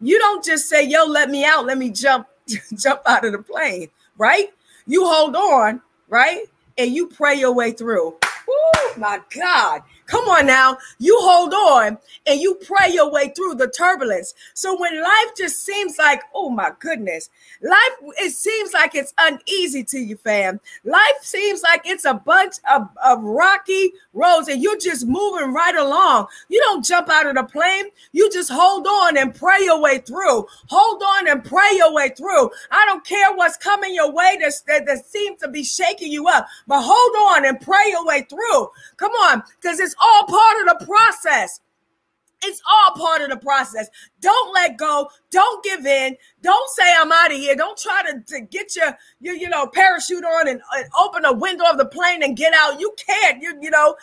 you 0.00 0.18
don't 0.18 0.44
just 0.44 0.68
say, 0.68 0.84
yo, 0.84 1.04
let 1.04 1.30
me 1.30 1.44
out, 1.44 1.66
let 1.66 1.78
me 1.78 1.90
jump, 1.90 2.26
jump 2.76 3.00
out 3.06 3.24
of 3.24 3.32
the 3.32 3.38
plane, 3.38 3.88
right? 4.18 4.48
You 4.86 5.06
hold 5.06 5.36
on, 5.36 5.80
right? 6.08 6.42
And 6.78 6.92
you 6.92 7.08
pray 7.08 7.34
your 7.34 7.52
way 7.54 7.72
through. 7.72 8.16
Oh 8.48 8.94
my 8.96 9.20
God. 9.34 9.82
Come 10.06 10.28
on 10.28 10.46
now. 10.46 10.78
You 10.98 11.16
hold 11.20 11.52
on 11.52 11.98
and 12.26 12.40
you 12.40 12.54
pray 12.54 12.92
your 12.92 13.10
way 13.10 13.32
through 13.34 13.56
the 13.56 13.68
turbulence. 13.68 14.34
So 14.54 14.78
when 14.78 15.00
life 15.02 15.34
just 15.36 15.64
seems 15.64 15.98
like, 15.98 16.22
oh 16.34 16.48
my 16.48 16.70
goodness, 16.78 17.28
life, 17.60 18.12
it 18.18 18.30
seems 18.30 18.72
like 18.72 18.94
it's 18.94 19.12
uneasy 19.18 19.82
to 19.84 19.98
you, 19.98 20.16
fam. 20.16 20.60
Life 20.84 21.18
seems 21.22 21.62
like 21.62 21.82
it's 21.84 22.04
a 22.04 22.14
bunch 22.14 22.56
of, 22.70 22.88
of 23.04 23.22
rocky 23.22 23.92
roads 24.12 24.48
and 24.48 24.62
you're 24.62 24.78
just 24.78 25.06
moving 25.06 25.52
right 25.52 25.74
along. 25.74 26.26
You 26.48 26.60
don't 26.60 26.84
jump 26.84 27.08
out 27.08 27.26
of 27.26 27.34
the 27.34 27.42
plane. 27.44 27.86
You 28.12 28.30
just 28.30 28.50
hold 28.50 28.86
on 28.86 29.16
and 29.16 29.34
pray 29.34 29.58
your 29.62 29.80
way 29.80 29.98
through. 29.98 30.46
Hold 30.68 31.02
on 31.02 31.28
and 31.28 31.44
pray 31.44 31.70
your 31.74 31.92
way 31.92 32.10
through. 32.10 32.50
I 32.70 32.86
don't 32.86 33.04
care 33.04 33.34
what's 33.34 33.56
coming 33.56 33.94
your 33.94 34.12
way 34.12 34.38
that, 34.40 34.52
that, 34.68 34.86
that 34.86 35.04
seems 35.06 35.40
to 35.40 35.48
be 35.48 35.64
shaking 35.64 36.12
you 36.12 36.28
up, 36.28 36.46
but 36.66 36.82
hold 36.82 37.36
on 37.36 37.46
and 37.46 37.60
pray 37.60 37.88
your 37.88 38.06
way 38.06 38.22
through. 38.28 38.68
Come 38.96 39.12
on, 39.12 39.42
because 39.60 39.80
it's 39.80 39.95
all 40.00 40.26
part 40.26 40.60
of 40.60 40.78
the 40.78 40.86
process. 40.86 41.60
It's 42.42 42.60
all 42.70 42.94
part 42.94 43.22
of 43.22 43.30
the 43.30 43.38
process. 43.38 43.88
Don't 44.20 44.52
let 44.52 44.76
go. 44.76 45.08
Don't 45.30 45.64
give 45.64 45.86
in. 45.86 46.16
Don't 46.42 46.70
say 46.70 46.84
I'm 46.96 47.10
out 47.10 47.32
of 47.32 47.38
here. 47.38 47.56
Don't 47.56 47.78
try 47.78 48.02
to, 48.02 48.20
to 48.34 48.40
get 48.42 48.76
your, 48.76 48.96
your 49.20 49.34
you 49.34 49.48
know 49.48 49.66
parachute 49.66 50.24
on 50.24 50.48
and, 50.48 50.60
and 50.76 50.86
open 50.98 51.24
a 51.24 51.32
window 51.32 51.64
of 51.70 51.78
the 51.78 51.86
plane 51.86 52.22
and 52.22 52.36
get 52.36 52.52
out. 52.54 52.78
You 52.78 52.94
can't. 52.98 53.42
You 53.42 53.58
you 53.60 53.70
know 53.70 53.96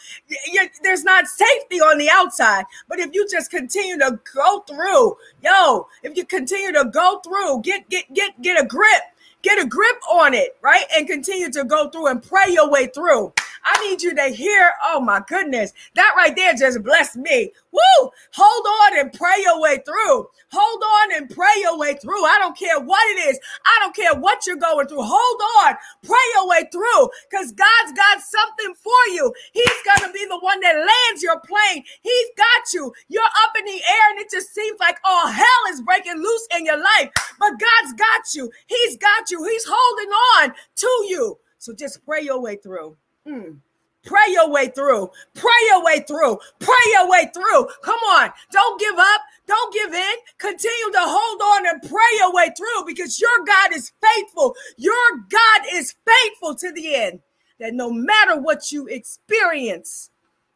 there's 0.82 1.04
not 1.04 1.28
safety 1.28 1.80
on 1.80 2.00
the 2.00 2.10
outside. 2.12 2.66
But 2.90 3.00
if 3.00 3.14
you 3.14 3.28
just 3.30 3.52
continue 3.52 3.98
to 4.00 4.20
go 4.34 4.62
through, 4.62 5.16
yo, 5.44 5.88
if 6.02 6.18
you 6.18 6.26
continue 6.26 6.72
to 6.74 6.86
go 6.86 7.20
through, 7.20 7.62
get 7.62 7.88
get 7.90 8.12
get 8.14 8.42
get 8.42 8.62
a 8.62 8.66
grip 8.66 9.04
get 9.44 9.62
a 9.62 9.68
grip 9.68 9.98
on 10.10 10.34
it, 10.34 10.58
right? 10.62 10.86
And 10.96 11.06
continue 11.06 11.52
to 11.52 11.66
go 11.66 11.90
through 11.90 12.08
and 12.08 12.24
pray 12.24 12.50
your 12.50 12.70
way 12.72 12.88
through. 12.88 13.34
I 13.64 13.88
need 13.88 14.02
you 14.02 14.16
to 14.16 14.26
hear, 14.30 14.72
oh 14.84 15.00
my 15.00 15.22
goodness, 15.28 15.74
that 15.96 16.14
right 16.18 16.36
there 16.36 16.54
just 16.54 16.84
blessed 16.84 17.18
me. 17.18 17.52
Woo! 17.72 18.10
Hold 18.34 18.66
on 18.66 19.00
and 19.00 19.14
pray 19.14 19.42
your 19.42 19.60
way 19.62 19.80
through. 19.86 20.28
Hold 20.52 20.84
on 20.84 21.16
and 21.16 21.30
pray 21.30 21.54
your 21.62 21.78
way 21.78 21.96
through. 21.96 22.24
I 22.26 22.38
don't 22.40 22.58
care 22.58 22.80
what 22.80 23.02
it 23.12 23.30
is. 23.30 23.40
I 23.66 23.80
don't 23.80 23.96
care 23.96 24.14
what 24.14 24.46
you're 24.46 24.58
going 24.58 24.88
through. 24.88 25.02
Hold 25.02 25.42
on, 25.66 25.76
pray 26.04 26.26
your 26.36 26.48
way 26.48 26.68
through 26.72 27.10
because 27.30 27.52
God's 27.52 27.94
got 27.94 28.22
something 28.22 28.76
for 28.76 29.14
you. 29.14 29.34
He's 29.54 29.82
going 29.86 30.12
to 30.12 30.14
be 30.14 30.26
the 30.28 30.40
one 30.40 30.60
that 30.62 30.76
lands 30.76 31.24
your 31.24 31.40
plane. 31.40 31.84
He's 32.02 32.28
got 32.38 32.74
you. 32.74 32.94
You're 33.08 33.24
up 33.24 33.58
in 33.58 33.66
the 33.66 33.72
air 33.72 34.10
and 34.12 34.20
it 34.20 34.30
just 34.30 34.54
seems 34.54 34.80
like 34.80 34.98
all 35.04 35.28
hell 35.28 35.64
is 35.72 35.82
breaking 35.82 36.18
loose 36.18 36.48
in 36.58 36.66
your 36.66 36.78
life. 36.78 37.10
But 37.40 37.60
God's 37.60 37.94
got 37.94 38.34
you. 38.34 38.52
He's 38.68 38.98
got 38.98 39.32
you. 39.32 39.44
He's 39.44 39.66
holding 39.68 40.10
on 40.10 40.54
to 40.76 40.88
you. 41.10 41.38
So 41.58 41.74
just 41.74 42.06
pray 42.06 42.22
your 42.22 42.42
way 42.42 42.58
through. 42.58 42.98
Mm. 43.28 43.58
Pray 44.06 44.26
your 44.30 44.50
way 44.50 44.68
through. 44.68 45.10
Pray 45.34 45.52
your 45.70 45.84
way 45.84 46.00
through. 46.02 46.38
Pray 46.60 46.76
your 46.92 47.10
way 47.10 47.30
through. 47.34 47.68
Come 47.82 48.00
on. 48.00 48.30
Don't 48.52 48.80
give 48.80 48.96
up. 48.98 49.22
Don't 49.48 49.74
give 49.74 49.94
in. 49.94 50.16
Continue 50.38 50.92
to 50.92 51.00
hold 51.00 51.42
on 51.42 51.68
and 51.68 51.82
pray 51.82 52.18
your 52.18 52.34
way 52.34 52.50
through 52.58 52.86
because 52.86 53.20
your 53.20 53.46
God 53.46 53.74
is 53.74 53.94
faithful. 54.02 54.56
Your 54.78 55.18
God 55.30 55.62
is 55.74 55.96
faithful 56.06 56.54
to 56.56 56.72
the 56.74 56.96
end. 56.96 57.22
That 57.60 57.74
no 57.74 57.90
matter 57.90 58.40
what 58.40 58.72
you 58.74 58.88
experience, 58.88 60.10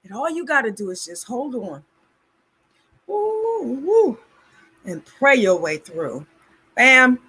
that 0.04 0.14
all 0.14 0.30
you 0.30 0.46
got 0.46 0.64
to 0.64 0.72
do 0.72 0.90
is 0.90 1.06
just 1.06 1.26
hold 1.26 1.56
on. 1.56 1.84
Ooh, 3.10 3.84
ooh, 3.88 4.18
and 4.84 5.06
pray 5.06 5.36
your 5.36 5.58
way 5.58 5.78
through. 5.78 6.26
Bam. 6.76 7.20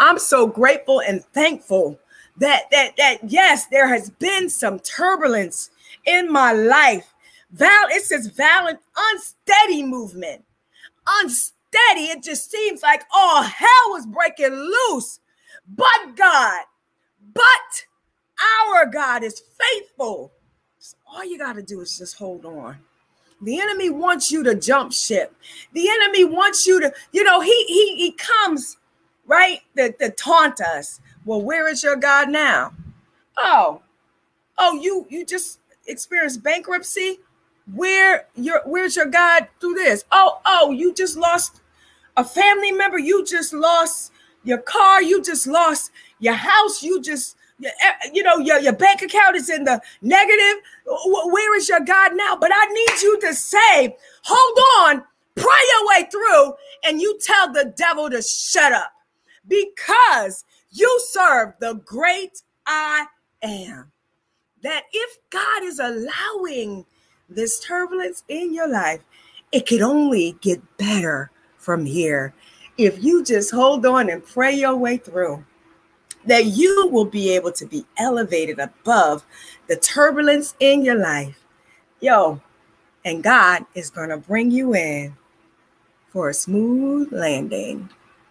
I'm 0.00 0.18
so 0.18 0.46
grateful 0.46 1.00
and 1.00 1.24
thankful 1.34 1.98
that 2.38 2.70
that 2.70 2.96
that 2.96 3.18
yes, 3.26 3.66
there 3.66 3.88
has 3.88 4.10
been 4.10 4.48
some 4.48 4.78
turbulence 4.80 5.70
in 6.04 6.30
my 6.30 6.52
life. 6.52 7.14
Val, 7.50 7.86
it 7.90 8.02
says 8.02 8.28
violent, 8.28 8.78
unsteady 8.96 9.82
movement. 9.82 10.44
Unsteady. 11.06 12.10
It 12.10 12.22
just 12.22 12.50
seems 12.50 12.82
like 12.82 13.02
all 13.14 13.42
hell 13.42 13.88
was 13.88 14.06
breaking 14.06 14.52
loose. 14.52 15.20
But 15.76 16.16
God, 16.16 16.62
but 17.34 17.86
our 18.64 18.86
God 18.86 19.22
is 19.22 19.42
faithful. 19.58 20.32
So 20.78 20.96
all 21.06 21.24
you 21.24 21.38
got 21.38 21.54
to 21.54 21.62
do 21.62 21.80
is 21.80 21.98
just 21.98 22.16
hold 22.16 22.44
on. 22.44 22.78
The 23.42 23.60
enemy 23.60 23.90
wants 23.90 24.30
you 24.30 24.42
to 24.44 24.54
jump 24.54 24.92
ship. 24.92 25.34
The 25.72 25.88
enemy 25.88 26.24
wants 26.24 26.66
you 26.66 26.80
to, 26.80 26.92
you 27.12 27.22
know, 27.24 27.40
he 27.40 27.64
he 27.66 27.96
he 27.96 28.12
comes 28.12 28.76
right 29.28 29.60
That, 29.76 29.98
to 30.00 30.10
taunt 30.10 30.60
us 30.60 31.00
well, 31.24 31.42
where 31.42 31.68
is 31.68 31.82
your 31.82 31.96
God 31.96 32.30
now? 32.30 32.72
Oh, 33.36 33.82
oh, 34.56 34.74
you 34.80 35.06
you 35.10 35.26
just 35.26 35.60
experienced 35.86 36.42
bankruptcy. 36.42 37.20
Where 37.74 38.26
your 38.34 38.62
where's 38.64 38.96
your 38.96 39.06
God 39.06 39.48
through 39.60 39.74
this? 39.74 40.04
Oh, 40.10 40.40
oh, 40.46 40.72
you 40.72 40.94
just 40.94 41.16
lost 41.16 41.60
a 42.16 42.24
family 42.24 42.72
member. 42.72 42.98
You 42.98 43.24
just 43.26 43.52
lost 43.52 44.12
your 44.42 44.58
car. 44.58 45.02
You 45.02 45.22
just 45.22 45.46
lost 45.46 45.90
your 46.18 46.34
house. 46.34 46.82
You 46.82 47.02
just 47.02 47.36
Eh, 47.64 47.92
you 48.12 48.22
know, 48.22 48.38
your, 48.38 48.60
your 48.60 48.72
bank 48.72 49.02
account 49.02 49.34
is 49.36 49.50
in 49.50 49.64
the 49.64 49.80
negative. 50.00 50.62
Where 50.86 51.56
is 51.56 51.68
your 51.68 51.80
God 51.80 52.12
now? 52.14 52.36
But 52.36 52.52
I 52.54 52.66
need 52.66 53.02
you 53.02 53.20
to 53.20 53.34
say, 53.34 53.96
hold 54.22 54.58
on, 54.88 55.04
pray 55.34 55.44
your 55.44 55.88
way 55.88 56.08
through, 56.10 56.54
and 56.84 57.00
you 57.00 57.18
tell 57.20 57.52
the 57.52 57.74
devil 57.76 58.08
to 58.10 58.22
shut 58.22 58.72
up 58.72 58.92
because 59.48 60.44
you 60.70 61.00
serve 61.08 61.54
the 61.60 61.74
great 61.84 62.42
I 62.66 63.06
am. 63.42 63.90
That 64.62 64.84
if 64.92 65.18
God 65.30 65.62
is 65.62 65.78
allowing 65.78 66.84
this 67.28 67.60
turbulence 67.60 68.24
in 68.28 68.54
your 68.54 68.68
life, 68.68 69.00
it 69.52 69.66
could 69.66 69.82
only 69.82 70.36
get 70.40 70.60
better 70.76 71.30
from 71.56 71.84
here. 71.84 72.34
If 72.76 73.02
you 73.02 73.24
just 73.24 73.50
hold 73.50 73.84
on 73.86 74.10
and 74.10 74.24
pray 74.24 74.54
your 74.54 74.76
way 74.76 74.98
through, 74.98 75.44
that 76.26 76.46
you 76.46 76.88
will 76.88 77.04
be 77.04 77.34
able 77.34 77.52
to 77.52 77.66
be 77.66 77.86
elevated 77.98 78.58
above 78.58 79.24
the 79.68 79.76
turbulence 79.76 80.54
in 80.60 80.84
your 80.84 80.96
life. 80.96 81.44
Yo, 82.00 82.40
and 83.04 83.22
God 83.22 83.64
is 83.74 83.90
going 83.90 84.10
to 84.10 84.18
bring 84.18 84.50
you 84.50 84.74
in 84.74 85.16
for 86.10 86.28
a 86.28 86.34
smooth 86.34 87.12
landing. 87.12 87.88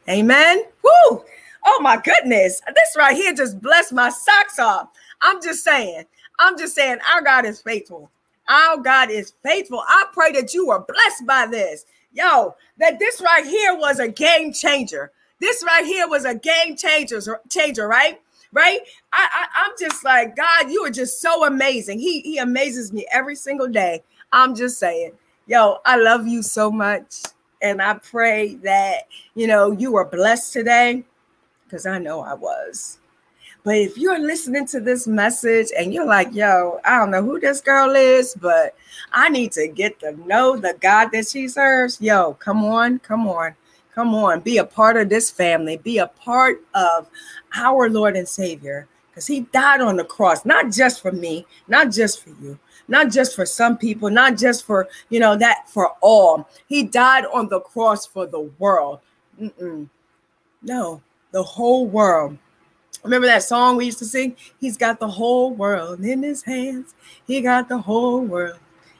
Amen. 0.09 0.63
Woo! 0.87 1.23
Oh 1.65 1.79
my 1.81 1.97
goodness. 1.97 2.61
This 2.67 2.95
right 2.97 3.15
here 3.15 3.33
just 3.33 3.61
blessed 3.61 3.93
my 3.93 4.09
socks 4.09 4.59
off. 4.59 4.89
I'm 5.21 5.41
just 5.41 5.63
saying. 5.63 6.05
I'm 6.39 6.57
just 6.57 6.75
saying 6.75 6.99
our 7.11 7.21
God 7.21 7.45
is 7.45 7.61
faithful. 7.61 8.09
Our 8.47 8.77
God 8.77 9.09
is 9.11 9.33
faithful. 9.43 9.83
I 9.87 10.05
pray 10.13 10.31
that 10.33 10.53
you 10.53 10.67
were 10.67 10.79
blessed 10.79 11.25
by 11.25 11.47
this. 11.47 11.85
Yo, 12.13 12.55
that 12.77 12.99
this 12.99 13.21
right 13.21 13.45
here 13.45 13.75
was 13.75 13.99
a 13.99 14.07
game 14.07 14.53
changer. 14.53 15.11
This 15.39 15.63
right 15.65 15.85
here 15.85 16.07
was 16.07 16.25
a 16.25 16.35
game 16.35 16.75
changer, 16.77 17.21
changer, 17.49 17.87
right? 17.87 18.21
Right? 18.53 18.79
I, 19.11 19.27
I 19.31 19.65
I'm 19.65 19.71
just 19.77 20.05
like, 20.05 20.35
God, 20.35 20.71
you 20.71 20.85
are 20.85 20.89
just 20.89 21.21
so 21.21 21.45
amazing. 21.45 21.99
He 21.99 22.21
he 22.21 22.37
amazes 22.37 22.93
me 22.93 23.05
every 23.11 23.35
single 23.35 23.67
day. 23.67 24.03
I'm 24.31 24.55
just 24.55 24.79
saying, 24.79 25.11
yo, 25.47 25.79
I 25.85 25.97
love 25.97 26.27
you 26.27 26.41
so 26.41 26.71
much. 26.71 27.15
And 27.61 27.81
I 27.81 27.95
pray 27.95 28.55
that 28.55 29.07
you 29.35 29.47
know 29.47 29.71
you 29.71 29.95
are 29.95 30.05
blessed 30.05 30.53
today 30.53 31.03
because 31.63 31.85
I 31.85 31.97
know 31.97 32.21
I 32.21 32.33
was. 32.33 32.99
But 33.63 33.75
if 33.75 33.97
you're 33.97 34.19
listening 34.19 34.65
to 34.67 34.79
this 34.79 35.07
message 35.07 35.67
and 35.77 35.93
you're 35.93 36.05
like, 36.05 36.33
yo, 36.33 36.79
I 36.85 36.97
don't 36.97 37.11
know 37.11 37.23
who 37.23 37.39
this 37.39 37.59
girl 37.59 37.95
is, 37.95 38.33
but 38.39 38.75
I 39.11 39.27
need 39.27 39.51
to 39.53 39.67
get 39.67 39.99
to 39.99 40.13
know 40.25 40.55
the 40.55 40.77
God 40.79 41.09
that 41.11 41.27
she 41.27 41.49
serves, 41.49 41.99
yo, 41.99 42.35
come 42.35 42.63
on, 42.63 42.99
come 42.99 43.27
on. 43.27 43.55
Come 43.93 44.13
on, 44.13 44.41
be 44.41 44.59
a 44.59 44.63
part 44.63 44.95
of 44.95 45.09
this 45.09 45.31
family, 45.31 45.77
be 45.77 45.97
a 45.97 46.05
part 46.05 46.61
of 46.75 47.09
our 47.55 47.89
Lord 47.89 48.15
and 48.15 48.29
Savior, 48.29 48.87
because 49.09 49.25
He 49.25 49.39
died 49.39 49.81
on 49.81 49.97
the 49.97 50.03
cross, 50.03 50.45
not 50.45 50.71
just 50.71 51.01
for 51.01 51.11
me, 51.11 51.47
not 51.67 51.91
just 51.91 52.23
for 52.23 52.29
you, 52.39 52.59
not 52.87 53.11
just 53.11 53.35
for 53.35 53.45
some 53.45 53.77
people, 53.77 54.09
not 54.09 54.37
just 54.37 54.65
for, 54.65 54.87
you 55.09 55.19
know, 55.19 55.35
that 55.35 55.69
for 55.69 55.93
all. 56.01 56.49
He 56.67 56.83
died 56.83 57.25
on 57.33 57.49
the 57.49 57.59
cross 57.59 58.05
for 58.05 58.25
the 58.25 58.41
world. 58.59 58.99
Mm-mm. 59.39 59.89
No, 60.61 61.01
the 61.31 61.43
whole 61.43 61.87
world. 61.87 62.37
Remember 63.03 63.27
that 63.27 63.43
song 63.43 63.77
we 63.77 63.85
used 63.85 63.99
to 63.99 64.05
sing? 64.05 64.35
He's 64.59 64.77
got 64.77 64.99
the 64.99 65.07
whole 65.07 65.53
world 65.53 66.03
in 66.03 66.23
his 66.23 66.43
hands. 66.43 66.95
He 67.25 67.41
got 67.41 67.69
the 67.69 67.77
whole 67.77 68.21
world 68.21 68.59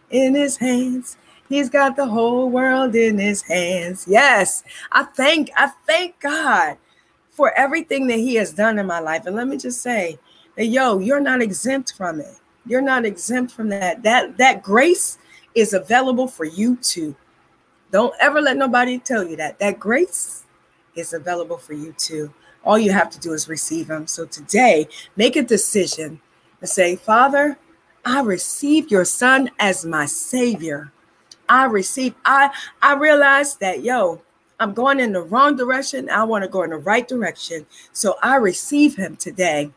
in 0.09 0.35
his 0.35 0.57
hands. 0.57 1.17
He's 1.49 1.69
got 1.69 1.95
the 1.95 2.05
whole 2.05 2.49
world 2.49 2.95
in 2.95 3.17
his 3.17 3.41
hands. 3.41 4.05
Yes, 4.07 4.63
I 4.91 5.03
thank 5.03 5.49
I 5.55 5.67
thank 5.85 6.19
God 6.19 6.77
for 7.29 7.53
everything 7.57 8.07
that 8.07 8.17
he 8.17 8.35
has 8.35 8.51
done 8.51 8.79
in 8.79 8.85
my 8.85 8.99
life. 8.99 9.25
And 9.25 9.35
let 9.35 9.47
me 9.47 9.57
just 9.57 9.81
say 9.81 10.19
that 10.55 10.65
yo, 10.65 10.99
you're 10.99 11.19
not 11.19 11.41
exempt 11.41 11.93
from 11.95 12.19
it. 12.19 12.35
You're 12.67 12.81
not 12.81 13.05
exempt 13.05 13.51
from 13.51 13.69
that. 13.69 14.03
That 14.03 14.37
that 14.37 14.63
grace 14.63 15.17
is 15.55 15.73
available 15.73 16.27
for 16.27 16.45
you 16.45 16.77
too. 16.77 17.15
Don't 17.91 18.13
ever 18.19 18.41
let 18.41 18.57
nobody 18.57 18.99
tell 18.99 19.27
you 19.27 19.35
that. 19.37 19.59
That 19.59 19.79
grace 19.79 20.45
is 20.95 21.13
available 21.13 21.57
for 21.57 21.73
you 21.73 21.93
too. 21.93 22.33
All 22.63 22.77
you 22.77 22.91
have 22.91 23.09
to 23.11 23.19
do 23.19 23.33
is 23.33 23.47
receive 23.47 23.87
them. 23.87 24.07
So 24.07 24.25
today, 24.25 24.87
make 25.15 25.35
a 25.35 25.43
decision 25.43 26.19
and 26.59 26.69
say, 26.69 26.95
Father, 26.95 27.57
I 28.03 28.21
receive 28.21 28.91
your 28.91 29.05
son 29.05 29.49
as 29.59 29.85
my 29.85 30.05
savior. 30.05 30.91
I 31.49 31.65
receive. 31.65 32.13
I 32.25 32.51
I 32.81 32.95
realize 32.95 33.55
that 33.57 33.83
yo, 33.83 34.21
I'm 34.59 34.73
going 34.73 34.99
in 34.99 35.13
the 35.13 35.21
wrong 35.21 35.55
direction. 35.55 36.09
I 36.09 36.23
want 36.23 36.43
to 36.43 36.49
go 36.49 36.63
in 36.63 36.71
the 36.71 36.77
right 36.77 37.07
direction. 37.07 37.65
So 37.93 38.15
I 38.21 38.35
receive 38.35 38.95
him 38.95 39.15
today. 39.15 39.71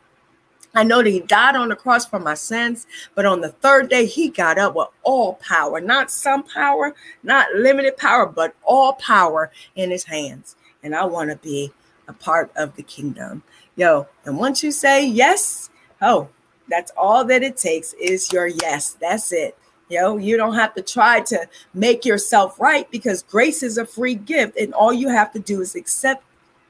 I 0.73 0.83
know 0.83 1.03
that 1.03 1.09
he 1.09 1.19
died 1.19 1.55
on 1.55 1.69
the 1.69 1.75
cross 1.75 2.05
for 2.05 2.19
my 2.19 2.33
sins, 2.33 2.87
but 3.13 3.25
on 3.25 3.41
the 3.41 3.49
third 3.49 3.89
day, 3.89 4.05
he 4.05 4.29
got 4.29 4.57
up 4.57 4.75
with 4.75 4.87
all 5.03 5.35
power, 5.35 5.81
not 5.81 6.11
some 6.11 6.43
power, 6.43 6.95
not 7.23 7.53
limited 7.53 7.97
power, 7.97 8.25
but 8.25 8.55
all 8.63 8.93
power 8.93 9.51
in 9.75 9.91
his 9.91 10.05
hands. 10.05 10.55
And 10.83 10.95
I 10.95 11.05
want 11.05 11.29
to 11.29 11.35
be 11.35 11.71
a 12.07 12.13
part 12.13 12.51
of 12.55 12.75
the 12.75 12.83
kingdom. 12.83 13.43
Yo, 13.75 14.07
and 14.25 14.37
once 14.37 14.63
you 14.63 14.71
say 14.71 15.05
yes, 15.05 15.69
oh, 16.01 16.29
that's 16.69 16.91
all 16.95 17.25
that 17.25 17.43
it 17.43 17.57
takes 17.57 17.93
is 17.93 18.31
your 18.31 18.47
yes. 18.47 18.95
That's 18.99 19.31
it. 19.33 19.57
Yo, 19.89 20.15
you 20.15 20.37
don't 20.37 20.55
have 20.55 20.73
to 20.75 20.81
try 20.81 21.19
to 21.19 21.45
make 21.73 22.05
yourself 22.05 22.57
right 22.61 22.89
because 22.91 23.23
grace 23.23 23.61
is 23.61 23.77
a 23.77 23.85
free 23.85 24.15
gift, 24.15 24.57
and 24.57 24.73
all 24.73 24.93
you 24.93 25.09
have 25.09 25.33
to 25.33 25.39
do 25.39 25.59
is 25.59 25.75
accept 25.75 26.23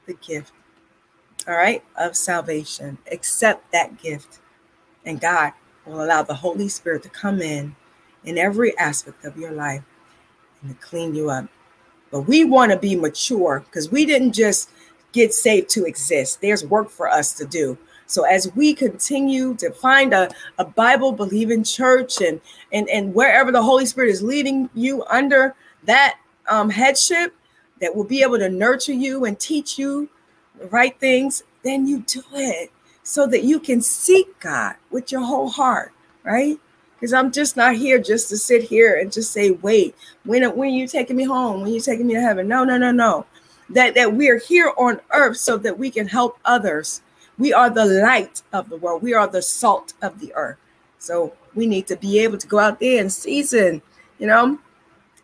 the 0.06 0.14
gift, 0.14 0.52
all 1.46 1.54
right, 1.54 1.82
of 1.96 2.16
salvation. 2.16 2.98
Accept 3.10 3.70
that 3.72 4.00
gift, 4.00 4.40
and 5.04 5.20
God 5.20 5.52
will 5.86 6.04
allow 6.04 6.22
the 6.22 6.34
Holy 6.34 6.68
Spirit 6.68 7.02
to 7.04 7.08
come 7.08 7.40
in 7.40 7.74
in 8.24 8.38
every 8.38 8.76
aspect 8.78 9.24
of 9.24 9.36
your 9.36 9.52
life 9.52 9.82
and 10.62 10.70
to 10.70 10.86
clean 10.86 11.14
you 11.14 11.30
up. 11.30 11.46
But 12.10 12.22
we 12.22 12.44
want 12.44 12.72
to 12.72 12.78
be 12.78 12.94
mature 12.94 13.64
because 13.66 13.90
we 13.90 14.04
didn't 14.04 14.32
just 14.32 14.70
get 15.12 15.34
saved 15.34 15.68
to 15.70 15.84
exist. 15.84 16.40
There's 16.40 16.64
work 16.64 16.90
for 16.90 17.08
us 17.08 17.32
to 17.34 17.46
do. 17.46 17.76
So 18.06 18.24
as 18.24 18.54
we 18.54 18.74
continue 18.74 19.54
to 19.54 19.70
find 19.70 20.12
a, 20.12 20.30
a 20.58 20.64
Bible 20.64 21.12
believing 21.12 21.64
church 21.64 22.20
and, 22.20 22.40
and, 22.72 22.88
and 22.90 23.14
wherever 23.14 23.50
the 23.50 23.62
Holy 23.62 23.86
Spirit 23.86 24.10
is 24.10 24.22
leading 24.22 24.68
you 24.74 25.04
under 25.04 25.54
that 25.84 26.18
um, 26.48 26.68
headship 26.68 27.34
that 27.80 27.94
will 27.94 28.04
be 28.04 28.22
able 28.22 28.38
to 28.38 28.50
nurture 28.50 28.92
you 28.92 29.24
and 29.24 29.38
teach 29.40 29.78
you 29.78 30.08
right 30.70 30.98
things, 30.98 31.42
then 31.64 31.86
you 31.86 32.00
do 32.00 32.22
it 32.34 32.70
so 33.02 33.26
that 33.26 33.44
you 33.44 33.58
can 33.58 33.80
seek 33.80 34.38
God 34.40 34.76
with 34.90 35.10
your 35.10 35.22
whole 35.22 35.48
heart, 35.48 35.92
right? 36.24 36.58
Because 36.94 37.12
I'm 37.12 37.32
just 37.32 37.56
not 37.56 37.74
here 37.74 37.98
just 37.98 38.28
to 38.28 38.36
sit 38.36 38.62
here 38.62 38.96
and 38.96 39.12
just 39.12 39.32
say, 39.32 39.50
wait, 39.50 39.96
when 40.24 40.44
when 40.56 40.68
are 40.68 40.76
you 40.76 40.86
taking 40.86 41.16
me 41.16 41.24
home? 41.24 41.60
When 41.60 41.70
are 41.70 41.74
you 41.74 41.80
taking 41.80 42.06
me 42.06 42.14
to 42.14 42.20
heaven? 42.20 42.46
No, 42.46 42.64
no, 42.64 42.78
no, 42.78 42.92
no. 42.92 43.26
That 43.70 43.94
that 43.96 44.14
we're 44.14 44.38
here 44.38 44.72
on 44.76 45.00
earth 45.12 45.38
so 45.38 45.56
that 45.58 45.78
we 45.78 45.90
can 45.90 46.06
help 46.06 46.38
others 46.44 47.02
we 47.38 47.52
are 47.52 47.70
the 47.70 47.84
light 47.84 48.42
of 48.52 48.68
the 48.68 48.76
world. 48.76 49.02
We 49.02 49.14
are 49.14 49.26
the 49.26 49.42
salt 49.42 49.94
of 50.02 50.20
the 50.20 50.32
earth. 50.34 50.58
So 50.98 51.32
we 51.54 51.66
need 51.66 51.86
to 51.88 51.96
be 51.96 52.18
able 52.20 52.38
to 52.38 52.46
go 52.46 52.58
out 52.58 52.78
there 52.78 53.00
and 53.00 53.12
season, 53.12 53.82
you 54.18 54.26
know, 54.26 54.58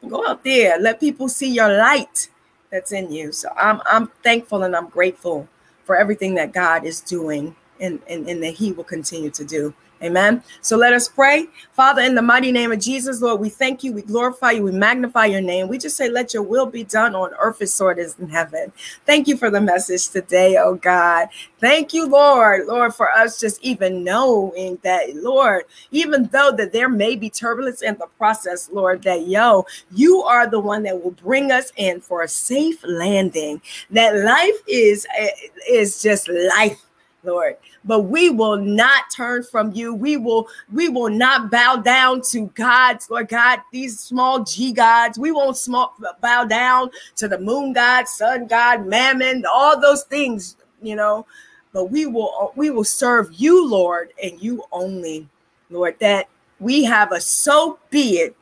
go 0.08 0.26
out 0.26 0.42
there, 0.42 0.78
let 0.80 1.00
people 1.00 1.28
see 1.28 1.48
your 1.48 1.72
light 1.76 2.28
that's 2.70 2.92
in 2.92 3.12
you. 3.12 3.32
So 3.32 3.50
I'm 3.56 3.80
I'm 3.86 4.08
thankful 4.22 4.62
and 4.62 4.76
I'm 4.76 4.88
grateful 4.88 5.48
for 5.84 5.96
everything 5.96 6.34
that 6.34 6.52
God 6.52 6.84
is 6.84 7.00
doing 7.00 7.56
and, 7.80 8.00
and, 8.08 8.28
and 8.28 8.42
that 8.42 8.54
He 8.54 8.72
will 8.72 8.84
continue 8.84 9.30
to 9.30 9.44
do. 9.44 9.74
Amen. 10.02 10.42
So 10.60 10.76
let 10.76 10.92
us 10.92 11.08
pray. 11.08 11.46
Father, 11.72 12.02
in 12.02 12.14
the 12.14 12.22
mighty 12.22 12.52
name 12.52 12.70
of 12.70 12.78
Jesus, 12.78 13.20
Lord, 13.20 13.40
we 13.40 13.48
thank 13.48 13.82
you, 13.82 13.92
we 13.92 14.02
glorify 14.02 14.52
you, 14.52 14.62
we 14.62 14.72
magnify 14.72 15.26
your 15.26 15.40
name. 15.40 15.68
We 15.68 15.78
just 15.78 15.96
say, 15.96 16.08
let 16.08 16.32
your 16.32 16.44
will 16.44 16.66
be 16.66 16.84
done 16.84 17.14
on 17.14 17.32
earth 17.38 17.60
as 17.62 17.80
it 17.80 17.98
is 17.98 18.18
in 18.18 18.28
heaven. 18.28 18.72
Thank 19.06 19.26
you 19.26 19.36
for 19.36 19.50
the 19.50 19.60
message 19.60 20.08
today, 20.08 20.56
oh 20.56 20.76
God. 20.76 21.28
Thank 21.60 21.92
you, 21.92 22.06
Lord, 22.06 22.66
Lord, 22.66 22.94
for 22.94 23.10
us 23.10 23.40
just 23.40 23.62
even 23.62 24.04
knowing 24.04 24.78
that, 24.82 25.16
Lord, 25.16 25.64
even 25.90 26.28
though 26.32 26.52
that 26.52 26.72
there 26.72 26.88
may 26.88 27.16
be 27.16 27.28
turbulence 27.28 27.82
in 27.82 27.96
the 27.98 28.06
process, 28.18 28.68
Lord, 28.72 29.02
that 29.02 29.26
yo, 29.26 29.66
you 29.92 30.22
are 30.22 30.46
the 30.46 30.60
one 30.60 30.84
that 30.84 31.02
will 31.02 31.10
bring 31.10 31.50
us 31.50 31.72
in 31.76 32.00
for 32.00 32.22
a 32.22 32.28
safe 32.28 32.82
landing. 32.84 33.60
That 33.90 34.16
life 34.16 34.60
is 34.68 35.06
eh, 35.16 35.30
is 35.68 36.00
just 36.00 36.28
life 36.28 36.87
Lord. 37.24 37.56
But 37.84 38.02
we 38.02 38.30
will 38.30 38.56
not 38.56 39.04
turn 39.14 39.42
from 39.42 39.72
you. 39.72 39.94
We 39.94 40.16
will 40.16 40.48
we 40.72 40.88
will 40.88 41.10
not 41.10 41.50
bow 41.50 41.76
down 41.76 42.22
to 42.30 42.46
gods, 42.54 43.10
Lord 43.10 43.28
God, 43.28 43.60
these 43.72 43.98
small 43.98 44.44
G 44.44 44.72
gods. 44.72 45.18
We 45.18 45.32
won't 45.32 45.56
small, 45.56 45.94
bow 46.20 46.44
down 46.44 46.90
to 47.16 47.28
the 47.28 47.38
moon 47.38 47.72
god, 47.72 48.08
sun 48.08 48.46
god, 48.46 48.86
mammon, 48.86 49.44
all 49.50 49.80
those 49.80 50.04
things, 50.04 50.56
you 50.82 50.96
know. 50.96 51.26
But 51.72 51.86
we 51.86 52.06
will 52.06 52.52
we 52.56 52.70
will 52.70 52.84
serve 52.84 53.32
you, 53.32 53.68
Lord, 53.68 54.12
and 54.22 54.40
you 54.40 54.64
only, 54.72 55.28
Lord, 55.70 55.96
that 56.00 56.28
we 56.60 56.84
have 56.84 57.12
a 57.12 57.20
so 57.20 57.78
be 57.90 58.18
it 58.18 58.36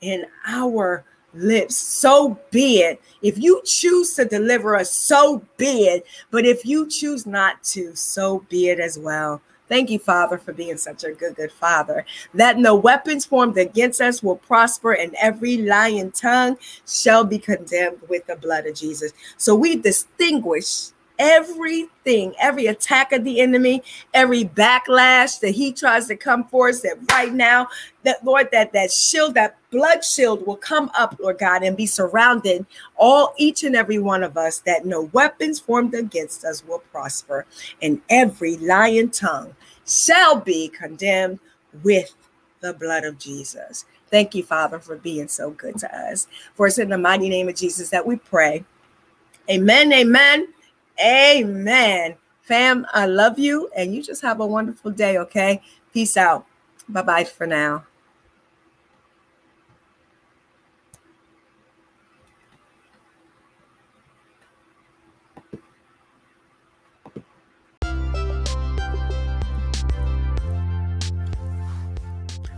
in 0.00 0.26
our 0.46 1.04
lips. 1.34 1.76
So 1.76 2.38
be 2.50 2.78
it. 2.78 3.00
If 3.22 3.38
you 3.38 3.62
choose 3.64 4.14
to 4.14 4.24
deliver 4.24 4.76
us, 4.76 4.90
so 4.90 5.42
be 5.56 5.84
it. 5.86 6.06
But 6.30 6.44
if 6.44 6.64
you 6.64 6.88
choose 6.88 7.26
not 7.26 7.62
to, 7.64 7.94
so 7.94 8.44
be 8.48 8.68
it 8.68 8.80
as 8.80 8.98
well. 8.98 9.40
Thank 9.68 9.88
you, 9.88 9.98
Father, 9.98 10.36
for 10.36 10.52
being 10.52 10.76
such 10.76 11.02
a 11.02 11.12
good, 11.12 11.34
good 11.36 11.50
Father. 11.50 12.04
That 12.34 12.58
no 12.58 12.74
weapons 12.74 13.24
formed 13.24 13.56
against 13.56 14.02
us 14.02 14.22
will 14.22 14.36
prosper, 14.36 14.92
and 14.92 15.14
every 15.18 15.58
lying 15.58 16.10
tongue 16.12 16.58
shall 16.86 17.24
be 17.24 17.38
condemned 17.38 18.00
with 18.08 18.26
the 18.26 18.36
blood 18.36 18.66
of 18.66 18.74
Jesus. 18.74 19.12
So 19.38 19.54
we 19.54 19.76
distinguish 19.76 20.90
everything, 21.18 22.34
every 22.38 22.66
attack 22.66 23.12
of 23.12 23.24
the 23.24 23.40
enemy, 23.40 23.82
every 24.12 24.44
backlash 24.44 25.40
that 25.40 25.52
he 25.54 25.72
tries 25.72 26.06
to 26.08 26.16
come 26.16 26.44
for 26.48 26.68
us, 26.68 26.82
that 26.82 26.98
right 27.10 27.32
now, 27.32 27.68
that 28.02 28.22
Lord, 28.24 28.48
that 28.52 28.74
that 28.74 28.92
shield, 28.92 29.34
that 29.36 29.56
blood 29.72 30.04
shield 30.04 30.46
will 30.46 30.56
come 30.56 30.90
up, 30.96 31.16
Lord 31.18 31.38
God, 31.38 31.64
and 31.64 31.76
be 31.76 31.86
surrounded 31.86 32.64
all 32.96 33.34
each 33.38 33.64
and 33.64 33.74
every 33.74 33.98
one 33.98 34.22
of 34.22 34.36
us, 34.36 34.58
that 34.60 34.86
no 34.86 35.10
weapons 35.12 35.58
formed 35.58 35.94
against 35.94 36.44
us 36.44 36.64
will 36.64 36.84
prosper, 36.92 37.46
and 37.80 38.00
every 38.08 38.56
lying 38.58 39.10
tongue 39.10 39.56
shall 39.86 40.36
be 40.38 40.68
condemned 40.68 41.40
with 41.82 42.14
the 42.60 42.74
blood 42.74 43.02
of 43.02 43.18
Jesus. 43.18 43.86
Thank 44.10 44.34
you, 44.34 44.44
Father, 44.44 44.78
for 44.78 44.96
being 44.96 45.26
so 45.26 45.50
good 45.50 45.78
to 45.78 45.96
us. 45.96 46.28
For 46.54 46.66
it's 46.66 46.78
in 46.78 46.90
the 46.90 46.98
mighty 46.98 47.28
name 47.28 47.48
of 47.48 47.56
Jesus 47.56 47.88
that 47.90 48.06
we 48.06 48.16
pray. 48.16 48.64
Amen. 49.50 49.92
Amen. 49.92 50.48
Amen. 51.02 52.14
Fam, 52.42 52.86
I 52.92 53.06
love 53.06 53.38
you 53.38 53.70
and 53.74 53.94
you 53.94 54.02
just 54.02 54.20
have 54.22 54.40
a 54.40 54.46
wonderful 54.46 54.90
day, 54.90 55.16
okay? 55.18 55.62
Peace 55.92 56.16
out. 56.16 56.46
Bye 56.88 57.02
bye 57.02 57.24
for 57.24 57.46
now. 57.46 57.84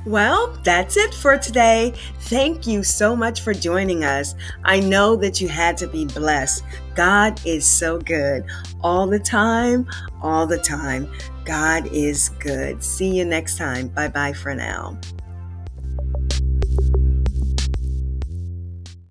Well, 0.06 0.58
that's 0.62 0.96
it 0.96 1.14
for 1.14 1.38
today. 1.38 1.94
Thank 2.20 2.66
you 2.66 2.82
so 2.82 3.16
much 3.16 3.40
for 3.40 3.54
joining 3.54 4.04
us. 4.04 4.34
I 4.64 4.80
know 4.80 5.16
that 5.16 5.40
you 5.40 5.48
had 5.48 5.78
to 5.78 5.88
be 5.88 6.04
blessed. 6.04 6.62
God 6.94 7.40
is 7.46 7.66
so 7.66 7.98
good 7.98 8.44
all 8.82 9.06
the 9.06 9.18
time, 9.18 9.88
all 10.20 10.46
the 10.46 10.58
time. 10.58 11.10
God 11.44 11.86
is 11.86 12.28
good. 12.38 12.82
See 12.82 13.16
you 13.16 13.24
next 13.24 13.56
time. 13.56 13.88
Bye 13.88 14.08
bye 14.08 14.32
for 14.34 14.54
now. 14.54 14.98